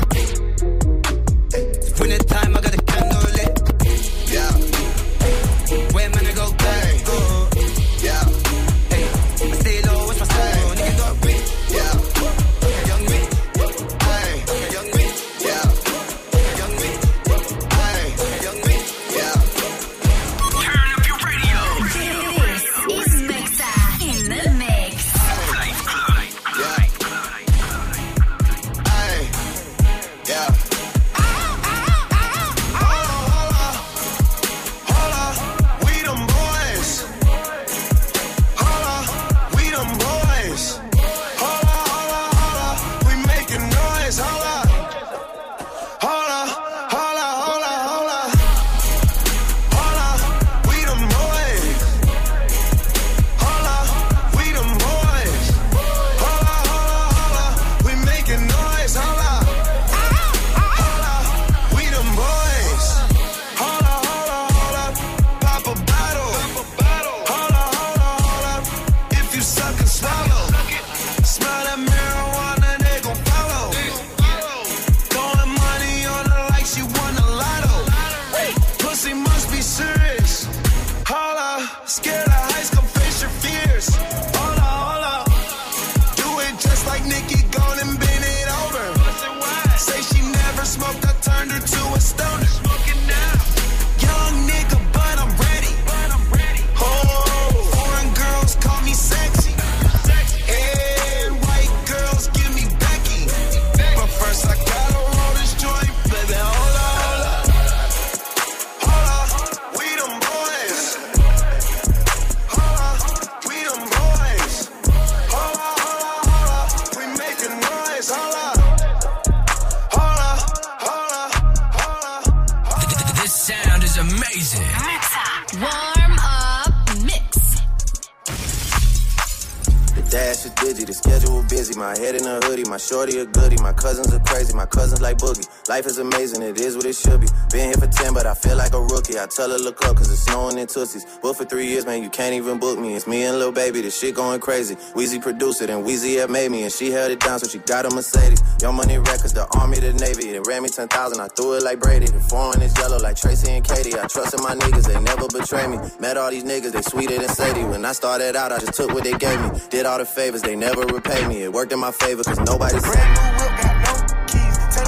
It 136.46 136.60
is 136.60 136.76
what 136.76 136.86
it 136.86 136.94
should 136.94 137.20
be. 137.20 137.28
Been 137.50 137.66
here 137.66 137.74
for 137.74 137.86
10, 137.86 138.14
but 138.14 138.26
I 138.26 138.34
feel 138.34 138.56
like 138.56 138.72
a 138.72 138.80
rookie. 138.80 139.18
I 139.18 139.26
tell 139.26 139.50
her 139.50 139.58
look 139.58 139.84
up, 139.84 139.96
cause 139.96 140.10
it's 140.10 140.22
snowing 140.22 140.58
in 140.58 140.66
Tootsies. 140.66 141.06
But 141.22 141.36
for 141.36 141.44
three 141.44 141.66
years, 141.66 141.86
man, 141.86 142.02
you 142.02 142.10
can't 142.10 142.34
even 142.34 142.58
book 142.58 142.78
me. 142.78 142.94
It's 142.94 143.06
me 143.06 143.24
and 143.24 143.38
Lil 143.38 143.52
Baby, 143.52 143.82
this 143.82 143.98
shit 143.98 144.14
going 144.14 144.40
crazy. 144.40 144.76
Weezy 144.94 145.20
produced 145.20 145.62
it, 145.62 145.70
and 145.70 145.84
Weezy 145.84 146.18
had 146.20 146.30
made 146.30 146.50
me, 146.50 146.62
and 146.62 146.72
she 146.72 146.90
held 146.90 147.10
it 147.10 147.20
down, 147.20 147.38
so 147.38 147.48
she 147.48 147.58
got 147.58 147.86
a 147.86 147.94
Mercedes. 147.94 148.42
Young 148.62 148.76
Money 148.76 148.98
Records, 148.98 149.32
the 149.32 149.46
Army, 149.58 149.78
the 149.78 149.92
Navy. 149.94 150.30
It 150.30 150.46
ran 150.46 150.62
me 150.62 150.68
10,000, 150.68 151.20
I 151.20 151.28
threw 151.28 151.54
it 151.54 151.62
like 151.62 151.80
Brady. 151.80 152.06
The 152.06 152.20
foreign 152.20 152.62
is 152.62 152.76
yellow 152.78 152.98
like 152.98 153.16
Tracy 153.16 153.50
and 153.52 153.64
Katie. 153.64 153.98
I 153.98 154.06
trusted 154.06 154.40
my 154.42 154.54
niggas, 154.54 154.86
they 154.86 155.00
never 155.00 155.28
betray 155.28 155.66
me. 155.66 155.78
Met 156.00 156.16
all 156.16 156.30
these 156.30 156.44
niggas, 156.44 156.72
they 156.72 156.82
sweeter 156.82 157.18
than 157.18 157.28
Sadie. 157.28 157.64
When 157.64 157.84
I 157.84 157.92
started 157.92 158.36
out, 158.36 158.52
I 158.52 158.58
just 158.58 158.74
took 158.74 158.92
what 158.92 159.04
they 159.04 159.16
gave 159.18 159.40
me. 159.40 159.60
Did 159.70 159.86
all 159.86 159.98
the 159.98 160.06
favors, 160.06 160.42
they 160.42 160.56
never 160.56 160.82
repay 160.82 161.26
me. 161.28 161.42
It 161.42 161.52
worked 161.52 161.72
in 161.72 161.80
my 161.80 161.92
favor, 161.92 162.22
cause 162.24 162.38
nobody 162.40 162.78
Brand 162.80 163.14
new 163.14 163.44
whip, 163.44 163.52
got 163.60 163.76
no 163.84 164.24
keys. 164.26 164.56
Tell 164.74 164.86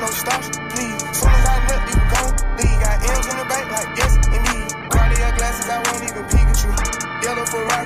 no 0.00 0.06
stops, 0.06 0.48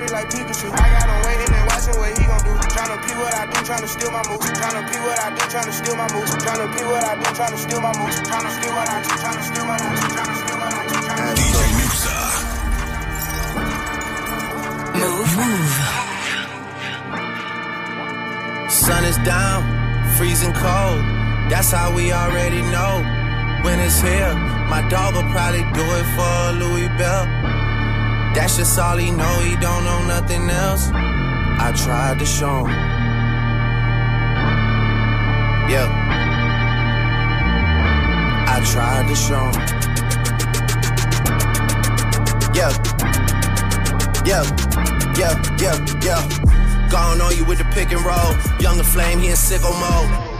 Yellow 0.01 0.13
like 0.17 0.29
Pikachu. 0.29 0.65
I 0.73 0.89
got 0.97 1.05
him 1.05 1.21
waiting 1.25 1.53
and 1.53 1.65
watching 1.69 1.93
what 1.99 2.09
he 2.17 2.25
gon' 2.25 2.41
do. 2.41 2.53
Tryna 2.73 2.97
pee 3.05 3.13
what 3.21 3.33
I 3.33 3.45
do, 3.45 3.57
tryna 3.61 3.87
steal 3.87 4.11
my 4.11 4.23
moves. 4.29 4.49
Tryna 4.57 4.81
pee 4.89 4.97
what 4.97 5.19
I 5.19 5.29
do, 5.29 5.41
tryna 5.45 5.73
steal 5.73 5.95
my 5.95 6.07
moves. 6.13 6.31
Tryna 6.41 6.73
pee 6.73 6.85
what 6.89 7.03
I 7.05 7.15
do, 7.21 7.25
tryna 7.37 7.57
steal 7.57 7.81
my 7.81 7.93
moves. 7.99 8.17
Tryna 8.21 8.49
steal 8.49 8.73
what 8.73 8.89
I 8.89 9.01
do, 9.01 9.09
tryna 9.21 9.43
steal 9.45 9.65
my 9.65 9.77
moves. 9.77 10.01
Tryna 10.01 10.35
steal 10.41 10.57
what 10.57 10.73
I 10.73 10.81
do, 10.89 10.95
tryna 11.05 11.37
steal 11.37 11.61
DJ 11.61 11.69
Muxxa. 11.77 12.17
Move. 14.97 15.31
Move. 15.37 15.77
Sun 18.71 19.03
is 19.05 19.17
down, 19.21 19.61
freezing 20.17 20.53
cold. 20.53 21.01
That's 21.51 21.71
how 21.71 21.93
we 21.93 22.11
already 22.11 22.61
know. 22.73 23.03
When 23.63 23.79
it's 23.79 24.01
here, 24.01 24.33
my 24.67 24.81
dog 24.89 25.13
will 25.13 25.29
probably 25.29 25.61
do 25.77 25.85
it 25.99 26.05
for 26.15 26.31
a 26.49 26.53
Louis 26.53 26.87
Bell. 26.97 27.60
That's 28.33 28.57
just 28.57 28.79
all 28.79 28.97
he 28.97 29.11
know, 29.11 29.39
he 29.39 29.55
don't 29.57 29.83
know 29.83 30.05
nothing 30.07 30.49
else. 30.49 30.89
I 30.93 31.73
tried 31.75 32.19
to 32.19 32.25
show 32.25 32.65
him. 32.65 32.75
Yeah. 35.69 35.87
I 38.47 38.59
tried 38.71 39.07
to 39.09 39.15
show 39.15 39.45
him. 39.51 39.81
Yeah. 42.55 42.71
Yeah. 44.25 44.71
Yeah, 45.17 45.35
yeah, 45.59 45.77
yeah. 46.01 46.89
Gone 46.89 47.19
on 47.21 47.35
you 47.35 47.43
with 47.45 47.57
the 47.57 47.65
pick 47.65 47.91
and 47.91 48.03
roll. 48.03 48.33
Younger 48.59 48.83
flame, 48.83 49.19
he 49.19 49.27
in 49.27 49.35
sicko 49.35 49.71
mode. 49.79 50.30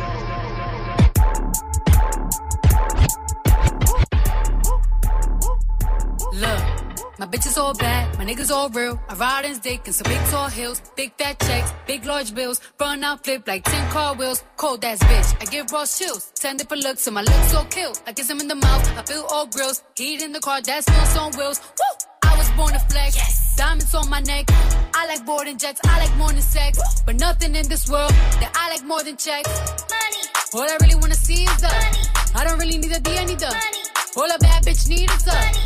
Bitches 7.31 7.57
all 7.57 7.73
bad, 7.73 8.17
my 8.17 8.25
niggas 8.25 8.51
all 8.51 8.69
real. 8.69 9.01
I 9.07 9.15
ride 9.15 9.45
in 9.45 9.57
dick 9.59 9.87
in 9.87 9.93
some 9.93 10.11
big 10.11 10.21
tall 10.29 10.49
hills, 10.49 10.81
big 10.95 11.13
fat 11.17 11.39
checks, 11.39 11.73
big 11.87 12.05
large 12.05 12.35
bills. 12.35 12.59
Run 12.79 13.03
out 13.03 13.23
flip 13.23 13.47
like 13.47 13.63
10 13.63 13.91
car 13.91 14.13
wheels. 14.15 14.43
Cold 14.57 14.83
ass 14.83 14.99
bitch, 14.99 15.41
I 15.41 15.45
give 15.45 15.71
raw 15.71 15.85
chills. 15.85 16.31
10 16.35 16.57
different 16.57 16.83
looks, 16.83 17.07
and 17.07 17.15
my 17.15 17.21
looks 17.21 17.51
so 17.51 17.63
kill. 17.65 17.93
I 18.05 18.13
kiss 18.13 18.29
him 18.29 18.39
in 18.41 18.47
the 18.47 18.55
mouth, 18.55 18.97
I 18.97 19.03
feel 19.03 19.25
all 19.29 19.47
grills. 19.47 19.83
Heat 19.95 20.21
in 20.21 20.33
the 20.33 20.39
car, 20.39 20.61
that 20.61 20.83
smells 20.83 21.17
on 21.17 21.31
wheels. 21.37 21.61
Woo! 21.79 22.07
I 22.29 22.37
was 22.37 22.49
born 22.51 22.73
to 22.73 22.79
flex. 22.79 23.15
Yes. 23.15 23.55
Diamonds 23.57 23.95
on 23.95 24.09
my 24.09 24.19
neck. 24.21 24.45
I 24.93 25.07
like 25.07 25.25
boarding 25.25 25.57
jets, 25.57 25.79
I 25.85 25.99
like 25.99 26.15
more 26.17 26.31
than 26.31 26.41
sex. 26.41 26.79
But 27.05 27.15
nothing 27.15 27.55
in 27.55 27.67
this 27.67 27.89
world 27.89 28.11
that 28.41 28.51
I 28.55 28.73
like 28.73 28.85
more 28.85 29.03
than 29.03 29.15
checks. 29.15 29.49
Money. 29.89 30.23
All 30.53 30.69
I 30.69 30.77
really 30.81 30.95
wanna 30.95 31.15
see 31.15 31.43
is 31.43 31.61
the 31.61 31.67
money. 31.67 32.03
I 32.35 32.43
don't 32.43 32.59
really 32.59 32.77
need 32.77 32.91
a 32.91 32.99
D, 32.99 33.17
I 33.17 33.25
need 33.25 33.39
the 33.39 33.47
money. 33.47 33.83
All 34.17 34.29
a 34.29 34.37
bad 34.39 34.63
bitch 34.63 34.89
need 34.89 35.09
is 35.09 35.23
the 35.23 35.31
money. 35.31 35.63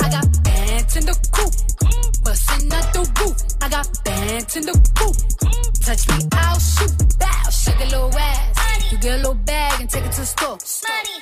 I 0.00 0.10
got 0.10 0.49
bands 0.70 0.96
in 0.96 1.04
the 1.06 1.16
coop. 1.34 1.52
Bustin' 2.24 2.72
out 2.72 2.92
the 2.94 3.02
roof. 3.18 3.36
I 3.60 3.68
got 3.68 3.86
bands 4.04 4.56
in 4.56 4.64
the 4.70 4.76
coop. 4.98 5.16
Touch 5.86 6.02
me, 6.10 6.18
I'll 6.32 6.58
shoot. 6.58 6.94
Bow, 7.18 7.50
shake 7.50 7.80
a 7.80 7.88
little 7.94 8.18
ass. 8.18 8.92
You 8.92 8.98
get 8.98 9.14
a 9.14 9.16
little 9.16 9.34
bag 9.34 9.80
and 9.80 9.90
take 9.90 10.04
it 10.04 10.12
to 10.12 10.20
the 10.20 10.26
store. 10.26 10.58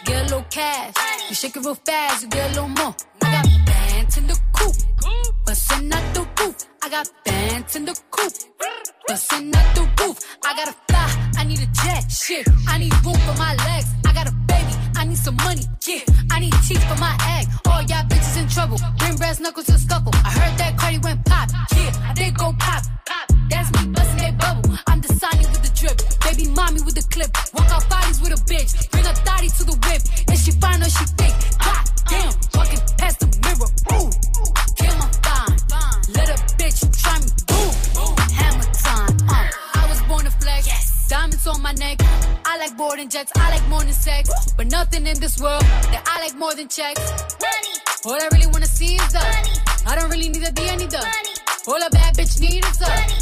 Get 0.04 0.16
a 0.20 0.24
little 0.24 0.46
cash. 0.50 0.94
You 1.28 1.34
shake 1.34 1.56
it 1.56 1.64
real 1.64 1.74
fast, 1.74 2.22
you 2.22 2.28
get 2.28 2.44
a 2.50 2.54
little 2.54 2.74
more. 2.80 2.94
I 3.22 3.28
got 3.36 3.46
bands 3.66 4.16
in 4.18 4.26
the 4.26 4.38
coop. 4.56 4.74
Bustin' 5.46 5.92
out 5.92 6.14
the 6.14 6.24
roof. 6.38 6.56
I 6.82 6.88
got 6.90 7.10
bands 7.24 7.76
in 7.76 7.84
the 7.84 7.94
coop. 8.10 8.32
Bustin' 9.06 9.56
out 9.56 9.74
the 9.74 9.84
roof. 10.00 10.18
I 10.44 10.56
gotta 10.58 10.76
fly. 10.88 11.08
I 11.40 11.44
need 11.44 11.60
a 11.60 11.68
jet. 11.80 12.02
Shit. 12.10 12.46
I 12.68 12.78
need 12.78 12.92
room 13.04 13.18
for 13.26 13.36
my 13.38 13.54
legs. 13.68 13.88
I 14.06 14.12
got 14.12 14.28
a 14.28 14.34
baby. 14.52 14.74
I 14.96 15.04
need 15.04 15.18
some 15.18 15.36
money. 15.36 15.64
Yeah. 15.86 16.04
I 16.30 16.40
need 16.40 16.54
teeth 16.66 16.84
for 16.90 17.00
my 17.00 17.16
egg. 17.36 17.67
All 18.48 18.66
y'all 18.66 18.68
bitches 18.68 18.78
in 18.78 18.78
trouble. 18.78 18.78
Bring 18.98 19.16
brass 19.16 19.40
knuckles 19.40 19.66
to 19.66 19.78
scuffle. 19.78 20.12
I 20.24 20.30
heard 20.30 20.58
that 20.58 20.78
Cardi 20.78 20.98
went 20.98 21.24
pop. 21.24 21.48
Yeah. 21.72 22.08
I 22.08 22.14
did 22.14 22.36
go 22.36 22.52
pop. 22.58 22.82
Pop. 23.06 23.28
That's 23.50 23.70
me 23.72 23.92
bustin' 23.92 24.16
that 24.18 24.38
bubble. 24.38 24.76
I'm 24.86 25.00
the 25.00 25.08
Sonny 25.14 25.46
with 25.46 25.62
the 25.62 25.72
drip. 25.74 25.98
Baby 26.24 26.50
mommy 26.52 26.80
with 26.82 26.94
the 26.94 27.06
clip. 27.10 27.30
Walk 27.54 27.70
out 27.70 27.88
bodies 27.88 28.20
with 28.20 28.32
a 28.32 28.40
bitch. 28.44 28.90
Bring 28.90 29.06
a 29.06 29.14
thotty 29.14 29.48
to 29.48 29.64
the 29.64 29.76
whip. 29.86 30.02
Is 30.32 30.44
she 30.44 30.52
fine 30.52 30.82
or 30.82 30.90
she 30.90 31.04
thick? 31.16 31.34
God 31.58 31.84
damn. 32.08 32.32
Walking 32.54 32.80
past 32.98 33.20
the 33.20 33.28
mirror. 33.44 33.70
Ooh. 33.92 34.10
Kill 34.76 34.94
my 34.96 35.08
fine. 35.24 35.56
Let 36.14 36.28
a 36.28 36.36
bitch 36.56 36.78
try 37.02 37.18
me. 37.20 37.28
Boom. 37.48 37.72
Hammer 38.32 38.68
time. 38.72 39.16
Uh. 39.28 39.48
I 39.74 39.86
was 39.88 40.00
born 40.02 40.24
to 40.24 40.30
flex. 40.30 41.08
Diamonds 41.08 41.46
on 41.46 41.62
my 41.62 41.72
neck. 41.72 41.98
I 42.44 42.58
like 42.58 42.76
boarding 42.76 43.08
jets. 43.08 43.32
I 43.36 43.50
like 43.50 43.66
more 43.68 43.82
than 43.82 43.92
sex. 43.92 44.30
But 44.56 44.70
nothing 44.70 45.06
in 45.06 45.18
this 45.20 45.40
world 45.40 45.62
that 45.92 46.04
I 46.06 46.20
like 46.24 46.36
more 46.36 46.54
than 46.54 46.68
checks. 46.68 47.00
Money. 47.40 47.87
All 48.04 48.14
I 48.14 48.28
really 48.32 48.46
wanna 48.46 48.66
see 48.66 48.94
is 48.94 49.12
the 49.12 49.18
money. 49.18 49.54
I 49.84 49.96
don't 49.96 50.08
really 50.08 50.28
need 50.28 50.46
a 50.46 50.52
D, 50.52 50.68
I 50.68 50.76
need 50.76 50.90
the 50.90 50.98
money. 50.98 51.34
All 51.66 51.82
a 51.82 51.90
bad 51.90 52.14
bitch 52.14 52.40
need 52.40 52.64
is 52.64 52.78
the 52.78 52.86
money. 52.86 53.14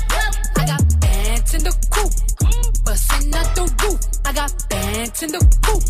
I 0.57 0.67
got 0.67 1.01
bands 1.01 1.55
in 1.55 1.65
the 1.65 1.73
coop. 1.89 2.13
Bustin' 2.85 3.35
out 3.35 3.55
the 3.55 3.63
roof. 3.83 4.01
I 4.27 4.33
got 4.35 4.53
bands 4.69 5.23
in 5.23 5.33
the 5.33 5.41
coop. 5.65 5.83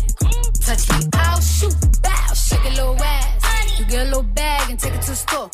Touch 0.61 0.89
me, 0.89 1.09
I'll 1.13 1.41
shoot. 1.41 1.75
Bow, 2.01 2.33
shake 2.33 2.63
a 2.63 2.69
little 2.69 3.03
ass. 3.03 3.79
You 3.79 3.85
get 3.85 4.01
a 4.01 4.05
little 4.05 4.23
bag 4.23 4.69
and 4.69 4.79
take 4.79 4.93
it 4.93 5.01
to 5.01 5.11
the 5.11 5.15
store. 5.15 5.49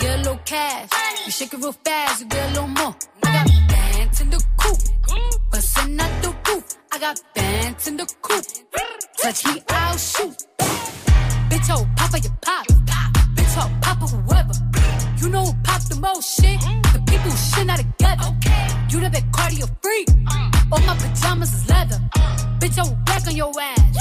Get 0.00 0.14
a 0.14 0.18
little 0.18 0.40
cash. 0.44 0.90
You 1.24 1.30
shake 1.30 1.54
it 1.54 1.58
real 1.58 1.72
fast, 1.72 2.20
you 2.20 2.26
get 2.26 2.50
a 2.50 2.52
little 2.52 2.68
more. 2.68 2.96
I 3.22 3.44
got 3.44 3.68
bands 3.68 4.20
in 4.20 4.30
the 4.30 4.44
coop. 4.56 4.78
Bustin' 5.52 6.00
out 6.00 6.22
the 6.22 6.34
roof. 6.48 6.64
I 6.90 6.98
got 6.98 7.20
bands 7.32 7.86
in 7.86 7.96
the 7.96 8.06
coop. 8.22 8.44
Touch 9.22 9.46
me, 9.46 9.62
I'll 9.68 9.96
shoot. 9.96 10.46
Bitch, 11.56 11.72
oh, 11.72 11.88
papa, 11.96 12.18
you 12.18 12.28
pop. 12.42 12.66
Bitch, 13.32 13.56
oh, 13.56 13.70
papa, 13.80 14.04
whoever. 14.04 14.52
You 15.16 15.30
know 15.30 15.42
who 15.42 15.54
pop 15.64 15.80
the 15.88 15.96
most 15.96 16.36
shit? 16.36 16.60
The 16.92 17.00
people 17.08 17.30
who 17.30 17.36
shit 17.48 17.66
not 17.66 17.78
together. 17.80 18.28
You 18.92 19.00
the 19.00 19.08
big 19.08 19.24
cardio 19.32 19.64
freak. 19.80 20.06
All 20.70 20.84
my 20.84 20.92
pajamas 21.00 21.54
is 21.54 21.66
leather. 21.70 21.96
Bitch, 22.60 22.76
I 22.76 22.82
will 22.84 23.00
black 23.08 23.26
on 23.26 23.34
your 23.34 23.52
ass. 23.58 23.96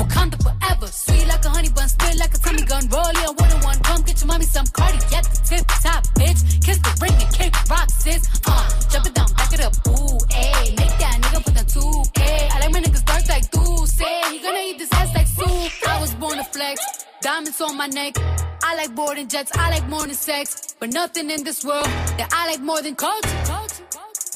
Wakanda 0.00 0.40
forever. 0.40 0.86
Sweet 0.86 1.28
like 1.28 1.44
a 1.44 1.50
honey 1.50 1.68
bun, 1.68 1.86
spit 1.86 2.16
like 2.16 2.32
a 2.32 2.38
tummy 2.38 2.62
gun. 2.64 2.88
Rolling 2.88 3.28
on 3.28 3.34
one 3.36 3.52
on 3.52 3.60
one. 3.60 3.78
Come 3.84 4.00
get 4.00 4.18
your 4.18 4.28
mommy 4.28 4.46
some 4.46 4.64
cardi 4.72 4.96
at 5.12 5.24
the 5.28 5.36
tip 5.44 5.66
top, 5.84 6.08
bitch. 6.16 6.64
Kiss 6.64 6.78
the 6.80 6.96
ring 7.02 7.12
and 7.12 7.30
kick 7.36 7.52
rock, 7.68 7.90
sis. 7.90 8.24
Uh, 8.48 8.64
jump 8.88 9.04
it 9.04 9.12
down, 9.12 9.28
back 9.36 9.52
it 9.52 9.60
up. 9.60 9.76
Ooh, 9.84 10.16
ayy. 10.32 10.80
Make 10.80 10.96
that 10.96 11.20
nigga 11.20 11.44
put 11.44 11.54
the 11.60 11.64
2K. 11.76 12.24
I 12.24 12.58
like 12.58 12.72
my 12.72 12.80
niggas 12.80 13.04
dark 13.04 13.28
like 13.28 13.44
say. 13.84 14.32
He 14.32 14.38
gonna 14.40 14.64
eat 14.64 14.78
this 14.78 14.88
ass. 14.94 15.09
I 15.86 16.00
was 16.00 16.14
born 16.14 16.36
to 16.36 16.44
flex. 16.44 16.80
Diamonds 17.22 17.60
on 17.60 17.76
my 17.76 17.86
neck. 17.86 18.14
I 18.62 18.74
like 18.76 18.94
boarding 18.94 19.28
jets. 19.28 19.50
I 19.54 19.70
like 19.70 19.86
more 19.88 20.02
than 20.02 20.14
sex. 20.14 20.74
But 20.78 20.92
nothing 20.92 21.30
in 21.30 21.44
this 21.44 21.64
world 21.64 21.86
that 22.18 22.28
I 22.32 22.50
like 22.50 22.60
more 22.60 22.82
than 22.82 22.94
culture. 22.94 23.28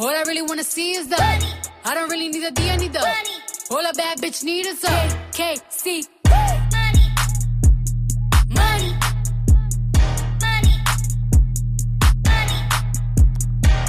All 0.00 0.08
I 0.08 0.22
really 0.26 0.42
wanna 0.42 0.64
see 0.64 0.92
is 0.92 1.08
the 1.08 1.16
money. 1.16 1.46
I 1.84 1.94
don't 1.94 2.10
really 2.10 2.28
need 2.28 2.44
a 2.44 2.50
D, 2.50 2.68
I 2.68 2.76
need 2.76 2.92
the 2.92 3.00
money. 3.00 3.36
All 3.70 3.84
a 3.84 3.92
bad 3.94 4.18
bitch 4.18 4.42
need 4.42 4.66
is 4.66 4.82
a 4.84 4.88
KC. 5.32 6.06
Money. 6.28 7.06
Money. 8.48 8.96
Money 10.40 10.74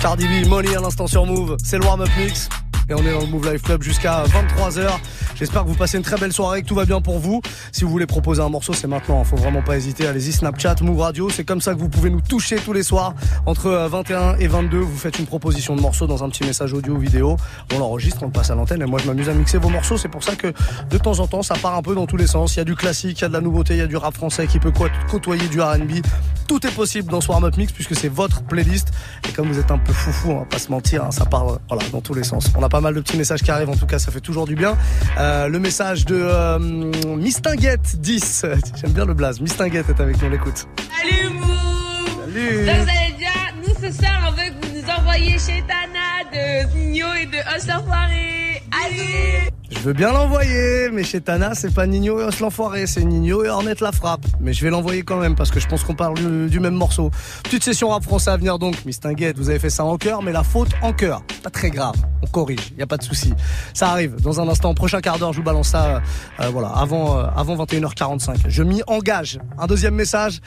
Cardi 0.02 0.28
B, 0.28 0.48
Money 0.48 0.76
à 0.76 0.80
l'instant 0.82 1.08
sur 1.08 1.26
Mouv', 1.26 1.58
c'est 1.64 1.78
le 1.78 1.86
warm-up 1.86 2.10
mix. 2.18 2.50
Et 2.88 2.94
on 2.94 3.00
est 3.00 3.12
dans 3.12 3.22
le 3.22 3.26
Move 3.26 3.52
Life 3.52 3.64
Club 3.64 3.82
jusqu'à 3.82 4.24
23h. 4.26 4.88
J'espère 5.34 5.64
que 5.64 5.68
vous 5.68 5.76
passez 5.76 5.98
une 5.98 6.04
très 6.04 6.18
belle 6.18 6.32
soirée, 6.32 6.62
que 6.62 6.68
tout 6.68 6.76
va 6.76 6.86
bien 6.86 7.02
pour 7.02 7.18
vous. 7.18 7.42
Si 7.72 7.84
vous 7.84 7.90
voulez 7.90 8.06
proposer 8.06 8.44
un 8.44 8.50
morceau, 8.50 8.74
c'est 8.74 8.86
maintenant. 8.86 9.24
Faut 9.24 9.36
vraiment 9.38 9.64
pas 9.64 9.76
hésiter. 9.76 10.06
Allez-y, 10.06 10.32
Snapchat, 10.32 10.76
Move 10.82 11.00
Radio. 11.00 11.30
C'est 11.32 11.44
comme 11.44 11.62
ça 11.62 11.74
que 11.74 11.80
vous 11.80 11.90
pouvez 11.90 12.12
nous 12.12 12.22
toucher 12.22 12.58
tous 12.58 12.74
les 12.74 12.84
soirs. 12.84 13.16
Entre 13.48 13.66
euh, 13.68 13.88
21 13.88 14.38
et 14.38 14.48
22, 14.48 14.78
vous 14.78 14.98
faites 14.98 15.18
une 15.18 15.26
proposition 15.26 15.76
de 15.76 15.82
morceau 15.82 16.06
dans 16.06 16.24
un 16.24 16.30
petit 16.30 16.44
message 16.44 16.74
audio 16.74 16.94
ou 16.94 17.00
vidéo. 17.00 17.38
On 17.74 17.80
l'enregistre, 17.80 18.22
on 18.22 18.28
le 18.28 18.32
passe 18.32 18.52
à 18.52 18.56
l'antenne. 18.56 18.84
Et 18.84 18.86
moi, 18.86 19.00
je 19.02 19.08
m'amuse 19.08 19.30
à 19.30 19.34
mixer 19.34 19.58
vos 19.58 19.70
morceaux. 19.70 19.98
C'est 19.98 20.10
pour 20.10 20.24
ça 20.24 20.36
que 20.36 20.54
de 20.88 20.98
temps 21.00 21.20
en 21.20 21.26
temps, 21.26 21.42
ça 21.42 21.56
part 21.56 21.76
un 21.76 21.82
peu 21.82 21.96
dans 21.96 22.06
tous 22.06 22.18
les 22.18 22.28
sens. 22.28 22.56
Il 22.56 22.60
y 22.60 22.62
a 22.62 22.66
du 22.66 22.76
classique, 22.76 23.20
il 23.20 23.22
y 23.24 23.26
a 23.26 23.30
de 23.30 23.34
la 23.34 23.42
nouveauté, 23.42 23.74
il 23.74 23.80
y 23.80 23.82
a 23.82 23.88
du 23.88 23.98
rap 23.98 24.14
français 24.14 24.46
qui 24.46 24.60
peut 24.60 24.72
côtoyer 25.10 25.48
du 25.48 25.60
R&B. 25.60 26.06
Tout 26.48 26.66
est 26.68 26.72
possible 26.72 27.12
dans 27.12 27.22
ce 27.22 27.30
Warm 27.30 27.46
Up 27.46 27.58
Mix 27.58 27.74
puisque 27.74 27.96
c'est 27.96 28.10
votre 28.10 28.44
playlist. 28.44 28.90
Et 29.28 29.32
comme 29.32 29.48
vous 29.48 29.58
êtes 29.58 29.72
un 29.72 29.80
peu 29.80 29.92
foufou, 29.92 30.32
on 30.32 30.40
va 30.40 30.46
pas 30.46 30.60
se 30.60 30.70
mentir, 30.70 31.04
hein, 31.04 31.12
ça 31.12 31.26
part 31.26 31.48
euh, 31.48 31.58
voilà, 31.68 31.84
dans 31.90 32.02
tous 32.02 32.14
les 32.14 32.24
sens. 32.24 32.50
Pas 32.76 32.82
mal 32.82 32.94
de 32.94 33.00
petits 33.00 33.16
messages 33.16 33.42
qui 33.42 33.52
arrivent, 33.52 33.70
en 33.70 33.78
tout 33.78 33.86
cas, 33.86 34.00
ça 34.00 34.12
fait 34.12 34.20
toujours 34.20 34.46
du 34.46 34.56
bien. 34.56 34.78
Euh, 35.18 35.48
le 35.48 35.60
message 35.60 36.04
de 36.04 36.18
euh, 36.20 36.60
Mistinguette 36.60 38.02
10. 38.02 38.46
J'aime 38.76 38.92
bien 38.92 39.06
le 39.06 39.14
blaze. 39.14 39.40
Mistinguette 39.40 39.88
est 39.88 40.02
avec 40.02 40.22
nous, 40.22 40.28
on 40.28 40.30
l'écoute. 40.30 40.68
Salut 41.00 41.30
vous 41.40 42.34
Salut 42.34 42.66
Donc 42.66 42.76
vous 42.76 42.90
allez 42.90 43.16
bien, 43.18 43.32
nous 43.66 43.74
ce 43.82 43.98
soir 43.98 44.12
on 44.28 44.32
veut 44.32 44.50
que 44.50 44.68
vous 44.68 44.82
nous 44.82 44.90
envoyiez 44.90 45.40
chez 45.40 45.64
Tana 45.66 46.30
de 46.34 46.78
Nino 46.78 47.08
et 47.14 47.28
de 47.28 47.38
Os 47.56 47.66
l'Enfoiré. 47.66 48.62
Allez 48.86 49.50
Je 49.72 49.80
veux 49.80 49.94
bien 49.94 50.12
l'envoyer, 50.12 50.90
mais 50.92 51.04
chez 51.04 51.22
Tana, 51.22 51.56
c'est 51.56 51.74
pas 51.74 51.88
Nino 51.88 52.20
et 52.20 52.24
Os 52.24 52.40
l'Enfoiré, 52.40 52.86
c'est 52.86 53.04
Nino 53.04 53.44
et 53.44 53.50
Ornette 53.50 53.82
la 53.82 53.92
frappe. 53.92 54.26
Mais 54.40 54.54
je 54.54 54.64
vais 54.64 54.70
l'envoyer 54.70 55.02
quand 55.02 55.18
même 55.18 55.36
parce 55.36 55.50
que 55.50 55.60
je 55.60 55.68
pense 55.68 55.84
qu'on 55.84 55.96
parle 55.96 56.16
du, 56.50 56.60
même 56.60 56.76
morceau. 56.76 57.10
Petite 57.44 57.64
session 57.64 57.90
rap 57.90 58.04
français 58.04 58.30
à 58.30 58.38
venir 58.38 58.60
donc, 58.60 58.86
Mistinguette, 58.86 59.38
vous 59.38 59.50
avez 59.50 59.58
fait 59.58 59.72
ça 59.72 59.84
en 59.84 59.98
cœur, 59.98 60.22
mais 60.22 60.32
la 60.32 60.44
faute 60.44 60.70
en 60.84 60.94
cœur. 60.94 61.24
Pas 61.42 61.50
très 61.50 61.72
grave, 61.72 61.96
on 62.22 62.28
corrige, 62.28 62.74
y 62.78 62.84
a 62.84 62.88
pas 62.88 62.98
de 62.98 63.04
souci. 63.04 63.34
Ça 63.74 63.90
arrive 63.90 64.22
dans 64.22 64.40
un 64.40 64.48
instant, 64.48 64.74
prochain 64.76 65.02
quart 65.02 65.18
d'heure, 65.18 65.34
je 65.34 65.38
vous 65.38 65.44
balance 65.44 65.70
ça, 65.70 66.02
euh, 66.40 66.50
voilà, 66.50 66.70
avant, 66.70 67.18
euh, 67.18 67.26
avant 67.36 67.56
21h45. 67.66 68.36
Je 68.48 68.64
m'y 68.64 68.84
engage. 68.86 69.40
Un 69.58 69.66
deuxième 69.66 69.96
message, 69.96 70.42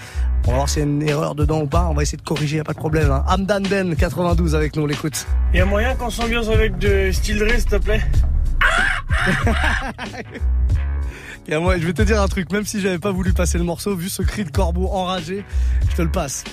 on 0.47 0.51
va 0.51 0.57
voir 0.59 0.69
s'il 0.69 0.81
y 0.81 0.83
a 0.83 0.89
une 0.89 1.03
erreur 1.03 1.35
dedans 1.35 1.63
ou 1.63 1.67
pas, 1.67 1.89
on 1.91 1.95
va 1.95 2.03
essayer 2.03 2.19
de 2.19 2.23
corriger, 2.23 2.59
y 2.59 2.61
a 2.61 2.65
pas 2.65 2.73
de 2.73 2.79
problème. 2.79 3.11
Hein. 3.11 3.25
Amdan 3.29 3.63
Ben 3.69 3.97
92 3.97 4.55
avec 4.55 4.77
nous, 4.77 4.83
on 4.83 4.87
l'écoute. 4.87 5.27
Y'a 5.53 5.65
moyen 5.65 5.95
qu'on 5.97 6.11
s'ambiance 6.11 6.49
avec 6.49 6.79
de 6.79 7.11
style 7.11 7.45
s'il 7.57 7.65
te 7.65 7.77
plaît? 7.77 8.03
Et 11.49 11.57
moi, 11.57 11.79
je 11.79 11.87
vais 11.87 11.95
te 11.95 12.03
dire 12.03 12.21
un 12.21 12.29
truc, 12.29 12.53
même 12.53 12.67
si 12.67 12.81
j'avais 12.81 12.99
pas 12.99 13.11
voulu 13.11 13.33
passer 13.33 13.57
le 13.57 13.65
morceau, 13.65 13.97
vu 13.97 14.11
ce 14.11 14.23
cri 14.23 14.45
de 14.45 14.51
corbeau 14.51 14.89
enragé, 14.89 15.45
je 15.91 15.97
te 15.97 16.03
le 16.03 16.11
passe. 16.11 16.45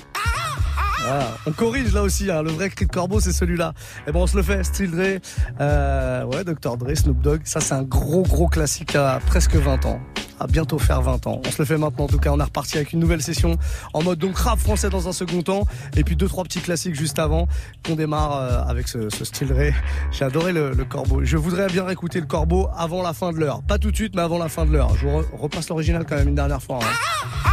Voilà. 1.05 1.37
On 1.45 1.51
corrige 1.51 1.93
là 1.93 2.01
aussi, 2.01 2.31
hein. 2.31 2.41
le 2.41 2.51
vrai 2.51 2.69
cri 2.69 2.85
de 2.85 2.91
corbeau 2.91 3.19
c'est 3.19 3.31
celui-là. 3.33 3.73
Et 4.07 4.11
bon 4.11 4.23
on 4.23 4.27
se 4.27 4.35
le 4.35 4.43
fait, 4.43 4.63
Still 4.63 4.91
Dre, 4.91 5.19
euh, 5.61 6.23
ouais, 6.25 6.43
Dr 6.43 6.77
Dre, 6.77 6.95
Snoop 6.95 7.21
Dogg, 7.21 7.41
ça 7.45 7.59
c'est 7.61 7.73
un 7.73 7.83
gros 7.83 8.23
gros 8.23 8.47
classique 8.47 8.95
à 8.95 9.19
presque 9.25 9.55
20 9.55 9.85
ans. 9.85 9.99
À 10.37 10.47
bientôt 10.47 10.77
faire 10.79 11.01
20 11.01 11.27
ans. 11.27 11.41
On 11.47 11.49
se 11.51 11.59
le 11.61 11.65
fait 11.65 11.77
maintenant 11.77 12.03
en 12.05 12.07
tout 12.07 12.17
cas, 12.17 12.29
on 12.31 12.39
est 12.39 12.43
reparti 12.43 12.75
avec 12.75 12.91
une 12.91 12.99
nouvelle 12.99 13.21
session 13.21 13.55
en 13.93 14.03
mode 14.03 14.19
donc 14.19 14.37
rap 14.37 14.59
français 14.59 14.89
dans 14.89 15.07
un 15.07 15.13
second 15.13 15.41
temps 15.43 15.65
et 15.95 16.03
puis 16.03 16.15
deux 16.17 16.27
trois 16.27 16.43
petits 16.43 16.59
classiques 16.59 16.95
juste 16.95 17.19
avant 17.19 17.47
qu'on 17.85 17.95
démarre 17.95 18.35
euh, 18.37 18.63
avec 18.67 18.87
ce, 18.89 19.09
Still 19.09 19.47
Dre. 19.49 19.71
J'ai 20.11 20.25
adoré 20.25 20.51
le, 20.51 20.73
corbeau. 20.89 21.21
Je 21.23 21.37
voudrais 21.37 21.67
bien 21.67 21.85
réécouter 21.85 22.19
le 22.19 22.25
corbeau 22.25 22.67
avant 22.77 23.01
la 23.01 23.13
fin 23.13 23.31
de 23.31 23.37
l'heure. 23.37 23.61
Pas 23.63 23.77
tout 23.77 23.91
de 23.91 23.95
suite 23.95 24.13
mais 24.15 24.23
avant 24.23 24.37
la 24.37 24.49
fin 24.49 24.65
de 24.65 24.71
l'heure. 24.71 24.91
Je 24.99 25.07
vous 25.07 25.19
re- 25.21 25.25
repasse 25.39 25.69
l'original 25.69 26.05
quand 26.05 26.15
même 26.15 26.27
une 26.29 26.35
dernière 26.35 26.61
fois. 26.61 26.79
hein. 26.81 27.49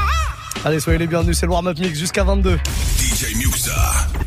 Allez, 0.64 0.80
soyez 0.80 0.98
les 0.98 1.06
bienvenus, 1.08 1.36
c'est 1.38 1.46
le 1.46 1.52
warm-up 1.52 1.78
mix 1.78 1.98
jusqu'à 1.98 2.22
22. 2.24 2.56
DJ 3.22 3.36
Muxa. 3.36 4.21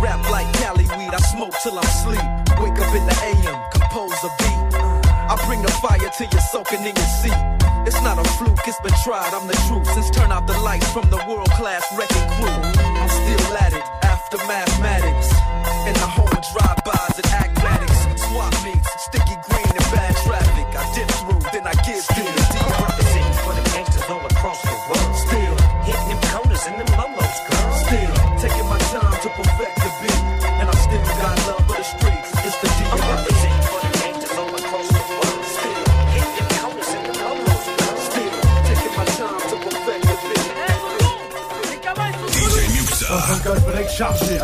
Rap 0.00 0.20
like 0.30 0.50
Cali 0.54 0.84
weed. 0.96 1.12
I 1.12 1.20
smoke 1.32 1.54
till 1.62 1.78
I'm 1.78 1.90
sleep. 2.04 2.28
Wake 2.60 2.78
up 2.78 2.94
in 2.94 3.04
the 3.06 3.16
AM, 3.30 3.58
compose 3.70 4.18
a 4.24 4.30
beat. 4.38 4.96
I 5.28 5.34
bring 5.46 5.62
the 5.62 5.72
fire 5.82 5.98
till 6.16 6.28
you're 6.30 6.48
soaking 6.52 6.80
in 6.80 6.94
your 6.94 7.10
seat. 7.20 7.40
It's 7.86 8.00
not 8.02 8.18
a 8.18 8.24
fluke, 8.38 8.66
it's 8.66 8.80
been 8.80 8.94
tried, 9.04 9.32
I'm 9.34 9.46
the 9.46 9.58
truth. 9.68 9.86
Since 9.94 10.10
turn 10.10 10.32
out 10.32 10.46
the 10.46 10.58
lights 10.60 10.90
from 10.92 11.08
the 11.10 11.22
world 11.28 11.50
class 11.50 11.84
wrecking 11.96 12.28
crew, 12.34 12.85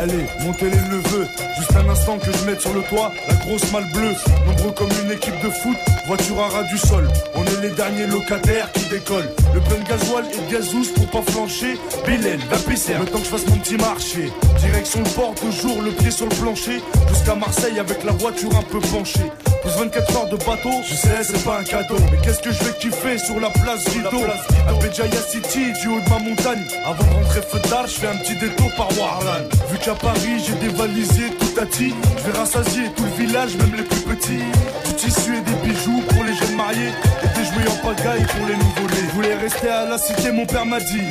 allez, 0.02 0.26
montez 0.40 0.66
les 0.66 0.80
neveux. 0.88 1.26
Juste 1.56 1.76
un 1.76 1.88
instant 1.88 2.18
que 2.18 2.30
je 2.32 2.44
mette 2.44 2.60
sur 2.60 2.74
le 2.74 2.82
toit 2.82 3.12
la 3.28 3.34
grosse 3.34 3.70
malle 3.72 3.90
bleue. 3.92 4.14
Nombreux 4.46 4.72
comme 4.72 4.90
une 5.04 5.12
équipe 5.12 5.38
de 5.42 5.50
foot, 5.50 5.76
voiture 6.06 6.40
à 6.40 6.48
ras 6.48 6.64
du 6.64 6.78
sol. 6.78 7.08
On 7.34 7.44
est 7.44 7.62
les 7.62 7.70
derniers 7.70 8.06
locataires 8.06 8.70
qui 8.72 8.84
décollent. 8.86 9.30
Le 9.54 9.60
plein 9.60 9.78
de 9.78 9.88
gasoil 9.88 10.24
et 10.32 10.46
de 10.46 10.52
gazous 10.52 10.92
pour 10.94 11.06
pas 11.10 11.30
flancher. 11.30 11.78
Bilal, 12.06 12.40
la 12.50 12.58
PCR, 12.58 12.98
le 13.00 13.06
temps 13.06 13.18
que 13.18 13.24
je 13.24 13.30
fasse 13.30 13.46
mon 13.46 13.56
petit 13.56 13.76
marché. 13.76 14.32
Direction 14.58 15.00
le 15.00 15.10
port, 15.10 15.34
toujours 15.34 15.82
le 15.82 15.90
pied 15.92 16.10
sur 16.10 16.26
le 16.26 16.34
plancher. 16.34 16.82
Jusqu'à 17.08 17.34
Marseille 17.34 17.78
avec 17.78 18.04
la 18.04 18.12
voiture 18.12 18.50
un 18.56 18.62
peu 18.62 18.80
penchée. 18.80 19.30
Plus 19.62 19.70
24 19.78 20.16
heures 20.16 20.26
de 20.26 20.36
bateau, 20.36 20.82
je 20.84 20.94
sais, 20.94 21.22
c'est 21.22 21.44
pas 21.44 21.58
un 21.60 21.62
cadeau. 21.62 21.96
Mais 22.10 22.18
qu'est-ce 22.22 22.40
que 22.40 22.50
je 22.50 22.64
vais 22.64 22.72
kiffer 22.80 23.16
sur 23.16 23.38
la 23.38 23.48
place 23.50 23.86
Rideau? 23.88 24.24
À 24.68 24.72
Béjaïa 24.72 25.22
City, 25.30 25.72
du 25.80 25.88
haut 25.88 26.00
de 26.00 26.10
ma 26.10 26.18
montagne. 26.18 26.64
Avant 26.84 27.04
de 27.04 27.14
rentrer 27.14 27.42
feu 27.42 27.60
tard, 27.70 27.86
je 27.86 27.92
fais 27.92 28.08
un 28.08 28.16
petit 28.16 28.34
détour 28.34 28.72
par 28.76 28.88
Warlan. 28.98 29.46
Vu 29.70 29.78
qu'à 29.78 29.94
Paris, 29.94 30.42
j'ai 30.44 30.54
dévalisé 30.54 31.30
tout 31.38 31.60
à 31.60 31.66
ti, 31.66 31.94
je 32.18 32.30
vais 32.30 32.36
rassasier 32.36 32.90
tout 32.96 33.04
le 33.04 33.24
village, 33.24 33.54
même 33.56 33.74
les 33.76 33.84
plus 33.84 34.00
petits. 34.00 34.42
Du 34.84 34.94
tissus 34.94 35.36
et 35.36 35.40
des 35.42 35.68
bijoux 35.68 36.02
pour 36.08 36.24
les 36.24 36.34
jeunes 36.34 36.56
mariés. 36.56 36.90
Et 37.22 37.38
des 37.38 37.44
jouets 37.44 37.70
en 37.70 37.86
pagaille 37.86 38.26
pour 38.26 38.46
les 38.48 38.56
nouveau-nés. 38.56 39.06
Je 39.08 39.14
voulais 39.14 39.34
rester 39.36 39.68
à 39.68 39.84
la 39.84 39.98
cité, 39.98 40.32
mon 40.32 40.44
père 40.44 40.66
m'a 40.66 40.80
dit. 40.80 41.06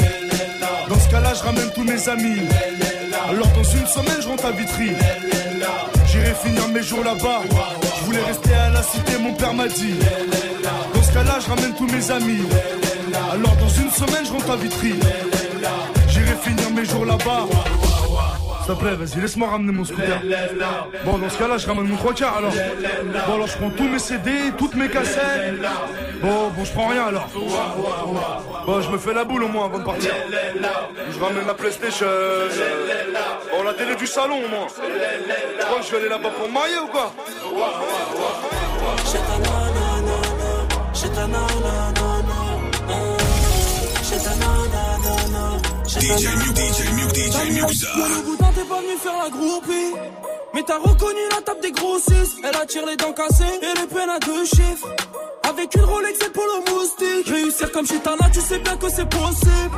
Dans 0.89 0.99
ce 0.99 1.09
cas-là, 1.09 1.33
je 1.33 1.43
ramène 1.43 1.71
tous 1.73 1.83
mes 1.83 2.09
amis. 2.09 2.41
Alors 3.29 3.47
dans 3.47 3.63
une 3.63 3.87
semaine, 3.87 4.21
je 4.21 4.27
rentre 4.27 4.45
à 4.45 4.51
Vitry. 4.51 4.91
J'irai 6.31 6.49
finir 6.49 6.67
mes 6.69 6.81
jours 6.81 7.03
là-bas. 7.03 7.41
Je 7.99 8.05
voulais 8.05 8.23
rester 8.23 8.53
à 8.53 8.69
la 8.69 8.81
cité, 8.81 9.17
mon 9.19 9.33
père 9.33 9.53
m'a 9.53 9.67
dit. 9.67 9.95
Dans 10.93 11.03
ce 11.03 11.11
cas-là, 11.13 11.39
je 11.41 11.49
ramène 11.49 11.73
tous 11.75 11.87
mes 11.87 12.09
amis. 12.09 12.43
Alors 13.33 13.55
dans 13.57 13.67
une 13.67 13.89
semaine, 13.89 14.25
je 14.25 14.31
rentre 14.31 14.51
à 14.51 14.55
Vitry. 14.55 14.93
J'irai 16.07 16.35
finir 16.41 16.69
mes 16.69 16.85
jours 16.85 17.05
là-bas. 17.05 17.47
Vas-y, 18.79 19.21
laisse-moi 19.21 19.49
ramener 19.49 19.71
mon 19.71 19.83
scooter. 19.83 20.21
Bon, 21.03 21.17
dans 21.17 21.29
ce 21.29 21.37
cas-là, 21.37 21.57
je 21.57 21.67
ramène 21.67 21.87
mon 21.87 21.97
trois 21.97 22.13
alors. 22.13 22.53
Bon, 23.27 23.33
alors 23.33 23.47
je 23.47 23.57
prends 23.57 23.69
tous 23.69 23.87
mes 23.87 23.99
CD, 23.99 24.31
toutes 24.57 24.75
mes 24.75 24.89
cassettes. 24.89 25.59
Bon, 26.21 26.49
bon, 26.55 26.63
je 26.63 26.71
prends 26.71 26.87
rien 26.87 27.07
alors. 27.07 27.27
Bon, 28.65 28.81
je 28.81 28.89
me 28.89 28.97
fais 28.97 29.13
la 29.13 29.23
boule 29.23 29.43
au 29.43 29.47
moins 29.47 29.65
avant 29.65 29.79
de 29.79 29.83
partir. 29.83 30.13
Je 31.11 31.19
ramène 31.19 31.47
la 31.47 31.53
PlayStation. 31.53 32.07
Bon, 33.51 33.63
la 33.63 33.73
télé 33.73 33.95
du 33.95 34.07
salon 34.07 34.37
au 34.37 34.49
moins. 34.49 34.67
Tu 34.67 35.65
crois 35.65 35.79
que 35.79 35.85
je 35.85 35.91
vais 35.91 35.97
aller 35.97 36.09
là-bas 36.09 36.29
pour 36.29 36.47
me 36.47 36.53
marier 36.53 36.77
ou 36.83 36.87
quoi? 36.87 37.13
DJ 46.11 46.27
Mu, 46.27 46.51
DJ 46.51 46.79
DJ 47.23 47.61
Muxa. 47.61 47.87
Le 47.95 48.25
boudin, 48.25 48.51
t'es 48.53 48.65
pas 48.65 48.81
venu 48.81 48.97
faire 49.01 49.17
la 49.23 49.29
groupie. 49.29 49.93
Mais 50.53 50.61
t'as 50.63 50.77
reconnu 50.77 51.19
la 51.31 51.41
table 51.41 51.61
des 51.61 51.71
grossistes. 51.71 52.37
Elle 52.43 52.55
attire 52.57 52.85
les 52.85 52.97
dents 52.97 53.13
cassées 53.13 53.45
et 53.61 53.79
les 53.79 53.87
peines 53.87 54.09
à 54.09 54.19
deux 54.19 54.43
chiffres. 54.43 54.89
Avec 55.49 55.73
une 55.73 55.85
Rolex 55.85 56.19
et 56.19 56.29
pour 56.31 56.43
le 56.43 56.71
moustique. 56.71 57.27
Réussir 57.29 57.71
comme 57.71 57.87
chez 57.87 57.99
Tana, 57.99 58.29
tu 58.29 58.41
sais 58.41 58.59
bien 58.59 58.75
que 58.75 58.89
c'est 58.89 59.09
possible. 59.09 59.77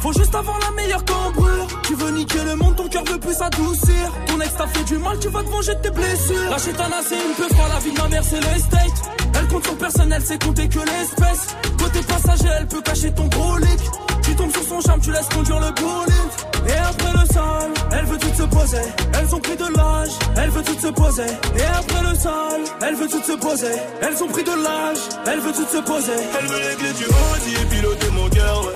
Faut 0.00 0.12
juste 0.12 0.34
avoir 0.34 0.58
la 0.58 0.70
meilleure 0.72 1.04
cambrure. 1.04 1.61
Tu 1.82 1.94
veux 1.94 2.10
niquer 2.10 2.44
le 2.44 2.56
monde, 2.56 2.76
ton 2.76 2.88
cœur 2.88 3.04
veut 3.04 3.18
plus 3.18 3.34
s'adoucir. 3.34 4.12
Ton 4.26 4.40
ex 4.40 4.54
t'a 4.56 4.66
fait 4.66 4.84
du 4.84 4.98
mal, 4.98 5.18
tu 5.18 5.28
vas 5.28 5.42
te 5.42 5.50
venger 5.50 5.74
de 5.74 5.80
tes 5.80 5.90
blessures. 5.90 6.50
La 6.50 6.58
chétana, 6.58 6.96
c'est 7.06 7.16
une 7.16 7.34
peu 7.34 7.48
pas 7.54 7.68
la 7.68 7.78
vie 7.80 7.92
de 7.92 8.00
ma 8.00 8.08
mère, 8.08 8.22
c'est 8.24 8.40
l'estate. 8.40 9.12
Elle 9.34 9.48
compte 9.48 9.64
sur 9.64 9.76
personne, 9.76 10.12
elle 10.12 10.22
sait 10.22 10.38
compter 10.38 10.68
que 10.68 10.78
l'espèce. 10.78 11.56
Côté 11.78 12.00
passager, 12.02 12.48
elle 12.58 12.66
peut 12.66 12.82
cacher 12.82 13.12
ton 13.12 13.26
gros 13.26 13.58
leak. 13.58 13.80
Tu 14.22 14.36
tombes 14.36 14.52
sur 14.52 14.62
son 14.62 14.80
charme, 14.80 15.00
tu 15.00 15.10
laisses 15.10 15.28
conduire 15.28 15.60
le 15.60 15.72
bolide. 15.72 16.32
Et 16.68 16.78
après 16.78 17.12
le 17.12 17.26
sale, 17.32 17.72
elle 17.90 18.04
veut 18.06 18.18
tout 18.18 18.34
se 18.34 18.42
poser. 18.44 18.82
Elles 19.18 19.34
ont 19.34 19.40
pris 19.40 19.56
de 19.56 19.76
l'âge, 19.76 20.10
elle 20.36 20.50
veut 20.50 20.62
tout 20.62 20.78
se 20.78 20.88
poser. 20.88 21.26
Et 21.56 21.62
après 21.62 22.02
le 22.08 22.14
sale, 22.14 22.62
elle 22.86 22.94
veut 22.94 23.08
tout 23.08 23.22
se 23.22 23.32
poser. 23.32 23.74
Elles 24.00 24.22
ont 24.22 24.28
pris 24.28 24.44
de 24.44 24.50
l'âge, 24.62 24.98
elle 25.26 25.40
veut 25.40 25.52
tout 25.52 25.66
se 25.66 25.82
poser. 25.82 26.12
Elle 26.38 26.46
veut 26.46 26.76
clés 26.78 26.92
du 26.92 27.04
Audi 27.04 27.52
et 27.60 27.66
piloter 27.66 28.10
mon 28.12 28.28
cœur. 28.28 28.72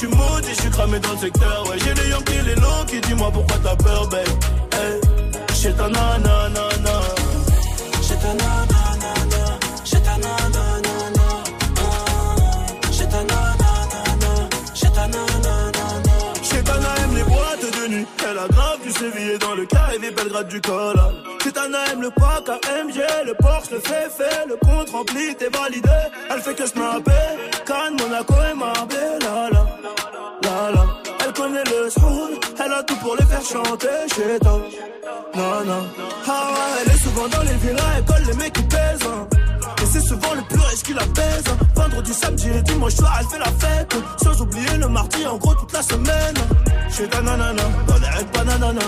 Suis 0.00 0.08
maudit, 0.08 0.54
je 0.54 0.60
suis 0.62 0.70
cramé 0.70 0.98
dans 0.98 1.12
le 1.12 1.18
secteur, 1.18 1.68
ouais. 1.68 1.76
J'ai 1.84 1.94
les 1.94 2.08
Yankees, 2.08 2.42
les 2.46 2.54
longs 2.54 2.84
qui 2.86 3.00
dis-moi 3.00 3.30
pourquoi 3.32 3.56
t'as 3.62 3.76
peur, 3.76 4.08
babe. 4.08 4.26
Hey, 4.72 5.00
j'ai 5.60 5.72
ta 5.74 5.88
nanana. 5.88 6.64
J'ai 8.06 8.16
ta 8.16 8.32
nanana. 8.40 9.42
J'ai 9.84 10.00
ta 10.00 10.16
nanana. 10.24 11.26
J'ai 12.92 13.06
nanana. 13.06 13.40
Nanana. 13.40 13.70
Les 17.14 17.24
boîtes 17.24 17.82
de 17.82 17.88
nuit. 17.88 18.06
Elle 18.30 18.38
a 18.38 18.48
grave 18.48 18.80
du 18.82 18.90
sévillé 18.92 19.38
dans 19.38 19.54
le 19.54 19.66
carré 19.66 19.98
des 19.98 20.10
Belgrade 20.10 20.48
du 20.48 20.60
col. 20.60 20.96
Chétana 21.42 21.78
aime 21.92 22.02
le 22.02 22.10
pack 22.10 22.48
AMG, 22.48 22.98
le 23.26 23.34
Porsche, 23.34 23.70
le 23.72 23.80
fait 23.80 24.08
fait, 24.16 24.46
le 24.46 24.56
compte 24.56 24.90
rempli, 24.90 25.34
t'es 25.36 25.48
validé. 25.48 25.88
Elle 26.30 26.40
fait 26.40 26.54
que 26.54 26.66
snapper. 26.66 27.10
Cannes, 27.66 27.96
Monaco 27.98 28.34
elle 32.64 32.72
a 32.72 32.82
tout 32.82 32.96
pour 32.96 33.16
les 33.16 33.24
faire 33.26 33.42
chanter 33.42 33.88
chez 34.14 34.38
toi. 34.40 34.60
Non. 35.34 35.86
Ah 36.28 36.48
elle 36.84 36.92
est 36.92 36.98
souvent 36.98 37.28
dans 37.28 37.42
les 37.42 37.54
villas, 37.56 37.82
elle 37.96 38.04
colle 38.04 38.22
les 38.26 38.34
mecs 38.34 38.52
qui 38.52 38.62
pèsent. 38.62 39.06
hein. 39.06 39.26
Et 39.82 39.86
c'est 39.86 40.00
souvent 40.00 40.34
le 40.34 40.42
plus 40.42 40.58
riche 40.60 40.82
qui 40.82 40.92
la 40.92 41.02
pèse. 41.06 41.44
hein. 41.48 41.56
Vendredi, 41.74 42.12
samedi 42.14 42.48
et 42.48 42.62
dimanche 42.62 42.94
soir, 42.94 43.16
elle 43.20 43.26
fait 43.26 43.38
la 43.38 43.46
fête. 43.46 43.94
Sans 44.22 44.40
oublier 44.42 44.76
le 44.78 44.88
mardi, 44.88 45.26
en 45.26 45.36
gros, 45.36 45.54
toute 45.54 45.72
la 45.72 45.82
semaine. 45.82 46.34
Chez 46.90 47.08
ta 47.08 47.20
nanana, 47.22 47.62
dans 47.86 47.98
les 47.98 48.08
règles 48.08 48.30
pas 48.30 48.44
nanana. 48.44 48.80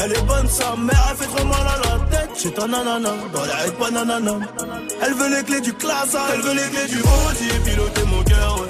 Elle 0.00 0.12
est 0.12 0.22
bonne, 0.22 0.48
sa 0.48 0.76
mère, 0.76 1.06
elle 1.10 1.16
fait 1.16 1.26
trop 1.36 1.44
mal 1.44 1.66
à 1.66 1.76
la 1.88 2.16
tête. 2.16 2.30
Chez 2.40 2.52
ta 2.52 2.66
nanana, 2.66 3.10
dans 3.32 3.44
les 3.44 3.52
règles 3.52 3.76
pas 3.76 3.90
nanana. 3.90 4.32
Elle 5.02 5.14
veut 5.14 5.36
les 5.36 5.42
clés 5.44 5.60
du 5.60 5.72
classe, 5.74 6.16
elle 6.32 6.40
veut 6.40 6.54
les 6.54 6.68
clés 6.70 6.86
du 6.88 7.00
Audi 7.00 7.48
et 7.54 7.60
piloter 7.70 8.02
mon 8.04 8.22
cœur, 8.22 8.60
ouais. 8.60 8.68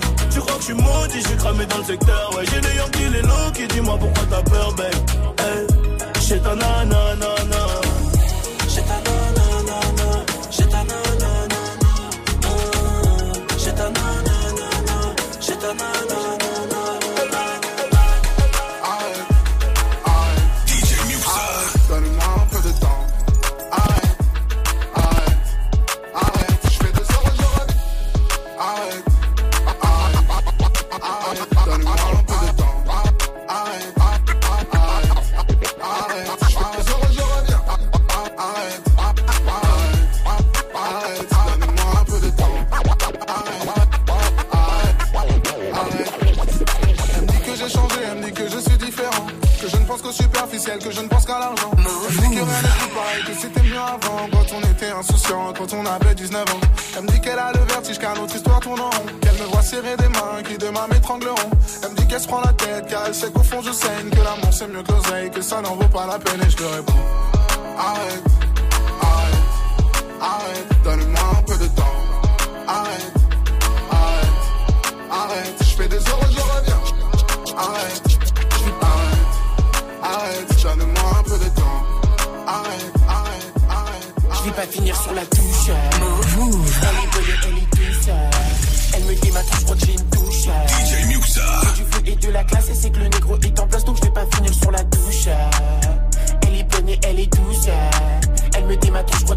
Crois 0.48 0.56
que 0.56 0.64
je 0.64 0.72
suis 0.72 0.82
maudit, 0.82 1.22
j'ai 1.28 1.36
cramé 1.36 1.66
dans 1.66 1.76
le 1.76 1.84
secteur, 1.84 2.30
ouais. 2.34 2.44
J'ai 2.50 2.60
les 2.60 2.76
Yankees, 2.76 3.08
les 3.12 3.20
longs 3.20 3.50
qui 3.54 3.66
dis-moi 3.68 3.98
pourquoi 3.98 4.24
t'as 4.30 4.42
peur, 4.50 4.72
babe. 4.72 4.94
Hey, 5.40 5.66
chez 6.22 6.40
ta 6.40 6.54
nanana. 6.54 7.26
Chez 8.66 8.82
ta 8.82 8.96
nanana. 9.06 10.24
Chez 10.50 10.66
ta 10.66 10.84
nanana. 10.84 11.60
Chez 13.58 13.74
ta 13.74 13.90
nanana. 13.90 14.68
Chez 15.38 15.56
ta 15.58 15.74
nanana. 15.74 16.27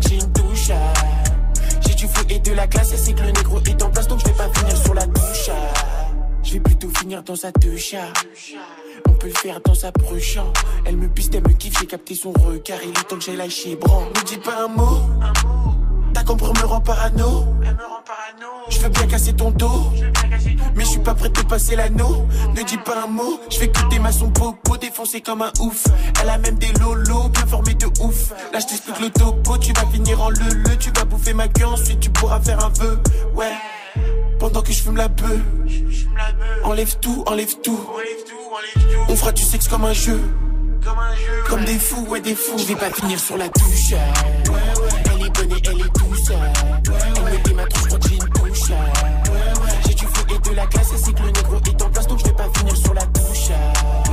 J'ai 0.07 0.15
une 0.15 0.33
touche. 0.33 0.71
J'ai 1.87 1.95
du 1.95 2.07
feu 2.07 2.25
et 2.29 2.39
de 2.39 2.53
la 2.53 2.67
classe 2.67 2.93
et 2.93 2.97
c'est 2.97 3.13
que 3.13 3.21
le 3.21 3.31
négro 3.31 3.59
est 3.59 3.81
en 3.81 3.89
place 3.89 4.07
donc 4.07 4.19
je 4.19 4.25
vais 4.25 4.33
pas 4.33 4.49
finir 4.53 4.77
sur 4.77 4.93
la 4.93 5.05
touche. 5.07 5.49
Je 6.43 6.53
vais 6.53 6.59
plutôt 6.59 6.89
finir 6.89 7.23
dans 7.23 7.35
sa 7.35 7.51
touche. 7.51 7.95
On 9.07 9.13
peut 9.13 9.27
le 9.27 9.33
faire 9.33 9.61
dans 9.61 9.75
sa 9.75 9.91
prochaine. 9.91 10.43
Elle 10.85 10.97
me 10.97 11.07
piste, 11.07 11.33
elle 11.35 11.43
me 11.43 11.53
kiffe, 11.53 11.79
j'ai 11.79 11.85
capté 11.85 12.15
son 12.15 12.31
regard. 12.31 12.79
Il 12.83 12.89
est 12.89 13.07
temps 13.07 13.17
que 13.17 13.21
j'aille 13.21 13.37
lâcher 13.37 13.75
bran. 13.75 14.03
Ne 14.15 14.23
dis 14.25 14.37
pas 14.37 14.65
un 14.65 14.67
mot. 14.67 15.01
Ta 16.23 16.35
me 16.35 16.65
rend 16.65 16.81
parano. 16.81 17.45
Je 18.69 18.79
veux 18.79 18.89
bien 18.89 19.07
casser 19.07 19.33
ton 19.33 19.51
dos. 19.51 19.91
Mais 20.75 20.83
je 20.83 20.89
suis 20.89 20.99
pas 20.99 21.15
prêt 21.15 21.29
de 21.29 21.41
passer 21.41 21.75
l'anneau. 21.75 22.27
Ne 22.55 22.63
dis 22.63 22.77
pas 22.77 23.03
un 23.05 23.07
mot. 23.07 23.39
Je 23.49 23.59
vais 23.59 23.71
quitter 23.71 23.99
ma 23.99 24.11
son 24.11 24.29
popo 24.29 24.77
défoncé 24.77 25.21
comme 25.21 25.41
un 25.41 25.51
ouf. 25.59 25.85
Elle 26.21 26.29
a 26.29 26.37
même 26.37 26.57
des 26.59 26.71
lolos 26.79 27.29
bien 27.29 27.45
formés 27.47 27.73
de 27.73 27.87
ouf. 28.01 28.31
Là 28.53 28.59
je 28.59 28.67
t'explique 28.67 28.99
le 28.99 29.09
topo. 29.09 29.57
Tu 29.57 29.73
vas 29.73 29.85
finir 29.87 30.21
en 30.21 30.29
le 30.29 30.37
le. 30.37 30.77
Tu 30.77 30.91
vas 30.91 31.05
bouffer 31.05 31.33
ma 31.33 31.47
queue. 31.47 31.65
Ensuite 31.65 31.99
tu 31.99 32.09
pourras 32.11 32.39
faire 32.39 32.63
un 32.63 32.69
vœu. 32.69 32.99
Ouais. 33.35 33.53
Pendant 34.39 34.61
que 34.61 34.71
je 34.71 34.81
fume 34.81 34.97
la 34.97 35.07
bœuf. 35.07 35.41
Enlève 36.63 36.97
tout, 36.99 37.23
enlève 37.27 37.59
tout. 37.61 37.79
On 39.09 39.15
fera 39.15 39.31
du 39.31 39.43
sexe 39.43 39.67
comme 39.67 39.85
un 39.85 39.93
jeu. 39.93 40.21
Comme 41.49 41.65
des 41.65 41.77
fous, 41.77 42.05
ouais, 42.09 42.21
des 42.21 42.35
fous. 42.35 42.57
Je 42.57 42.65
vais 42.65 42.75
pas 42.75 42.91
finir 42.91 43.19
sur 43.19 43.37
la 43.37 43.49
touche. 43.49 43.93
Elle 43.93 45.25
est 45.25 45.29
bonne 45.29 45.47
bonnet, 45.47 45.61
elle 45.65 45.81
est 45.81 46.00
J'ai 49.85 49.93
du 49.93 50.05
feu 50.05 50.23
et 50.29 50.49
de 50.49 50.55
la 50.55 50.65
classe, 50.67 50.91
c'est 50.95 51.13
que 51.13 51.21
le 51.23 51.31
négro 51.31 51.55
est 51.57 51.81
en 51.81 51.89
place, 51.89 52.07
donc 52.07 52.19
je 52.19 52.25
vais 52.25 52.33
pas 52.33 52.49
finir 52.55 52.75
sur 52.77 52.93
la 52.93 53.01
touche. 53.03 54.10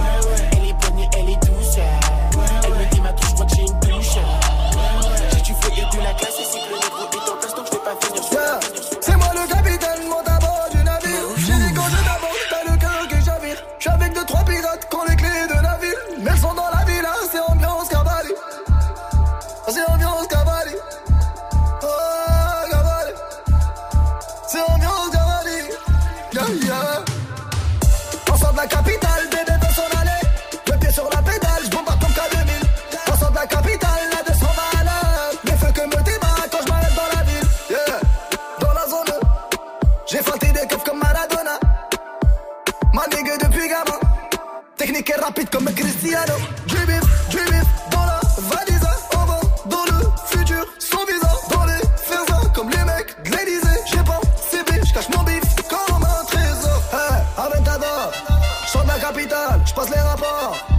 passe 59.79 59.91
les 59.91 60.01
rapports. 60.01 60.78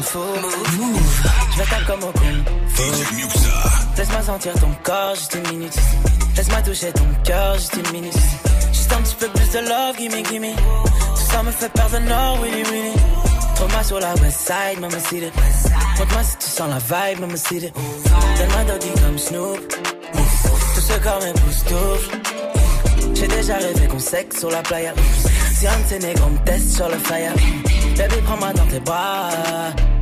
Me 0.00 0.06
rendre 0.06 0.66
fou. 0.66 0.92
Je 1.52 1.58
taper 1.58 1.84
comme 1.86 2.04
au 2.04 2.12
kung 2.12 2.44
fu. 2.68 2.82
Laisse-moi 3.96 4.22
sentir 4.22 4.54
ton 4.54 4.70
corps 4.82 5.14
juste 5.14 5.34
une 5.34 5.58
minute. 5.58 5.78
Laisse-moi 6.36 6.62
toucher 6.62 6.92
ton 6.92 7.06
cœur 7.24 7.54
juste 7.54 7.74
une 7.74 7.92
minute. 7.92 8.18
Juste 8.72 8.92
un 8.92 9.02
petit 9.02 9.16
peu 9.16 9.28
plus 9.28 9.50
de 9.50 9.58
love, 9.58 9.96
gimme, 9.98 10.22
gimme. 10.24 10.54
Tout 10.54 11.32
ça 11.32 11.42
me 11.42 11.50
fait 11.50 11.68
perdre 11.70 11.98
le 11.98 12.08
nord, 12.08 12.38
willy, 12.42 12.62
willy. 12.62 12.92
Trouve-moi 13.56 13.82
sur 13.82 14.00
la 14.00 14.14
west 14.14 14.40
side, 14.40 14.80
maman 14.80 15.00
city. 15.00 15.30
Montre-moi 15.98 16.22
si 16.24 16.36
tu 16.38 16.46
sens 16.46 16.68
la 16.70 16.78
vibe, 16.78 17.20
maman 17.20 17.36
city. 17.36 17.70
Donne-moi 17.74 18.64
doggy 18.68 18.90
comme 19.02 19.18
Snoop. 19.18 19.58
Tout 20.74 20.80
ce 20.80 20.98
corps 21.00 21.20
m'époustoufle. 21.22 22.18
J'ai 23.14 23.28
déjà 23.28 23.56
rêvé 23.56 23.86
qu'on 23.86 23.98
sexe 23.98 24.38
sur 24.38 24.50
la 24.50 24.62
playa. 24.62 24.94
Si 25.54 25.66
un 25.66 25.78
de 25.78 25.86
ces 25.88 25.98
négros 25.98 26.30
me 26.30 26.38
teste 26.44 26.74
sur 26.76 26.88
le 26.88 26.96
fire. 26.96 27.34
Baby, 28.00 28.16
prends-moi 28.24 28.50
dans 28.54 28.66
tes 28.66 28.80
bras. 28.80 29.28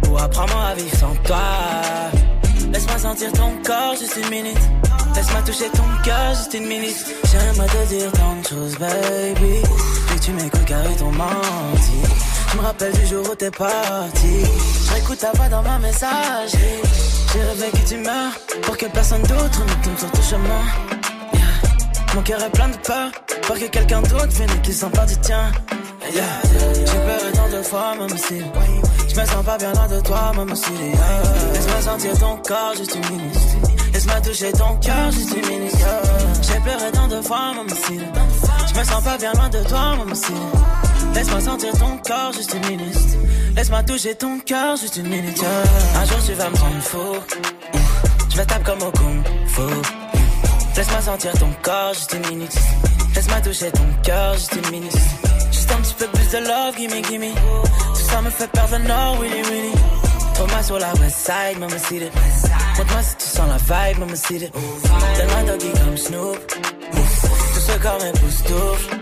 Ou 0.08 0.16
apprends-moi 0.16 0.62
à 0.70 0.74
vivre 0.76 0.96
sans 0.96 1.16
toi. 1.24 1.42
Laisse-moi 2.72 2.96
sentir 2.96 3.32
ton 3.32 3.50
corps 3.64 3.96
juste 3.98 4.16
une 4.22 4.30
minute. 4.30 4.64
Laisse-moi 5.16 5.42
toucher 5.42 5.68
ton 5.70 5.82
cœur 6.04 6.28
juste 6.36 6.54
une 6.54 6.66
minute. 6.66 7.04
J'aimerais 7.24 7.66
te 7.66 7.88
dire 7.88 8.12
tant 8.12 8.36
de 8.36 8.46
choses, 8.46 8.78
baby. 8.78 9.54
Puis 10.06 10.20
tu 10.20 10.30
m'écoutes 10.30 10.64
car 10.64 10.88
ils 10.88 10.96
t'ont 10.96 11.10
menti. 11.10 11.98
Je 12.52 12.56
me 12.56 12.62
rappelle 12.62 12.92
du 12.92 13.04
jour 13.04 13.28
où 13.28 13.34
t'es 13.34 13.50
parti. 13.50 14.44
Je 14.86 14.92
réécoute 14.92 15.18
ta 15.18 15.32
voix 15.32 15.48
dans 15.48 15.62
ma 15.62 15.78
messagerie. 15.80 16.80
J'ai 17.32 17.42
rêvé 17.42 17.70
que 17.72 17.88
tu 17.88 17.96
meurs 17.96 18.38
pour 18.62 18.76
que 18.76 18.86
personne 18.86 19.22
d'autre 19.22 19.60
ne 19.64 19.84
tombe 19.84 19.98
sur 19.98 20.10
ton 20.12 20.22
chemin. 20.22 20.97
Mon 22.18 22.24
cœur 22.24 22.42
est 22.42 22.50
plein 22.50 22.68
de 22.68 22.76
peur 22.78 23.12
pour 23.42 23.54
que 23.54 23.66
quelqu'un 23.66 24.02
d'autre 24.02 24.26
vienne 24.26 24.60
qui 24.62 24.72
pas 24.72 25.06
du 25.06 25.16
tien. 25.18 25.52
J'ai 26.12 26.18
peur 26.18 27.32
tant 27.32 27.56
de 27.56 27.62
fois, 27.62 27.94
même 27.94 28.18
si 28.18 28.40
je 29.08 29.20
me 29.20 29.24
sens 29.24 29.44
pas 29.44 29.56
bien 29.56 29.72
loin 29.72 29.86
de 29.86 30.00
toi, 30.00 30.32
même 30.36 30.56
si. 30.56 30.72
Laisse-moi 31.52 31.80
sentir 31.80 32.18
ton 32.18 32.36
corps 32.38 32.74
juste 32.76 32.96
une 32.96 33.16
minute. 33.16 33.38
Laisse-moi 33.92 34.20
toucher 34.20 34.50
ton 34.50 34.74
cœur 34.78 35.12
juste 35.12 35.30
une 35.36 35.46
minute. 35.46 35.76
J'ai 36.42 36.58
pleuré 36.58 36.90
tant 36.92 37.06
de 37.06 37.22
fois, 37.22 37.54
même 37.54 37.68
si 37.68 38.00
je 38.00 38.78
me 38.80 38.84
sens 38.84 39.04
pas 39.04 39.16
bien 39.16 39.32
loin 39.34 39.48
de 39.48 39.62
toi, 39.62 39.96
même 40.04 40.14
si 40.16 40.32
Laisse-moi 41.14 41.40
sentir 41.40 41.72
ton 41.74 41.98
corps 41.98 42.32
juste 42.32 42.52
une 42.52 42.66
minute. 42.66 43.16
Laisse-moi 43.54 43.84
toucher 43.84 44.16
ton 44.16 44.40
cœur 44.40 44.76
juste 44.76 44.96
une 44.96 45.08
minute. 45.08 45.44
Un 45.94 46.04
jour 46.04 46.18
tu 46.26 46.32
vas 46.32 46.50
me 46.50 46.56
rendre 46.56 46.82
fou. 46.82 47.14
Je 48.28 48.36
vais 48.38 48.44
taper 48.44 48.64
comme 48.64 48.82
au 48.82 48.90
kung 48.90 49.22
fu. 49.46 49.97
Laisse-moi 50.78 51.00
sentir 51.00 51.32
ton 51.32 51.50
corps 51.60 51.92
juste 51.92 52.14
une 52.14 52.36
minute. 52.36 52.54
Laisse-moi 53.16 53.40
toucher 53.40 53.72
ton 53.72 53.82
cœur 54.04 54.34
juste 54.34 54.54
une 54.54 54.70
minute. 54.70 54.96
Juste 55.50 55.72
un 55.72 55.80
petit 55.80 55.94
peu 55.94 56.06
plus 56.06 56.30
de 56.30 56.38
love, 56.38 56.76
gimme, 56.76 57.02
gimme. 57.02 57.34
Tout 57.34 58.10
ça 58.12 58.22
me 58.22 58.30
fait 58.30 58.46
perdre 58.52 58.78
le 58.78 58.84
nord, 58.86 59.16
willy, 59.20 59.42
willy. 59.42 59.72
Trouve-moi 60.34 60.62
sur 60.62 60.78
la 60.78 60.92
west 61.00 61.16
side, 61.16 61.58
maman 61.58 61.78
city. 61.80 62.08
Montre-moi 62.78 63.02
si 63.02 63.16
tu 63.16 63.24
sens 63.24 63.48
la 63.48 63.56
vibe, 63.56 63.98
maman 63.98 64.14
city. 64.14 64.50
Donne-moi 64.52 65.42
doggy 65.52 65.72
comme 65.84 65.96
Snoop. 65.96 66.46
Tout 66.46 67.60
ce 67.60 67.78
corps 67.78 67.98
m'époustoufle. 68.00 68.96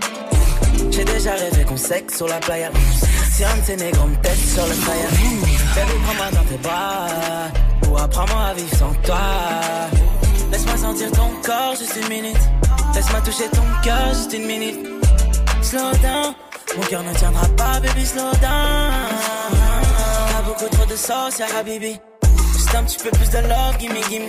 J'ai 0.93 1.05
déjà 1.05 1.35
rêvé 1.35 1.65
qu'on 1.65 1.77
sexe 1.77 2.17
sur 2.17 2.27
la 2.27 2.39
playa. 2.39 2.71
Si 3.33 3.45
un 3.45 3.55
de 3.55 3.65
ces 3.67 3.77
négros 3.77 4.07
me 4.07 4.17
teste 4.23 4.49
sur 4.55 4.67
le 4.67 4.73
fire. 4.73 5.11
Baby, 5.75 5.93
prends-moi 6.07 6.31
dans 6.33 6.49
tes 6.49 6.57
bras. 6.57 7.07
Ou 7.87 7.99
apprends-moi 7.99 8.45
à 8.47 8.55
vivre 8.55 8.77
sans 8.79 8.95
toi. 9.03 9.21
Laisse-moi 10.51 10.77
sentir 10.77 11.11
ton 11.13 11.31
corps 11.45 11.75
juste 11.79 11.97
une 12.01 12.09
minute. 12.09 12.39
Laisse-moi 12.95 13.21
toucher 13.21 13.49
ton 13.51 13.65
cœur 13.83 14.15
juste 14.15 14.33
une 14.33 14.47
minute. 14.47 14.87
Slow 15.63 15.91
down, 16.03 16.35
mon 16.77 16.83
cœur 16.85 17.03
ne 17.03 17.13
tiendra 17.15 17.47
pas, 17.57 17.81
baby, 17.81 18.07
slow 18.07 18.31
down. 18.41 18.93
T'as 20.31 20.43
beaucoup 20.43 20.69
trop 20.75 20.87
de 20.87 20.97
sauce, 20.97 21.39
ya 21.39 21.47
habibi. 21.59 21.99
Un 22.77 22.85
petit 22.85 22.99
peu 22.99 23.11
plus 23.11 23.31
de 23.31 23.39
love, 23.39 23.79
gimme, 23.79 23.97
gimme. 24.11 24.29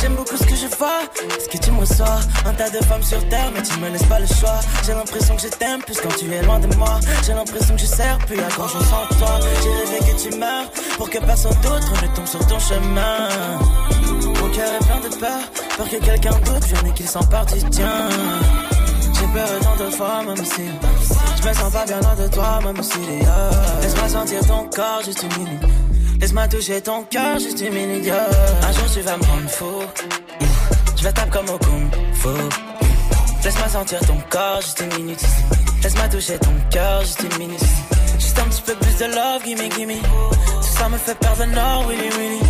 J'aime 0.00 0.14
beaucoup 0.16 0.36
ce 0.36 0.44
que 0.44 0.54
je 0.54 0.66
vois, 0.76 1.00
ce 1.40 1.48
que 1.48 1.56
tu 1.56 1.70
me 1.70 1.80
reçois. 1.80 2.20
Un 2.44 2.52
tas 2.52 2.68
de 2.68 2.76
femmes 2.84 3.02
sur 3.02 3.26
terre, 3.30 3.50
mais 3.54 3.62
tu 3.62 3.78
me 3.80 3.88
laisses 3.88 4.04
pas 4.04 4.20
le 4.20 4.26
choix. 4.26 4.60
J'ai 4.84 4.92
l'impression 4.92 5.34
que 5.34 5.42
je 5.42 5.48
t'aime 5.48 5.80
plus 5.80 5.98
quand 5.98 6.14
tu 6.18 6.30
es 6.30 6.42
loin 6.42 6.60
de 6.60 6.66
moi. 6.76 7.00
J'ai 7.24 7.32
l'impression 7.32 7.74
que 7.74 7.80
je 7.80 7.86
sers 7.86 8.18
plus 8.26 8.36
grand 8.36 8.68
chose 8.68 8.84
sans 8.84 9.16
toi. 9.16 9.40
J'ai 9.62 9.70
rêvé 9.70 10.12
que 10.12 10.20
tu 10.20 10.38
meurs 10.38 10.70
pour 10.98 11.08
que 11.08 11.18
personne 11.18 11.56
d'autre 11.62 11.90
ne 12.02 12.14
tombe 12.14 12.26
sur 12.26 12.46
ton 12.46 12.58
chemin. 12.58 13.28
Mon 14.40 14.50
cœur 14.50 14.74
est 14.74 14.84
plein 14.84 15.00
de 15.00 15.16
peur, 15.16 15.40
peur 15.78 15.88
que 15.88 16.04
quelqu'un 16.04 16.38
d'autre 16.44 16.66
vienne 16.66 16.86
et 16.86 16.92
qu'il 16.92 17.08
s'empare 17.08 17.46
du 17.46 17.60
tien. 17.70 18.08
J'ai 19.14 19.26
peur 19.32 19.48
tant 19.62 19.84
de 19.84 19.90
fois, 19.90 20.22
même 20.22 20.44
si 20.44 20.64
je 21.42 21.48
me 21.48 21.54
sens 21.54 21.72
pas 21.72 21.86
bien 21.86 22.00
loin 22.00 22.14
de 22.14 22.28
toi, 22.28 22.60
même 22.62 22.82
si 22.82 22.98
Laisse-moi 23.80 24.08
sentir 24.10 24.46
ton 24.46 24.68
corps 24.68 25.00
juste 25.02 25.22
une 25.22 25.44
minute. 25.44 25.62
Laisse-moi 26.20 26.48
toucher 26.48 26.80
ton 26.80 27.02
cœur 27.04 27.38
juste 27.38 27.60
une 27.60 27.74
minute. 27.74 28.10
Un 28.62 28.72
jour 28.72 28.84
tu 28.92 29.00
vas 29.00 29.16
me 29.16 29.24
rendre 29.24 29.48
fou. 29.48 29.82
Je 30.96 31.02
vais 31.02 31.12
taper 31.12 31.30
comme 31.30 31.48
au 31.50 31.58
kung 31.58 31.90
fu. 32.14 32.28
Laisse-moi 33.44 33.68
sentir 33.68 34.00
ton 34.00 34.16
corps 34.30 34.60
juste 34.62 34.80
une 34.80 35.02
minute. 35.02 35.24
Laisse-moi 35.82 36.08
toucher 36.08 36.38
ton 36.38 36.54
cœur 36.70 37.02
juste 37.02 37.22
une 37.22 37.38
minute. 37.38 37.64
Juste 38.18 38.38
un 38.38 38.44
petit 38.44 38.62
peu 38.62 38.74
plus 38.74 38.96
de 38.98 39.04
love, 39.06 39.44
gimme, 39.44 39.68
gimme. 39.70 40.00
Tout 40.00 40.78
ça 40.78 40.88
me 40.88 40.96
fait 40.96 41.18
perdre 41.18 41.44
le 41.44 41.52
nord, 41.52 41.86
really, 41.88 42.08
really. 42.10 42.40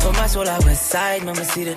Trouve-moi 0.00 0.28
sur 0.28 0.44
la 0.44 0.58
west 0.60 0.82
side, 0.82 1.24
maman 1.24 1.44
city. 1.44 1.76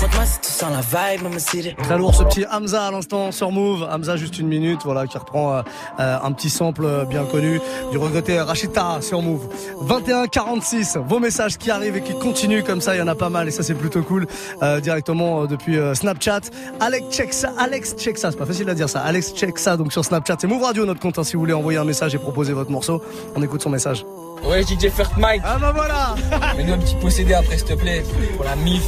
Montre-moi 0.00 0.24
si 0.24 0.40
tu 0.40 0.50
sens 0.50 0.70
la 0.72 0.80
vibe, 0.80 1.24
maman 1.24 1.38
city. 1.38 1.74
Très 1.82 1.98
lourd 1.98 2.14
ce 2.14 2.22
petit 2.22 2.46
Hamza 2.50 2.86
à 2.86 2.90
l'instant 2.90 3.32
sur 3.32 3.50
Move. 3.50 3.86
Hamza 3.90 4.16
juste 4.16 4.38
une 4.38 4.48
minute, 4.48 4.80
voilà, 4.84 5.06
qui 5.06 5.18
reprend 5.18 5.56
euh, 5.56 5.62
euh, 5.98 6.18
un 6.22 6.32
petit 6.32 6.48
sample 6.48 6.84
euh, 6.86 7.04
bien 7.04 7.24
connu 7.24 7.60
du 7.90 7.98
regretté 7.98 8.40
Rachita 8.40 9.02
sur 9.02 9.20
Move. 9.20 9.46
21-46, 9.84 10.98
vos 11.06 11.18
messages 11.18 11.58
qui 11.58 11.70
arrivent 11.70 11.96
et 11.96 12.02
qui 12.02 12.18
continuent 12.18 12.62
comme 12.62 12.80
ça, 12.80 12.94
il 12.94 12.98
y 12.98 13.02
en 13.02 13.08
a 13.08 13.14
pas 13.14 13.28
mal 13.28 13.48
et 13.48 13.50
ça 13.50 13.62
c'est 13.62 13.74
plutôt 13.74 14.02
cool. 14.02 14.26
Euh, 14.62 14.80
directement 14.80 15.44
depuis 15.44 15.76
euh, 15.76 15.94
Snapchat. 15.94 16.40
Alex 16.80 17.14
check 17.14 17.34
ça, 17.34 17.52
Alex 17.58 17.94
check 17.98 18.16
ça, 18.16 18.30
c'est 18.30 18.38
pas 18.38 18.46
facile 18.46 18.70
à 18.70 18.74
dire 18.74 18.88
ça. 18.88 19.00
Alex 19.00 19.34
check 19.34 19.58
ça 19.58 19.76
donc 19.76 19.92
sur 19.92 20.02
Snapchat. 20.04 20.36
C'est 20.40 20.46
Move 20.46 20.62
Radio 20.62 20.86
notre 20.86 21.00
compte 21.00 21.18
hein, 21.18 21.24
si 21.24 21.34
vous 21.34 21.40
voulez 21.40 21.52
envoyer 21.52 21.78
un 21.78 21.84
message 21.84 22.14
et 22.14 22.18
proposer 22.18 22.54
votre 22.54 22.70
morceau. 22.70 23.02
On 23.36 23.42
écoute 23.42 23.62
son 23.62 23.70
message. 23.70 24.06
Ouais, 24.44 24.62
DJ 24.62 24.88
First 24.88 25.18
Mike. 25.18 25.42
Ah 25.44 25.58
bah 25.60 25.72
voilà 25.74 26.14
Mets-nous 26.56 26.72
un 26.72 26.78
petit 26.78 26.96
possédé 26.96 27.34
après, 27.34 27.58
s'il 27.58 27.66
te 27.66 27.74
plaît, 27.74 28.02
pour 28.36 28.46
la 28.46 28.56
MIF, 28.56 28.82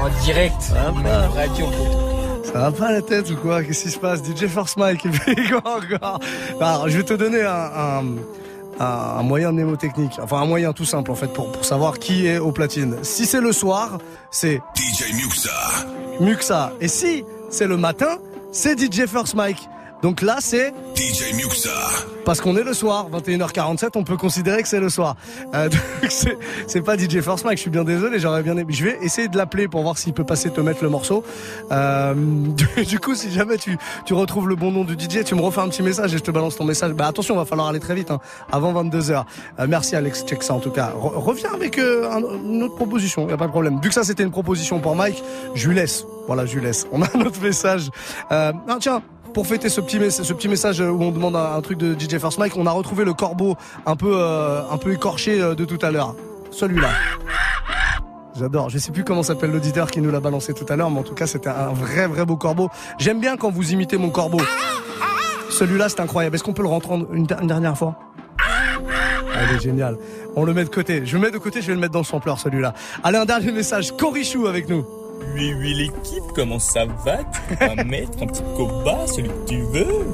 en 0.00 0.08
direct. 0.24 0.72
Ah 0.76 0.90
bah. 1.02 1.28
radio, 1.34 1.66
Ça 2.44 2.52
va 2.52 2.72
pas 2.72 2.92
la 2.92 3.02
tête 3.02 3.30
ou 3.30 3.36
quoi? 3.36 3.62
Qu'est-ce 3.62 3.84
qui 3.84 3.90
se 3.90 3.98
passe? 3.98 4.20
DJ 4.22 4.46
Force 4.46 4.76
Mike 4.76 5.04
et 5.06 5.08
puis 5.10 5.48
quoi 5.48 5.76
encore? 5.78 6.18
Alors, 6.60 6.88
je 6.88 6.96
vais 6.98 7.04
te 7.04 7.14
donner 7.14 7.42
un, 7.42 7.50
un, 7.50 8.04
un- 8.80 8.84
un 9.18 9.22
moyen 9.22 9.52
mnémotechnique, 9.52 10.18
enfin 10.20 10.38
un 10.38 10.46
moyen 10.46 10.72
tout 10.72 10.84
simple 10.84 11.10
en 11.10 11.14
fait 11.14 11.32
pour, 11.32 11.52
pour 11.52 11.64
savoir 11.64 11.98
qui 11.98 12.26
est 12.26 12.38
au 12.38 12.52
platine. 12.52 12.96
Si 13.02 13.26
c'est 13.26 13.40
le 13.40 13.52
soir, 13.52 13.98
c'est 14.30 14.60
DJ 14.74 15.12
Muxa. 15.14 15.50
Muxa. 16.20 16.72
Et 16.80 16.88
si 16.88 17.24
c'est 17.50 17.66
le 17.66 17.76
matin, 17.76 18.18
c'est 18.50 18.78
DJ 18.78 19.06
First 19.06 19.34
Mike. 19.34 19.68
Donc 20.02 20.20
là, 20.20 20.38
c'est 20.40 20.74
DJ 20.96 21.32
Muxa. 21.36 21.70
parce 22.24 22.40
qu'on 22.40 22.56
est 22.56 22.64
le 22.64 22.74
soir, 22.74 23.08
21h47, 23.12 23.90
on 23.94 24.02
peut 24.02 24.16
considérer 24.16 24.60
que 24.62 24.68
c'est 24.68 24.80
le 24.80 24.88
soir. 24.88 25.14
Euh, 25.54 25.68
donc 25.68 25.80
c'est, 26.10 26.36
c'est 26.66 26.80
pas 26.82 26.96
DJ 26.98 27.20
First 27.20 27.44
Mike, 27.44 27.58
je 27.58 27.62
suis 27.62 27.70
bien 27.70 27.84
désolé, 27.84 28.18
j'aurais 28.18 28.42
bien 28.42 28.56
aimé. 28.56 28.72
Je 28.74 28.84
vais 28.84 28.98
essayer 29.02 29.28
de 29.28 29.36
l'appeler 29.36 29.68
pour 29.68 29.82
voir 29.82 29.96
s'il 29.98 30.12
peut 30.12 30.24
passer 30.24 30.50
te 30.50 30.60
mettre 30.60 30.82
le 30.82 30.90
morceau. 30.90 31.22
Euh, 31.70 32.14
du, 32.86 32.98
coup, 32.98 33.14
si 33.14 33.30
jamais 33.30 33.58
tu, 33.58 33.78
tu 34.04 34.14
retrouves 34.14 34.48
le 34.48 34.56
bon 34.56 34.72
nom 34.72 34.82
du 34.82 34.94
DJ, 34.94 35.22
tu 35.24 35.36
me 35.36 35.40
refais 35.40 35.60
un 35.60 35.68
petit 35.68 35.82
message 35.84 36.12
et 36.14 36.18
je 36.18 36.22
te 36.22 36.32
balance 36.32 36.56
ton 36.56 36.64
message. 36.64 36.92
Bah 36.94 37.06
attention, 37.06 37.36
va 37.36 37.44
falloir 37.44 37.68
aller 37.68 37.80
très 37.80 37.94
vite, 37.94 38.10
hein, 38.10 38.18
avant 38.50 38.72
22h. 38.82 39.24
Euh, 39.60 39.66
merci 39.68 39.94
Alex, 39.94 40.24
check 40.26 40.42
ça 40.42 40.54
en 40.54 40.58
tout 40.60 40.70
cas. 40.70 40.90
Re- 40.96 41.14
reviens 41.14 41.52
avec 41.54 41.78
euh, 41.78 42.10
un- 42.10 42.20
une 42.44 42.64
autre 42.64 42.74
proposition, 42.74 43.28
y 43.28 43.32
a 43.32 43.36
pas 43.36 43.46
de 43.46 43.52
problème. 43.52 43.78
Vu 43.80 43.88
que 43.88 43.94
ça 43.94 44.02
c'était 44.02 44.24
une 44.24 44.32
proposition 44.32 44.80
pour 44.80 44.96
Mike, 44.96 45.22
je 45.54 45.68
lui 45.68 45.76
laisse. 45.76 46.04
Voilà, 46.26 46.44
je 46.44 46.56
lui 46.56 46.62
laisse. 46.64 46.86
On 46.90 47.02
a 47.02 47.06
un 47.14 47.20
autre 47.20 47.40
message. 47.40 47.88
Euh, 48.32 48.52
non, 48.68 48.78
tiens, 48.80 49.00
pour 49.32 49.46
fêter 49.46 49.68
ce 49.68 49.80
petit, 49.80 49.98
ce 50.10 50.32
petit 50.32 50.48
message 50.48 50.80
où 50.80 51.02
on 51.02 51.10
demande 51.10 51.36
un, 51.36 51.60
truc 51.60 51.78
de 51.78 51.98
DJ 51.98 52.18
First 52.18 52.38
Mike, 52.38 52.56
on 52.56 52.66
a 52.66 52.70
retrouvé 52.70 53.04
le 53.04 53.14
corbeau 53.14 53.56
un 53.86 53.96
peu, 53.96 54.14
euh, 54.14 54.62
un 54.70 54.76
peu 54.76 54.92
écorché 54.92 55.40
euh, 55.40 55.54
de 55.54 55.64
tout 55.64 55.78
à 55.82 55.90
l'heure. 55.90 56.14
Celui-là. 56.50 56.88
J'adore. 58.38 58.70
Je 58.70 58.78
sais 58.78 58.92
plus 58.92 59.04
comment 59.04 59.22
s'appelle 59.22 59.50
l'auditeur 59.50 59.90
qui 59.90 60.00
nous 60.00 60.10
l'a 60.10 60.20
balancé 60.20 60.52
tout 60.52 60.66
à 60.68 60.76
l'heure, 60.76 60.90
mais 60.90 61.00
en 61.00 61.02
tout 61.02 61.14
cas, 61.14 61.26
c'était 61.26 61.48
un 61.48 61.72
vrai, 61.72 62.06
vrai 62.06 62.24
beau 62.24 62.36
corbeau. 62.36 62.68
J'aime 62.98 63.20
bien 63.20 63.36
quand 63.36 63.50
vous 63.50 63.72
imitez 63.72 63.96
mon 63.96 64.10
corbeau. 64.10 64.40
Celui-là, 65.50 65.88
c'est 65.88 66.00
incroyable. 66.00 66.34
Est-ce 66.34 66.44
qu'on 66.44 66.54
peut 66.54 66.62
le 66.62 66.68
rentrer 66.68 66.94
une, 66.94 67.26
une 67.40 67.46
dernière 67.46 67.76
fois? 67.76 67.96
Elle 69.34 69.56
est 69.56 69.60
géniale. 69.60 69.96
On 70.36 70.44
le 70.44 70.54
met 70.54 70.64
de 70.64 70.70
côté. 70.70 71.04
Je 71.04 71.16
le 71.16 71.22
mets 71.22 71.30
de 71.30 71.38
côté, 71.38 71.60
je 71.62 71.66
vais 71.68 71.74
le 71.74 71.80
mettre 71.80 71.92
dans 71.92 72.00
le 72.00 72.04
sampleur, 72.04 72.38
celui-là. 72.38 72.74
Allez, 73.02 73.18
un 73.18 73.24
dernier 73.24 73.52
message. 73.52 73.92
Corichou 73.96 74.46
avec 74.46 74.68
nous. 74.68 74.84
Oui, 75.34 75.54
oui, 75.58 75.74
l'équipe, 75.74 76.24
comment 76.34 76.58
ça 76.58 76.84
va? 77.04 77.18
Tu 77.48 77.54
vas 77.54 77.84
mettre 77.84 78.22
un 78.22 78.26
petit 78.26 78.42
coba, 78.56 79.06
celui 79.06 79.28
que 79.28 79.48
tu 79.48 79.62
veux? 79.62 80.06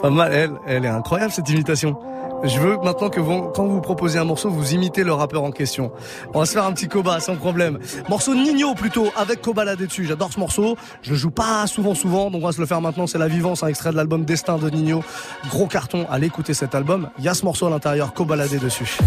Pas 0.00 0.10
mal, 0.10 0.32
elle, 0.32 0.52
elle 0.66 0.84
est 0.84 0.88
incroyable 0.88 1.32
cette 1.32 1.48
imitation. 1.48 1.96
Je 2.44 2.60
veux 2.60 2.76
maintenant 2.76 3.08
que 3.08 3.18
vous, 3.18 3.48
quand 3.54 3.66
vous 3.66 3.80
proposez 3.80 4.16
un 4.16 4.24
morceau, 4.24 4.48
vous 4.48 4.72
imitez 4.72 5.02
le 5.02 5.12
rappeur 5.12 5.42
en 5.42 5.50
question. 5.50 5.90
On 6.32 6.38
va 6.38 6.46
se 6.46 6.52
faire 6.52 6.64
un 6.64 6.72
petit 6.72 6.86
coba 6.86 7.18
sans 7.18 7.34
problème. 7.34 7.80
Morceau 8.08 8.32
de 8.32 8.38
Nino 8.38 8.74
plutôt, 8.74 9.08
avec 9.16 9.42
Cobaladé 9.42 9.88
dessus. 9.88 10.04
J'adore 10.04 10.32
ce 10.32 10.38
morceau. 10.38 10.76
Je 11.02 11.10
le 11.10 11.16
joue 11.16 11.32
pas 11.32 11.66
souvent 11.66 11.96
souvent, 11.96 12.30
donc 12.30 12.42
on 12.42 12.46
va 12.46 12.52
se 12.52 12.60
le 12.60 12.66
faire 12.66 12.80
maintenant. 12.80 13.08
C'est 13.08 13.18
La 13.18 13.26
Vivance, 13.26 13.64
un 13.64 13.66
extrait 13.66 13.90
de 13.90 13.96
l'album 13.96 14.24
Destin 14.24 14.56
de 14.56 14.70
Nino. 14.70 15.02
Gros 15.50 15.66
carton, 15.66 16.06
allez 16.08 16.28
écouter 16.28 16.54
cet 16.54 16.76
album. 16.76 17.10
Il 17.18 17.24
y 17.24 17.28
a 17.28 17.34
ce 17.34 17.44
morceau 17.44 17.66
à 17.66 17.70
l'intérieur, 17.70 18.14
Cobaladé 18.14 18.58
dessus. 18.58 18.98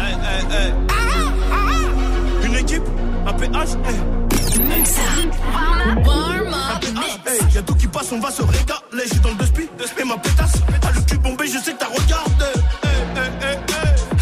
Hey, 0.00 0.14
hey, 0.14 0.44
hey. 0.50 0.72
Une 2.44 2.56
équipe, 2.56 2.82
un 3.26 3.32
PH, 3.32 3.76
on 8.12 8.18
va 8.18 8.30
se 8.30 8.42
régaler. 8.42 9.06
J'suis 9.06 9.20
dans 9.20 9.30
le 9.30 9.34
deux 9.36 9.46
spi, 9.46 9.68
et 9.98 10.04
ma 10.04 10.16
pétasse. 10.16 10.52
T'as 10.80 10.92
le 10.92 11.00
cul 11.02 11.18
bombé, 11.18 11.46
je 11.46 11.58
sais 11.58 11.72
que 11.72 11.78
t'as 11.78 11.86
regardé. 11.86 12.46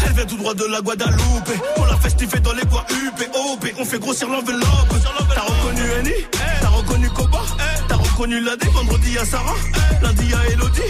Elle 0.05 0.13
vient 0.13 0.25
tout 0.25 0.37
droit 0.37 0.53
de 0.53 0.65
la 0.65 0.81
Guadeloupe. 0.81 1.51
On 1.77 1.85
l'a 1.85 1.95
festivé 1.97 2.39
dans 2.39 2.53
les 2.53 2.65
coins 2.65 2.85
UP, 2.89 3.19
OP. 3.33 3.73
On 3.79 3.85
fait 3.85 3.99
grossir 3.99 4.27
l'enveloppe. 4.29 4.93
T'as 5.33 5.41
reconnu 5.41 5.81
Annie, 5.99 6.25
t'as 6.61 6.67
reconnu 6.67 7.09
Koba, 7.09 7.41
t'as 7.87 7.95
reconnu 7.95 8.41
Ladé. 8.41 8.67
Vendredi 8.67 9.17
à 9.17 9.25
Sarah, 9.25 9.55
lundi 10.01 10.33
à 10.33 10.51
Elodie. 10.51 10.81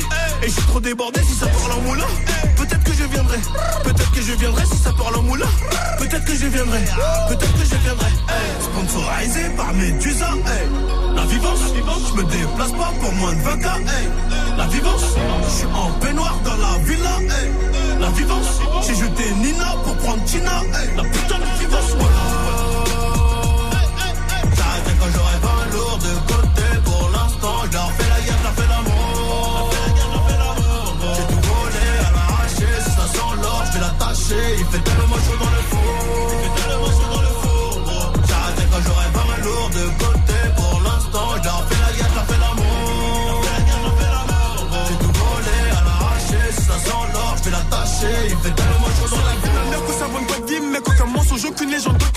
Et 0.44 0.48
je 0.48 0.52
suis 0.52 0.64
trop 0.64 0.80
débordé 0.80 1.22
si 1.22 1.34
ça 1.34 1.48
parle 1.48 1.74
en 1.74 1.82
moulin. 1.82 2.08
Peut-être 2.58 2.84
que 2.84 2.94
je 2.94 3.04
viendrai, 3.04 3.38
peut-être 3.84 4.12
que 4.12 4.22
je 4.22 4.34
viendrai 4.34 4.66
si 4.66 4.78
ça 4.78 4.92
parle 4.94 5.16
en 5.16 5.24
moulin. 5.24 5.48
Peut-être 6.00 6.26
que 6.26 6.36
je 6.36 6.48
viendrai, 6.48 6.80
peut-être 7.28 7.54
que 7.54 7.66
je 7.66 7.76
viendrai. 7.84 8.10
Sponsorisé 8.62 9.50
par 9.56 9.74
Medusa, 9.74 10.08
hey. 10.08 10.09
Me 12.20 12.26
déplace 12.26 12.72
pas 12.74 12.91
pour 12.99 13.13
moins 13.13 13.32
de 13.32 13.39
20 13.39 13.59
k 13.59 13.65
hey. 13.65 14.09
La 14.57 14.67
vivance, 14.67 15.15
je 15.41 15.49
suis 15.49 15.67
en 15.67 15.89
peignoir 16.01 16.38
dans 16.43 16.57
la 16.57 16.78
villa. 16.84 17.17
La 17.97 18.09
vivance, 18.09 18.59
j'ai 18.86 18.95
jeté 18.95 19.32
Nina 19.36 19.74
pour 19.86 19.95
prendre 19.95 20.22
Tina. 20.26 20.61
La 20.97 21.03
putain 21.03 21.39
de 21.39 21.59
vivance, 21.59 21.95
voilà. 21.97 22.18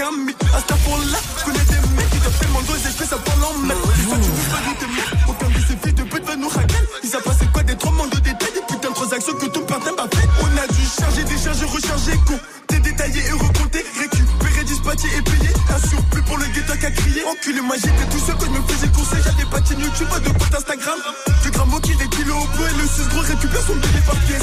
Aucun 0.02 0.16
mythe. 0.16 0.42
À 0.54 0.60
ce 0.60 0.74
pour 0.84 0.98
là, 0.98 1.18
je 1.38 1.44
connais 1.44 1.64
des 1.64 1.80
mecs 1.96 2.10
qui 2.10 2.18
doivent 2.18 2.38
tellement 2.38 2.62
doser, 2.62 2.90
je 2.90 2.96
fais 2.98 3.06
ça 3.06 3.16
pour 3.16 3.36
l'en 3.38 3.58
mettre. 3.58 3.80
Et 3.80 4.10
ça, 4.10 4.16
tu 4.16 4.30
veux 4.30 4.50
pas 4.50 4.62
douter, 4.66 4.86
mec. 4.94 5.08
Aucun 5.28 5.48
de 5.48 5.60
ces 5.66 5.76
filles 5.76 5.92
de 5.92 6.02
pute 6.02 6.24
va 6.24 6.36
nous 6.36 6.48
hacker. 6.48 6.82
Ils 7.02 7.08
savent 7.08 7.22
pas 7.22 7.34
c'est 7.38 7.52
quoi 7.52 7.62
des 7.62 7.76
trop 7.76 7.90
de 7.90 8.20
détails, 8.20 8.52
des 8.54 8.66
putains 8.68 8.90
de 8.90 8.94
transactions 8.94 9.34
que 9.34 9.46
ton 9.46 9.62
partenaire 9.62 9.94
m'a 9.96 10.08
fait. 10.10 10.28
On 10.42 10.50
a 10.58 10.66
dû 10.66 10.82
charger, 10.98 11.24
décharger, 11.24 11.66
recharger, 11.66 12.16
con. 12.26 12.38
T'es 12.66 12.78
détaillé 12.78 13.20
et 13.26 13.32
recompté, 13.32 13.84
récupérer, 13.98 14.64
dispatcher 14.64 15.08
et 15.18 15.22
payer. 15.22 15.54
Un 15.70 15.88
surplus 15.88 16.22
pour 16.22 16.38
le 16.38 16.46
ghetto 16.46 16.74
qui 16.78 16.86
a 16.86 16.90
crié. 16.90 17.22
Enculé, 17.26 17.60
moi 17.60 17.76
j'étais 17.76 18.06
tout 18.10 18.18
seul 18.18 18.36
quand 18.38 18.46
je 18.46 18.58
me 18.58 18.62
faisais 18.66 18.88
courser. 18.88 19.16
J'avais 19.22 19.48
pas 19.50 19.60
de 19.60 19.80
YouTube, 19.80 20.08
pas 20.08 20.20
de 20.20 20.28
compte 20.28 20.54
Instagram. 20.54 20.98
Vu 21.44 21.50
grammo 21.50 21.78
qui 21.80 21.94
les 21.94 22.08
kilos 22.08 22.36
au 22.36 22.46
bout 22.56 22.66
et 22.66 22.76
le 22.80 22.86
6 22.86 23.08
gros 23.10 23.20
récupère 23.20 23.62
son 23.66 23.74
bébé 23.74 24.00
par 24.06 24.16
pièce. 24.26 24.42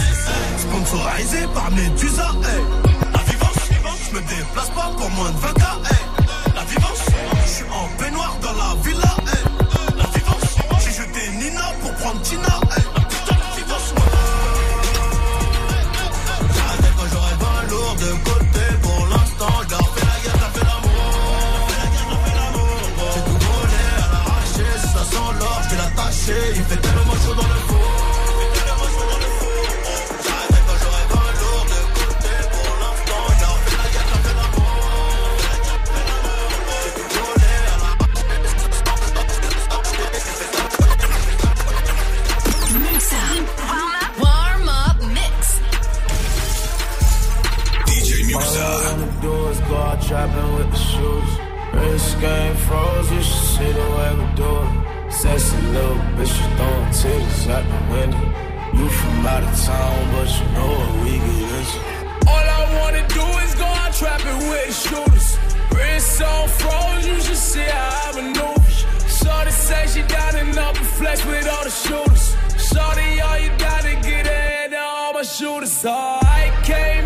Sponsorisé 0.57 1.47
par 1.53 1.71
Medusa, 1.71 2.31
hey. 2.43 2.63
Déplace 4.99 5.41
pas 5.41 5.58
trapping 50.19 50.55
with 50.55 50.69
the 50.71 50.77
shoes. 50.77 51.31
Wrist 51.73 52.19
game 52.19 52.55
froze, 52.67 53.11
you 53.11 53.21
should 53.21 53.47
see 53.55 53.71
the 53.71 53.87
way 53.95 54.11
we 54.19 54.25
do 54.35 54.51
it. 54.65 55.13
Sexy 55.13 55.57
little 55.75 56.01
bitch, 56.15 56.33
you 56.39 56.47
throwing 56.57 56.91
titties 56.99 57.47
out 57.55 57.63
the 57.71 57.79
window. 57.93 58.25
You 58.77 58.89
from 58.89 59.25
out 59.25 59.43
of 59.43 59.53
town, 59.65 59.99
but 60.11 60.29
you 60.37 60.45
know 60.55 60.71
what 60.79 60.91
we 61.03 61.13
get 61.25 61.51
into. 61.59 61.79
All 62.31 62.47
I 62.57 62.63
wanna 62.77 63.03
do 63.19 63.25
is 63.43 63.55
go 63.55 63.67
out 63.81 63.93
trapping 63.99 64.39
with 64.49 64.67
the 64.71 64.77
shooters. 64.85 65.27
Wrist 65.73 66.21
on 66.21 66.49
froze, 66.59 67.07
you 67.07 67.17
should 67.25 67.43
see 67.51 67.69
how 67.75 68.07
I 68.07 68.21
maneuver. 68.21 68.71
Shorty 69.19 69.51
say 69.51 69.83
she 69.93 70.01
down 70.03 70.35
and 70.35 70.57
up 70.57 70.75
and 70.75 70.91
flex 70.99 71.25
with 71.25 71.47
all 71.47 71.63
the 71.63 71.75
shooters. 71.83 72.25
Shorty, 72.67 73.21
all 73.21 73.39
you 73.39 73.51
gotta 73.57 73.93
get 74.07 74.25
ahead 74.27 74.73
of 74.73 74.85
all 74.97 75.13
my 75.13 75.23
shooters. 75.23 75.85
Oh, 75.85 76.19
I 76.21 76.51
came 76.63 76.98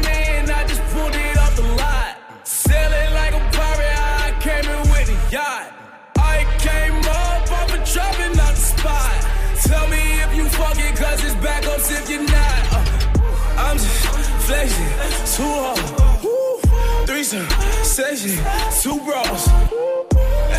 too 15.36 15.44
hard. 15.44 16.24
Woo. 16.24 17.06
Threesome, 17.06 17.48
session, 17.84 18.38
two 18.82 19.00
bras. 19.06 19.50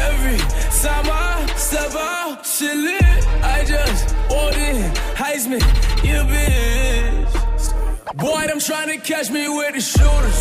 Every 0.09 0.38
time 0.82 1.07
I 1.11 1.47
step 1.57 1.95
out, 1.95 2.45
shit 2.45 2.76
lit. 2.76 3.03
I 3.42 3.64
just 3.64 4.14
in, 4.57 4.90
Heisman, 5.14 5.62
you 6.03 6.20
bitch. 6.32 8.16
Boy, 8.16 8.47
them 8.47 8.61
trying 8.61 8.88
to 8.88 8.99
catch 8.99 9.30
me 9.30 9.49
with 9.49 9.74
the 9.74 9.80
shooters. 9.80 10.40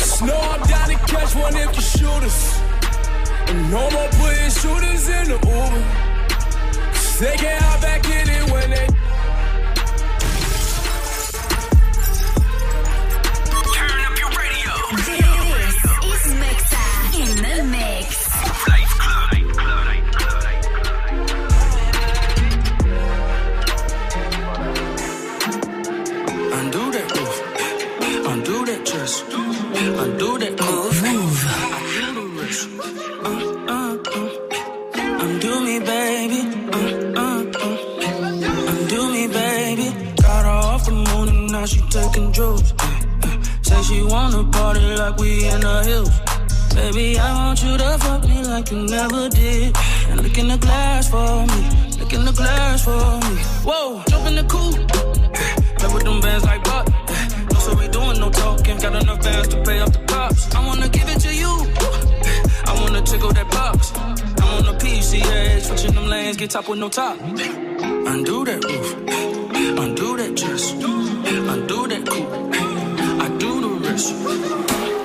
Snow, 0.00 0.38
I'm 0.52 0.62
down 0.68 0.88
to 0.88 0.96
catch 1.12 1.34
one 1.34 1.56
if 1.56 1.74
you 1.76 1.82
shoot 1.82 2.22
us. 2.22 2.60
And 3.48 3.70
no 3.70 3.90
more 3.90 4.08
putting 4.18 4.50
shooters 4.50 5.08
in 5.08 5.28
the 5.32 5.38
Uber. 5.42 5.82
'Cause 6.92 7.18
they 7.18 7.36
can't 7.36 7.62
hop 7.62 7.80
back 7.80 8.04
in 8.06 8.28
it 8.28 8.50
when 8.50 8.70
they. 8.70 9.05
This 14.96 15.08
is 15.08 16.32
Muxxa 16.40 16.84
in 17.20 17.36
the 17.44 17.56
mix. 17.70 18.06
Undo 26.58 26.88
that 26.92 27.08
move. 27.12 27.36
Undo 35.24 35.60
me, 35.60 35.78
baby. 35.80 36.40
Undo 38.70 39.12
me, 39.12 39.26
baby. 39.28 39.88
Got 40.22 40.44
her 40.44 40.50
off 40.50 40.84
the 40.86 40.92
moon 40.92 41.28
and 41.28 41.52
now 41.52 41.64
taking 41.90 42.32
drugs. 42.32 42.72
Say 43.66 43.82
she 43.82 44.00
wanna 44.04 44.44
party 44.44 44.94
like 44.94 45.16
we 45.18 45.44
in 45.44 45.60
the 45.60 45.82
hills. 45.82 46.14
Baby, 46.72 47.18
I 47.18 47.34
want 47.34 47.60
you 47.64 47.76
to 47.76 47.98
fuck 47.98 48.22
me 48.22 48.40
like 48.44 48.70
you 48.70 48.86
never 48.86 49.28
did. 49.28 49.76
And 50.08 50.22
look 50.22 50.38
in 50.38 50.46
the 50.46 50.56
glass 50.56 51.10
for 51.10 51.44
me. 51.50 51.60
Look 51.98 52.12
in 52.12 52.24
the 52.24 52.30
glass 52.30 52.84
for 52.84 53.06
me. 53.26 53.34
Whoa, 53.66 54.04
jump 54.08 54.24
in 54.28 54.36
the 54.36 54.44
coupe. 54.44 54.78
Play 55.78 55.94
with 55.94 56.04
them 56.04 56.20
bands 56.20 56.44
like 56.44 56.62
Buck. 56.62 56.86
No, 57.50 57.58
so 57.58 57.74
we 57.74 57.88
doing 57.88 58.20
no 58.20 58.30
talking. 58.30 58.78
Got 58.78 59.02
enough 59.02 59.20
bands 59.20 59.48
to 59.48 59.60
pay 59.64 59.80
up 59.80 59.92
the 59.92 60.04
cops. 60.06 60.54
I 60.54 60.64
wanna 60.64 60.88
give 60.88 61.08
it 61.08 61.18
to 61.26 61.34
you. 61.34 61.52
I 62.70 62.72
wanna 62.80 63.02
tickle 63.02 63.32
that 63.32 63.50
box. 63.50 63.92
I'm 63.96 64.48
on 64.58 64.64
the 64.66 64.74
PCH, 64.78 65.62
switching 65.62 65.94
them 65.96 66.06
lanes, 66.06 66.36
get 66.36 66.50
top 66.50 66.68
with 66.68 66.78
no 66.78 66.88
top. 66.88 67.18
Undo 67.20 68.44
that 68.44 68.62
roof. 68.64 68.88
Undo 69.82 70.16
that 70.18 70.36
dress. 70.36 70.70
Undo 70.70 71.88
that 71.88 72.08
coupe. 72.08 72.55
Do 73.96 74.95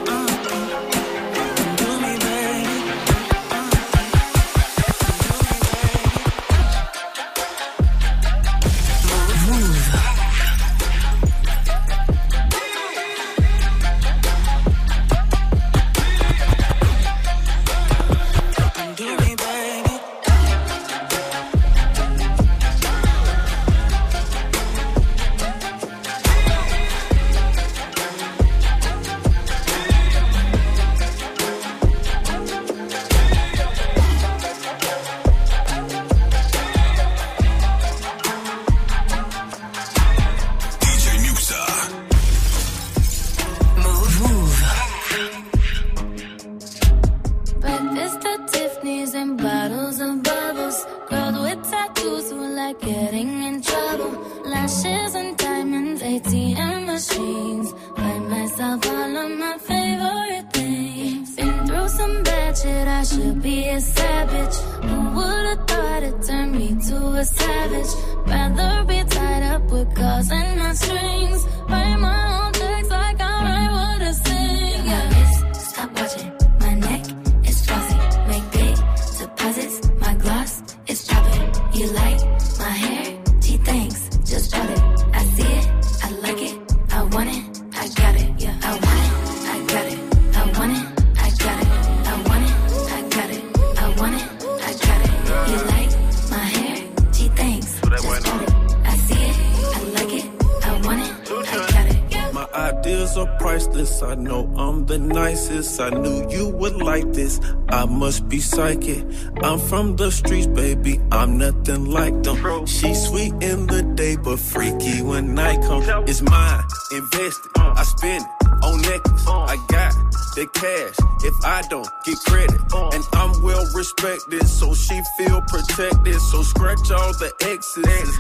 You 81.74 81.88
like 81.94 82.20
my 82.60 82.70
hair? 82.70 83.18
Gee, 83.40 83.58
thanks. 83.58 84.10
Just 84.26 84.52
bought 84.52 84.70
it. 84.70 84.80
I 85.14 85.24
see 85.24 85.44
it. 85.44 85.68
I 86.04 86.12
like 86.26 86.42
it. 86.42 86.56
I 86.92 87.04
want 87.04 87.30
it. 87.30 87.44
I 87.76 87.88
got 87.90 88.16
it. 88.16 88.30
Yeah, 88.38 88.56
I 88.62 88.72
want 88.72 89.02
it. 89.08 89.12
I 89.54 89.66
got 89.72 89.86
it. 89.88 90.00
I 90.36 90.60
want 90.60 90.72
it. 90.78 90.86
I 91.18 91.30
got 91.44 91.62
it. 91.62 91.70
I 92.08 92.24
want 92.28 92.44
it. 92.46 92.54
I 92.92 93.02
got 93.16 93.30
it. 93.32 93.44
I 93.80 93.88
want 94.00 94.16
it. 94.16 94.28
I 94.68 94.72
got 94.86 95.02
it. 95.08 95.14
You 95.50 95.58
like 95.74 95.92
my 96.30 96.46
hair? 96.56 96.76
Gee, 97.14 97.30
thanks. 97.30 97.80
Just 97.82 98.26
bought 98.26 98.42
it. 98.42 98.54
I 98.86 98.96
see 98.98 99.24
it. 99.30 99.36
I 99.76 99.82
like 99.98 100.14
it. 100.20 100.26
I 100.66 100.82
want 100.86 101.02
it. 101.02 101.12
I 101.32 101.72
got 101.72 101.86
it. 101.90 102.12
Yeah. 102.12 102.32
My 102.34 102.48
ideas 102.54 103.18
are 103.18 103.28
priceless. 103.40 104.04
I 104.04 104.16
know 104.16 104.52
I'm 104.58 104.86
the 104.86 105.00
nicest. 105.00 105.80
I 105.80 105.90
knew 105.90 106.30
you 106.30 106.50
would 106.50 106.76
like 106.82 107.14
this. 107.14 107.40
I 107.82 107.86
must 107.86 108.30
be 108.30 108.40
psychic. 108.40 109.04
I'm 109.42 109.58
from 109.58 109.96
the 109.96 110.12
streets, 110.12 110.46
baby. 110.46 111.00
I'm 111.12 111.40
nothing 111.40 111.86
like 111.86 112.22
them. 112.22 112.68
She's 112.68 113.08
sweet 113.08 113.34
in 113.42 113.66
the 113.66 113.82
day, 113.96 114.18
but 114.18 114.38
freaky 114.38 115.02
when 115.02 115.34
night 115.34 115.64
comes. 115.64 115.88
It's 116.08 116.22
mine, 116.22 116.64
invested. 116.92 117.52
Uh. 117.58 117.74
I 117.76 117.84
spend 117.84 118.24
it. 118.24 118.66
on 118.66 118.82
necklace. 118.84 119.28
Uh. 119.28 119.40
I 119.42 119.56
got 119.68 119.94
the 120.36 120.48
cash 120.48 120.96
if 121.24 121.36
I 121.46 121.62
don't 121.70 121.88
get 122.06 122.18
credit. 122.26 122.60
And 122.94 123.04
I'm 123.14 123.42
well 123.44 123.66
respected, 123.74 124.48
so 124.48 124.74
she 124.74 125.00
feel 125.18 125.42
protected. 125.42 126.20
So 126.22 126.42
scratch 126.44 126.92
all 126.92 127.14
the. 127.14 127.32
It's 127.42 127.78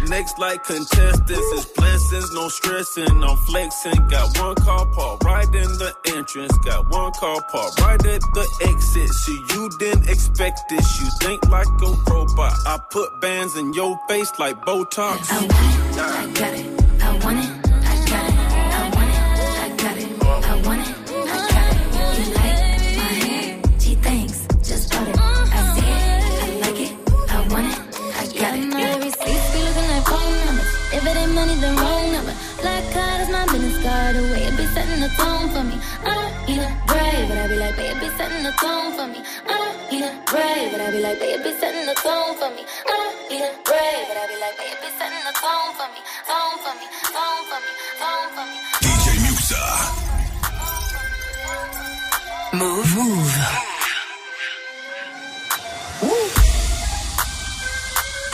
next 0.10 0.40
like 0.40 0.64
contestants. 0.64 1.32
It's 1.32 1.66
blessings, 1.66 2.32
no 2.34 2.48
stressing. 2.50 3.24
I'm 3.24 3.38
flexing. 3.38 4.08
Got 4.08 4.38
one 4.40 4.56
car 4.56 4.86
parked 4.88 5.24
right 5.24 5.46
in 5.46 5.72
the 5.82 5.94
entrance. 6.16 6.58
Got 6.60 6.90
one 6.90 7.12
car 7.14 7.42
parked 7.50 7.80
right 7.82 8.06
at 8.06 8.22
the 8.22 8.46
exit. 8.70 9.10
See, 9.10 9.40
you 9.54 9.70
didn't 9.80 10.10
expect 10.10 10.62
this. 10.70 11.02
You 11.02 11.08
think 11.22 11.48
like 11.50 11.68
a 11.68 12.12
robot. 12.12 12.54
I 12.66 12.80
put 12.90 13.22
bands 13.22 13.56
in 13.58 13.74
your 13.74 13.98
face 14.08 14.32
like 14.40 14.58
Botox. 14.62 15.28
I 15.32 15.72
I 15.98 16.32
got 16.34 16.54
it. 16.54 16.71
The 35.12 35.24
tone 35.24 35.50
for 35.50 35.64
me. 35.64 35.78
I 36.04 36.14
don't 36.16 36.48
need 36.48 36.62
a 36.62 36.70
brave, 36.88 37.28
but 37.30 37.38
I 37.38 37.48
be 37.48 37.56
like, 37.56 37.76
babe, 37.76 37.96
it 37.96 38.00
be 38.02 38.10
setting 38.18 38.44
the 38.44 38.52
tone 38.52 38.94
for 38.94 39.08
me. 39.08 39.20
I 39.48 39.54
don't 39.58 39.92
need 39.92 40.04
a 40.04 40.14
brave, 40.26 40.72
but 40.72 40.82
I 40.82 40.92
be 40.92 41.02
like, 41.02 41.20
babe, 41.20 41.40
it 41.40 41.44
be 41.44 41.52
setting 41.60 41.86
the 41.86 41.96
tone 41.96 42.36
for 42.40 42.50
me. 42.56 42.64
I 42.88 42.94
don't 43.00 43.18
need 43.30 43.44
a 43.44 43.52
brave, 43.66 44.04
but 44.08 44.18
I 44.18 44.26
be 44.28 44.38
like, 44.40 44.58
babe, 44.58 44.74
it 44.74 44.80
be 44.82 44.90
setting 45.00 45.24
the 45.28 45.34
tone 45.42 45.72
for 45.78 45.88
me. 45.94 46.02
Tone 46.28 46.58
for 46.64 46.74
me, 46.80 46.88
tone 47.16 47.44
for 47.50 47.60
me, 47.66 47.72
tone 48.02 48.30
for 48.36 48.46
me. 48.50 48.58
DJ 48.84 49.06
Muxa. 49.26 49.64
Move. 52.54 52.96
Move. 52.96 53.36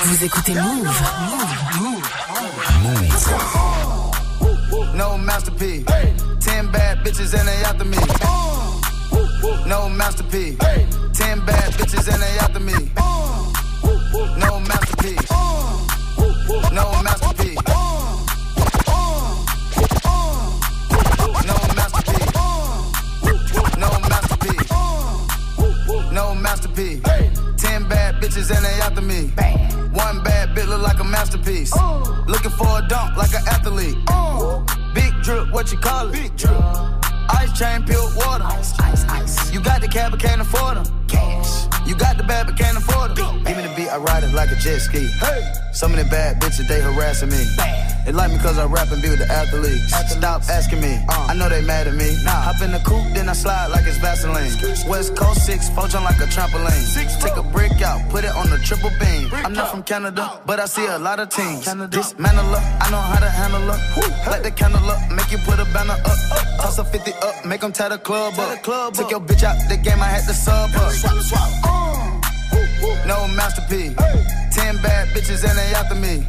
Vous 0.03 0.23
écoutez 0.23 0.53
Move. 0.53 1.01
Move. 1.79 2.03
Move. 2.83 3.86
No 4.97 5.15
masterpiece. 5.15 5.85
Ten 6.39 6.71
bad 6.71 6.97
bitches 7.05 7.37
and 7.37 7.47
they 7.47 7.63
after 7.65 7.85
me. 7.85 7.97
No 9.67 9.87
masterpiece. 9.89 10.57
Ten 11.13 11.39
bad 11.45 11.71
bitches 11.73 12.07
and 12.11 12.19
they 12.19 12.39
after 12.39 12.59
me. 12.59 12.73
No 14.39 14.59
masterpiece. 14.59 15.29
No 16.71 16.91
masterpiece. 17.03 17.59
No 17.67 18.25
masterpiece. 24.09 24.71
No 26.11 26.33
masterpiece. 26.33 27.03
No. 27.03 27.29
Ten 27.57 27.87
bad 27.87 28.15
bitches 28.15 28.49
and 28.49 28.65
they 28.65 28.81
after 28.81 29.01
me. 29.01 29.31
One 29.93 30.23
bad 30.23 30.55
bitch 30.55 30.67
look 30.67 30.81
like 30.81 30.99
a 30.99 31.03
masterpiece. 31.03 31.71
Looking 32.25 32.49
for 32.51 32.79
a 32.79 32.81
dunk 32.87 33.15
like 33.15 33.35
an 33.35 33.47
athlete. 33.47 33.97
Big 34.97 35.13
drip, 35.21 35.51
what 35.51 35.71
you 35.71 35.77
call 35.77 36.07
it? 36.07 36.13
Big 36.13 36.35
drip. 36.35 36.57
Uh, 36.57 36.99
ice 37.29 37.53
chain, 37.57 37.83
pure 37.83 38.09
water. 38.15 38.43
Ice, 38.45 38.73
ice, 38.79 39.05
ice. 39.05 39.53
You 39.53 39.61
got 39.61 39.79
the 39.81 39.87
cab, 39.87 40.09
but 40.09 40.19
can't 40.19 40.41
afford 40.41 40.77
them. 40.77 41.07
Cash. 41.07 41.67
You 41.87 41.95
got 41.95 42.17
the 42.17 42.23
bad, 42.23 42.47
but 42.47 42.57
can't 42.57 42.75
afford 42.75 43.15
them. 43.15 43.43
Give 43.43 43.57
me 43.57 43.61
the 43.61 43.73
beat, 43.75 43.89
I 43.89 43.97
ride 43.97 44.23
it 44.23 44.33
like 44.33 44.49
a 44.49 44.55
jet 44.55 44.79
ski. 44.79 45.05
Hey. 45.19 45.53
Some 45.71 45.91
of 45.93 45.99
the 45.99 46.05
bad 46.05 46.41
bitches, 46.41 46.67
they 46.67 46.81
harassing 46.81 47.29
me. 47.29 47.45
They 48.07 48.13
like 48.13 48.31
me 48.31 48.37
cause 48.37 48.57
I 48.57 48.63
rap 48.63 48.89
and 48.89 49.01
be 49.01 49.09
with 49.09 49.19
the 49.19 49.29
athletes. 49.29 49.91
Stop 50.15 50.41
asking 50.47 50.79
me, 50.79 50.95
I 51.09 51.33
know 51.35 51.49
they 51.49 51.59
mad 51.59 51.87
at 51.87 51.93
me. 51.93 52.15
Hop 52.23 52.61
in 52.61 52.71
the 52.71 52.79
coupe, 52.79 53.03
then 53.13 53.27
I 53.27 53.33
slide 53.33 53.67
like 53.67 53.85
it's 53.85 53.97
Vaseline. 53.97 54.47
West 54.87 55.13
Coast 55.17 55.45
6, 55.45 55.71
poach 55.71 55.93
on 55.93 56.05
like 56.05 56.15
a 56.21 56.27
trampoline. 56.31 56.87
Take 57.21 57.35
a 57.35 57.43
brick 57.43 57.81
out, 57.81 57.99
put 58.09 58.23
it 58.23 58.31
on 58.31 58.49
the 58.49 58.59
triple 58.59 58.91
beam. 58.97 59.27
I'm 59.33 59.51
not 59.51 59.71
from 59.71 59.83
Canada, 59.83 60.39
but 60.45 60.57
I 60.57 60.67
see 60.67 60.85
a 60.85 60.97
lot 60.97 61.19
of 61.19 61.27
teams. 61.27 61.65
Dismantle 61.65 62.45
her, 62.45 62.77
I 62.79 62.89
know 62.91 63.01
how 63.11 63.19
to 63.19 63.29
handle 63.29 63.59
her. 63.59 64.31
Light 64.31 64.43
the 64.43 64.51
candle 64.51 64.89
up, 64.89 65.11
make 65.11 65.29
you 65.29 65.39
put 65.39 65.59
a 65.59 65.65
banner 65.75 65.99
up. 65.99 66.17
Toss 66.63 66.79
a 66.79 66.85
50 66.85 67.11
up, 67.11 67.45
make 67.45 67.59
them 67.59 67.73
tie 67.73 67.89
the 67.89 67.97
club 67.97 68.39
up. 68.39 68.93
Took 68.93 69.11
your 69.11 69.19
bitch 69.19 69.43
out 69.43 69.57
the 69.67 69.75
game, 69.75 69.99
I 69.99 70.07
had 70.07 70.23
to 70.29 70.33
sub 70.33 70.69
her. 70.69 70.91
Swap, 70.91 71.19
swap. 71.27 72.23
No 73.05 73.27
masterpiece. 73.35 74.46
Ten 74.57 74.75
bad 74.81 75.07
bitches 75.09 75.47
and 75.47 75.57
they 75.57 75.69
after 75.77 75.95
me. 75.95 76.25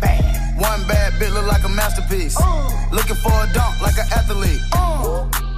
One 0.60 0.80
bad 0.86 1.14
bitch 1.14 1.32
look 1.32 1.46
like 1.46 1.64
a 1.64 1.68
masterpiece. 1.68 2.36
Looking 2.92 3.16
for 3.16 3.32
a 3.32 3.48
dunk 3.54 3.80
like 3.80 3.96
an 3.96 4.06
athlete. 4.12 4.60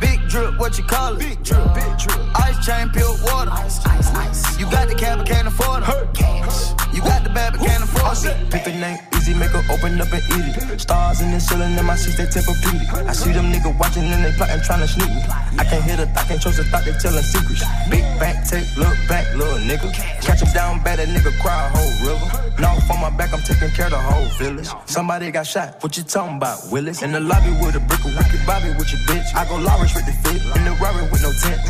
Big 0.01 0.21
drip, 0.29 0.59
what 0.59 0.79
you 0.79 0.85
call 0.85 1.15
it? 1.15 1.19
Big 1.19 1.43
drip, 1.43 1.75
big 1.75 1.83
uh, 1.83 1.97
drip. 1.99 2.21
Ice 2.47 2.65
chain, 2.65 2.89
pure 2.91 3.15
water. 3.25 3.51
Ice, 3.51 3.85
ice, 3.87 4.15
ice. 4.15 4.59
You 4.59 4.67
got 4.71 4.89
the 4.89 4.95
cab, 4.95 5.19
but 5.19 5.27
can't 5.27 5.49
afford 5.49 5.83
it. 5.83 6.15
Cash. 6.15 6.71
You 6.95 7.03
got 7.03 7.25
the 7.25 7.31
bad, 7.31 7.55
but 7.55 7.61
can't 7.67 7.83
afford 7.83 8.17
it. 8.25 8.51
Pick 8.51 8.65
the 8.65 8.73
name 8.73 9.20
easy, 9.31 9.39
make 9.39 9.51
her 9.51 9.65
open 9.73 10.01
up 10.01 10.13
and 10.13 10.23
eat 10.35 10.57
it. 10.57 10.81
Stars 10.81 11.21
in 11.21 11.31
the 11.31 11.41
ceiling 11.41 11.77
in 11.77 11.85
my 11.85 11.97
seats, 11.97 12.17
they 12.17 12.27
Tempur-Pedic. 12.27 13.07
I 13.07 13.13
see 13.13 13.33
them 13.33 13.53
niggas 13.53 13.79
watching 13.79 14.05
and 14.05 14.25
they 14.25 14.33
plotting, 14.33 14.63
trying 14.63 14.81
to 14.81 14.89
sneak 14.89 15.09
me. 15.09 15.23
I 15.59 15.65
can't 15.65 15.85
hear 15.85 15.97
the 15.97 16.07
thought, 16.07 16.27
can't 16.27 16.41
trust 16.41 16.59
the 16.59 16.65
thought, 16.65 16.85
they 16.85 16.93
telling 16.93 17.23
secrets. 17.23 17.65
Big 17.89 18.03
back, 18.19 18.47
take, 18.47 18.67
look 18.77 18.97
back, 19.09 19.27
little 19.35 19.59
nigga. 19.59 19.93
Catch 20.23 20.43
him 20.43 20.53
down 20.53 20.83
bad, 20.83 20.99
that 20.99 21.09
nigga 21.09 21.33
cry 21.41 21.67
a 21.67 21.71
whole 21.71 21.95
river. 22.07 22.27
Knock 22.61 22.91
on 22.91 23.01
my 23.01 23.11
back, 23.11 23.33
I'm 23.33 23.41
taking 23.41 23.71
care 23.71 23.87
of 23.87 23.93
the 23.93 23.99
whole 23.99 24.29
village. 24.39 24.69
Somebody 24.87 25.31
got 25.31 25.47
shot, 25.47 25.83
what 25.83 25.97
you 25.97 26.03
talking 26.03 26.37
about, 26.37 26.59
Willis? 26.71 27.03
In 27.03 27.13
the 27.13 27.21
lobby 27.21 27.51
with 27.63 27.77
a 27.77 27.81
brick, 27.81 28.05
wicked 28.05 28.43
Bobby 28.47 28.71
with 28.77 28.91
your 28.93 29.03
bitch. 29.09 29.35
I 29.35 29.47
go 29.47 29.57
Lawrence 29.57 29.95
with 29.95 30.07
the 30.07 30.13
fit, 30.25 30.43
in 30.57 30.65
the 30.65 30.73
Rari 30.81 31.03
with 31.11 31.23
no 31.23 31.33
tent. 31.33 31.61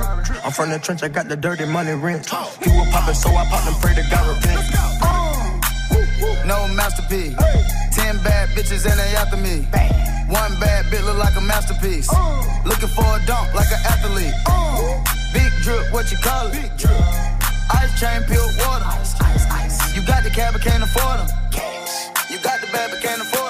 I'm 0.44 0.52
from 0.52 0.70
the 0.70 0.78
trench, 0.78 1.02
I 1.02 1.08
got 1.08 1.28
the 1.28 1.36
dirty 1.36 1.66
money 1.66 1.92
rent. 1.92 2.26
He 2.62 2.70
was 2.70 2.88
so 3.22 3.30
I 3.30 3.44
popped 3.46 3.66
and 3.66 3.76
pray 3.82 3.94
to 3.94 4.02
God 4.10 4.24
repent. 4.28 4.89
No 6.50 6.66
masterpiece. 6.66 7.36
Ten 7.94 8.18
bad 8.24 8.48
bitches 8.58 8.82
and 8.84 8.98
they 8.98 9.14
after 9.14 9.36
me. 9.36 9.62
One 10.26 10.52
bad 10.58 10.84
bitch 10.90 11.06
look 11.06 11.16
like 11.16 11.36
a 11.36 11.40
masterpiece. 11.40 12.10
Looking 12.66 12.88
for 12.88 13.06
a 13.06 13.22
dunk 13.24 13.54
like 13.54 13.70
an 13.70 13.78
athlete. 13.86 14.34
Big 15.32 15.52
drip, 15.62 15.92
what 15.92 16.10
you 16.10 16.18
call 16.18 16.48
it? 16.48 16.52
Big 16.58 16.76
drip. 16.76 16.98
Ice 17.70 17.94
chain, 18.00 18.24
pure 18.26 18.42
water. 18.66 18.84
Ice, 18.98 19.14
ice, 19.20 19.46
ice. 19.46 19.94
You 19.94 20.02
got 20.04 20.24
the 20.24 20.30
cab, 20.30 20.54
but 20.54 20.62
can't 20.62 20.82
afford 20.82 21.20
them. 21.20 21.28
You 22.28 22.38
got 22.42 22.60
the 22.60 22.66
bad, 22.72 22.90
but 22.90 23.00
can't 23.00 23.22
afford 23.22 23.49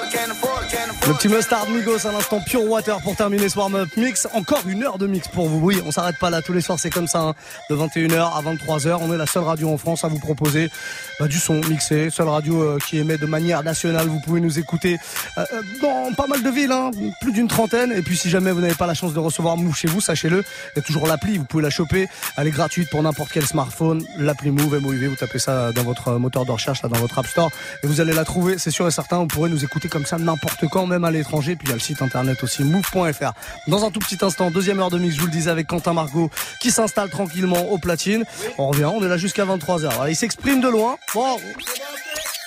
Le 1.11 1.17
petit 1.17 1.27
Mustard 1.27 1.67
Migos 1.67 2.07
à 2.07 2.13
l'instant 2.13 2.39
Pure 2.39 2.63
Water 2.69 3.01
pour 3.01 3.17
terminer 3.17 3.49
ce 3.49 3.57
warm-up 3.59 3.89
mix. 3.97 4.29
Encore 4.33 4.61
une 4.65 4.81
heure 4.81 4.97
de 4.97 5.07
mix 5.07 5.27
pour 5.27 5.49
vous. 5.49 5.59
Oui, 5.59 5.81
on 5.85 5.91
s'arrête 5.91 6.17
pas 6.17 6.29
là. 6.29 6.41
Tous 6.41 6.53
les 6.53 6.61
soirs, 6.61 6.79
c'est 6.79 6.89
comme 6.89 7.07
ça. 7.07 7.19
hein. 7.19 7.35
De 7.69 7.75
21h 7.75 8.31
à 8.33 8.41
23h, 8.41 8.97
on 9.01 9.13
est 9.13 9.17
la 9.17 9.25
seule 9.25 9.43
radio 9.43 9.69
en 9.69 9.77
France 9.77 10.05
à 10.05 10.07
vous 10.07 10.19
proposer 10.19 10.71
bah, 11.19 11.27
du 11.27 11.37
son 11.37 11.55
mixé. 11.55 12.09
Seule 12.11 12.29
radio 12.29 12.61
euh, 12.61 12.77
qui 12.87 12.97
émet 12.97 13.17
de 13.17 13.25
manière 13.25 13.61
nationale. 13.61 14.07
Vous 14.07 14.21
pouvez 14.21 14.39
nous 14.39 14.57
écouter 14.57 14.99
euh, 15.37 15.43
euh, 15.53 15.61
dans 15.81 16.13
pas 16.13 16.27
mal 16.27 16.43
de 16.43 16.49
villes, 16.49 16.71
hein, 16.71 16.91
plus 17.19 17.33
d'une 17.33 17.49
trentaine. 17.49 17.91
Et 17.91 18.03
puis, 18.03 18.15
si 18.15 18.29
jamais 18.29 18.53
vous 18.53 18.61
n'avez 18.61 18.75
pas 18.75 18.87
la 18.87 18.93
chance 18.93 19.11
de 19.13 19.19
recevoir 19.19 19.57
Move 19.57 19.75
chez 19.75 19.89
vous, 19.89 19.99
sachez-le, 19.99 20.37
il 20.37 20.77
y 20.77 20.79
a 20.79 20.81
toujours 20.81 21.07
l'appli. 21.07 21.37
Vous 21.37 21.43
pouvez 21.43 21.63
la 21.63 21.71
choper. 21.71 22.07
Elle 22.37 22.47
est 22.47 22.51
gratuite 22.51 22.89
pour 22.89 23.03
n'importe 23.03 23.31
quel 23.33 23.45
smartphone. 23.45 24.01
L'appli 24.17 24.49
Move, 24.51 24.79
MOUV, 24.79 25.07
vous 25.07 25.15
tapez 25.17 25.39
ça 25.39 25.73
dans 25.73 25.83
votre 25.83 26.13
moteur 26.13 26.45
de 26.45 26.51
recherche, 26.51 26.81
là, 26.83 26.87
dans 26.87 26.99
votre 26.99 27.19
App 27.19 27.27
Store, 27.27 27.49
et 27.83 27.87
vous 27.87 27.99
allez 27.99 28.13
la 28.13 28.23
trouver. 28.23 28.57
C'est 28.57 28.71
sûr 28.71 28.87
et 28.87 28.91
certain. 28.91 29.17
Vous 29.17 29.27
pourrez 29.27 29.49
nous 29.49 29.65
écouter 29.65 29.89
comme 29.89 30.05
ça 30.05 30.17
n'importe 30.17 30.69
quand, 30.71 30.87
même 30.87 31.00
à 31.05 31.11
l'étranger. 31.11 31.55
Puis 31.55 31.67
il 31.67 31.69
y 31.69 31.73
a 31.73 31.75
le 31.75 31.81
site 31.81 32.01
internet 32.01 32.43
aussi, 32.43 32.63
move.fr. 32.63 33.33
Dans 33.67 33.85
un 33.85 33.91
tout 33.91 33.99
petit 33.99 34.17
instant, 34.21 34.51
deuxième 34.51 34.79
heure 34.79 34.89
de 34.89 34.97
mix, 34.97 35.15
je 35.15 35.21
vous 35.21 35.27
le 35.27 35.31
disais, 35.31 35.49
avec 35.49 35.67
Quentin 35.67 35.93
Margot, 35.93 36.29
qui 36.59 36.71
s'installe 36.71 37.09
tranquillement 37.09 37.69
au 37.71 37.77
platine. 37.77 38.23
On 38.57 38.67
revient, 38.67 38.85
on 38.85 39.03
est 39.03 39.07
là 39.07 39.17
jusqu'à 39.17 39.45
23h. 39.45 39.93
Voilà, 39.95 40.09
il 40.09 40.15
s'exprime 40.15 40.61
de 40.61 40.69
loin. 40.69 40.97
Bon. 41.13 41.37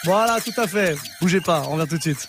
Voilà, 0.05 0.39
tout 0.41 0.59
à 0.61 0.67
fait. 0.67 0.97
Bougez 1.21 1.41
pas, 1.41 1.63
on 1.69 1.77
revient 1.77 1.89
tout 1.89 1.97
de 1.97 2.03
suite. 2.03 2.29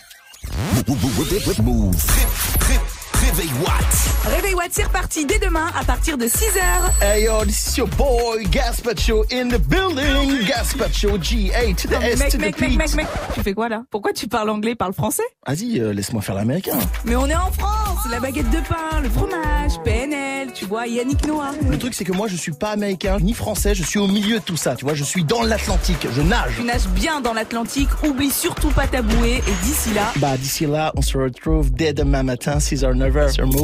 Réveil 3.26 3.50
Watt. 3.66 4.36
Réveil 4.36 4.54
Watt, 4.54 4.70
c'est 4.72 4.84
reparti 4.84 5.26
dès 5.26 5.40
demain 5.40 5.66
à 5.80 5.84
partir 5.84 6.18
de 6.18 6.26
6h. 6.26 7.02
Hey 7.02 7.24
yo, 7.26 7.44
this 7.44 7.70
is 7.72 7.78
your 7.78 7.88
boy 7.98 8.44
Gaspacho 8.52 9.24
in 9.32 9.48
the 9.50 9.58
building. 9.68 10.46
Gaspacho 10.46 11.18
G8 11.18 11.76
to 11.76 11.88
the 11.88 11.94
S 12.04 12.20
mec, 12.20 12.30
to 12.32 12.38
mec, 12.38 12.60
mec, 12.60 12.78
mec, 12.78 12.96
mec, 12.96 13.08
tu 13.34 13.42
fais 13.42 13.54
quoi 13.54 13.68
là? 13.70 13.84
Pourquoi 13.90 14.14
tu 14.14 14.28
parles 14.28 14.50
anglais, 14.50 14.76
parle 14.76 14.94
français? 14.94 15.24
Vas-y, 15.48 15.80
euh, 15.80 15.92
laisse-moi 15.92 16.22
faire 16.22 16.36
l'américain. 16.36 16.78
Mais 17.06 17.16
on 17.16 17.26
est 17.28 17.36
en 17.36 17.52
France, 17.52 18.06
la 18.12 18.20
baguette 18.20 18.50
de 18.52 18.60
pain, 18.68 19.00
le 19.02 19.10
fromage, 19.10 19.72
PNL, 19.84 20.52
tu 20.54 20.66
vois, 20.66 20.86
Yannick 20.88 21.26
Noah. 21.28 21.52
Le 21.68 21.78
truc, 21.78 21.94
c'est 21.96 22.06
que 22.06 22.14
moi, 22.14 22.28
je 22.28 22.36
suis 22.36 22.52
pas 22.52 22.70
américain 22.72 23.18
ni 23.20 23.34
français, 23.34 23.74
je 23.76 23.84
suis 23.84 24.00
au 24.00 24.08
milieu 24.08 24.40
de 24.40 24.44
tout 24.44 24.58
ça, 24.58 24.76
tu 24.76 24.86
vois, 24.86 24.94
je 24.94 25.04
suis 25.04 25.24
dans 25.24 25.42
l'Atlantique, 25.42 26.08
je 26.12 26.22
nage. 26.22 26.54
Tu 26.58 26.64
nages 26.64 26.88
bien 26.90 27.22
dans 27.22 27.34
l'Atlantique, 27.34 27.90
oublie 28.08 28.32
surtout 28.32 28.70
pas 28.70 28.88
ta 28.88 29.02
bouée 29.02 29.42
et 29.48 29.66
d'ici 29.66 29.94
là, 29.94 30.12
Bah, 30.18 30.38
d'ici 30.38 30.66
là, 30.68 30.92
on 30.96 31.02
se 31.02 31.18
retrouve 31.18 31.72
dès 31.72 31.94
demain 31.94 32.24
matin, 32.24 32.58
6h, 32.60 32.94
9h, 33.16 33.32
sur 33.32 33.48
Move. 33.48 33.64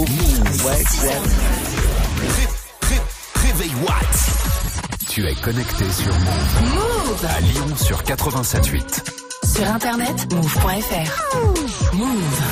Ouais, 0.65 0.83
ouais. 1.03 1.21
Réveil 3.35 3.71
Watt. 3.85 4.29
Tu 5.09 5.27
es 5.27 5.35
connecté 5.35 5.83
sur 5.91 6.13
Move. 6.13 6.73
Move 6.73 7.25
À 7.25 7.39
Lyon 7.41 7.75
sur 7.75 8.01
87.8. 8.01 9.03
sur 9.55 9.67
internet, 9.67 10.33
move.fr. 10.33 11.95
Move. 11.95 12.41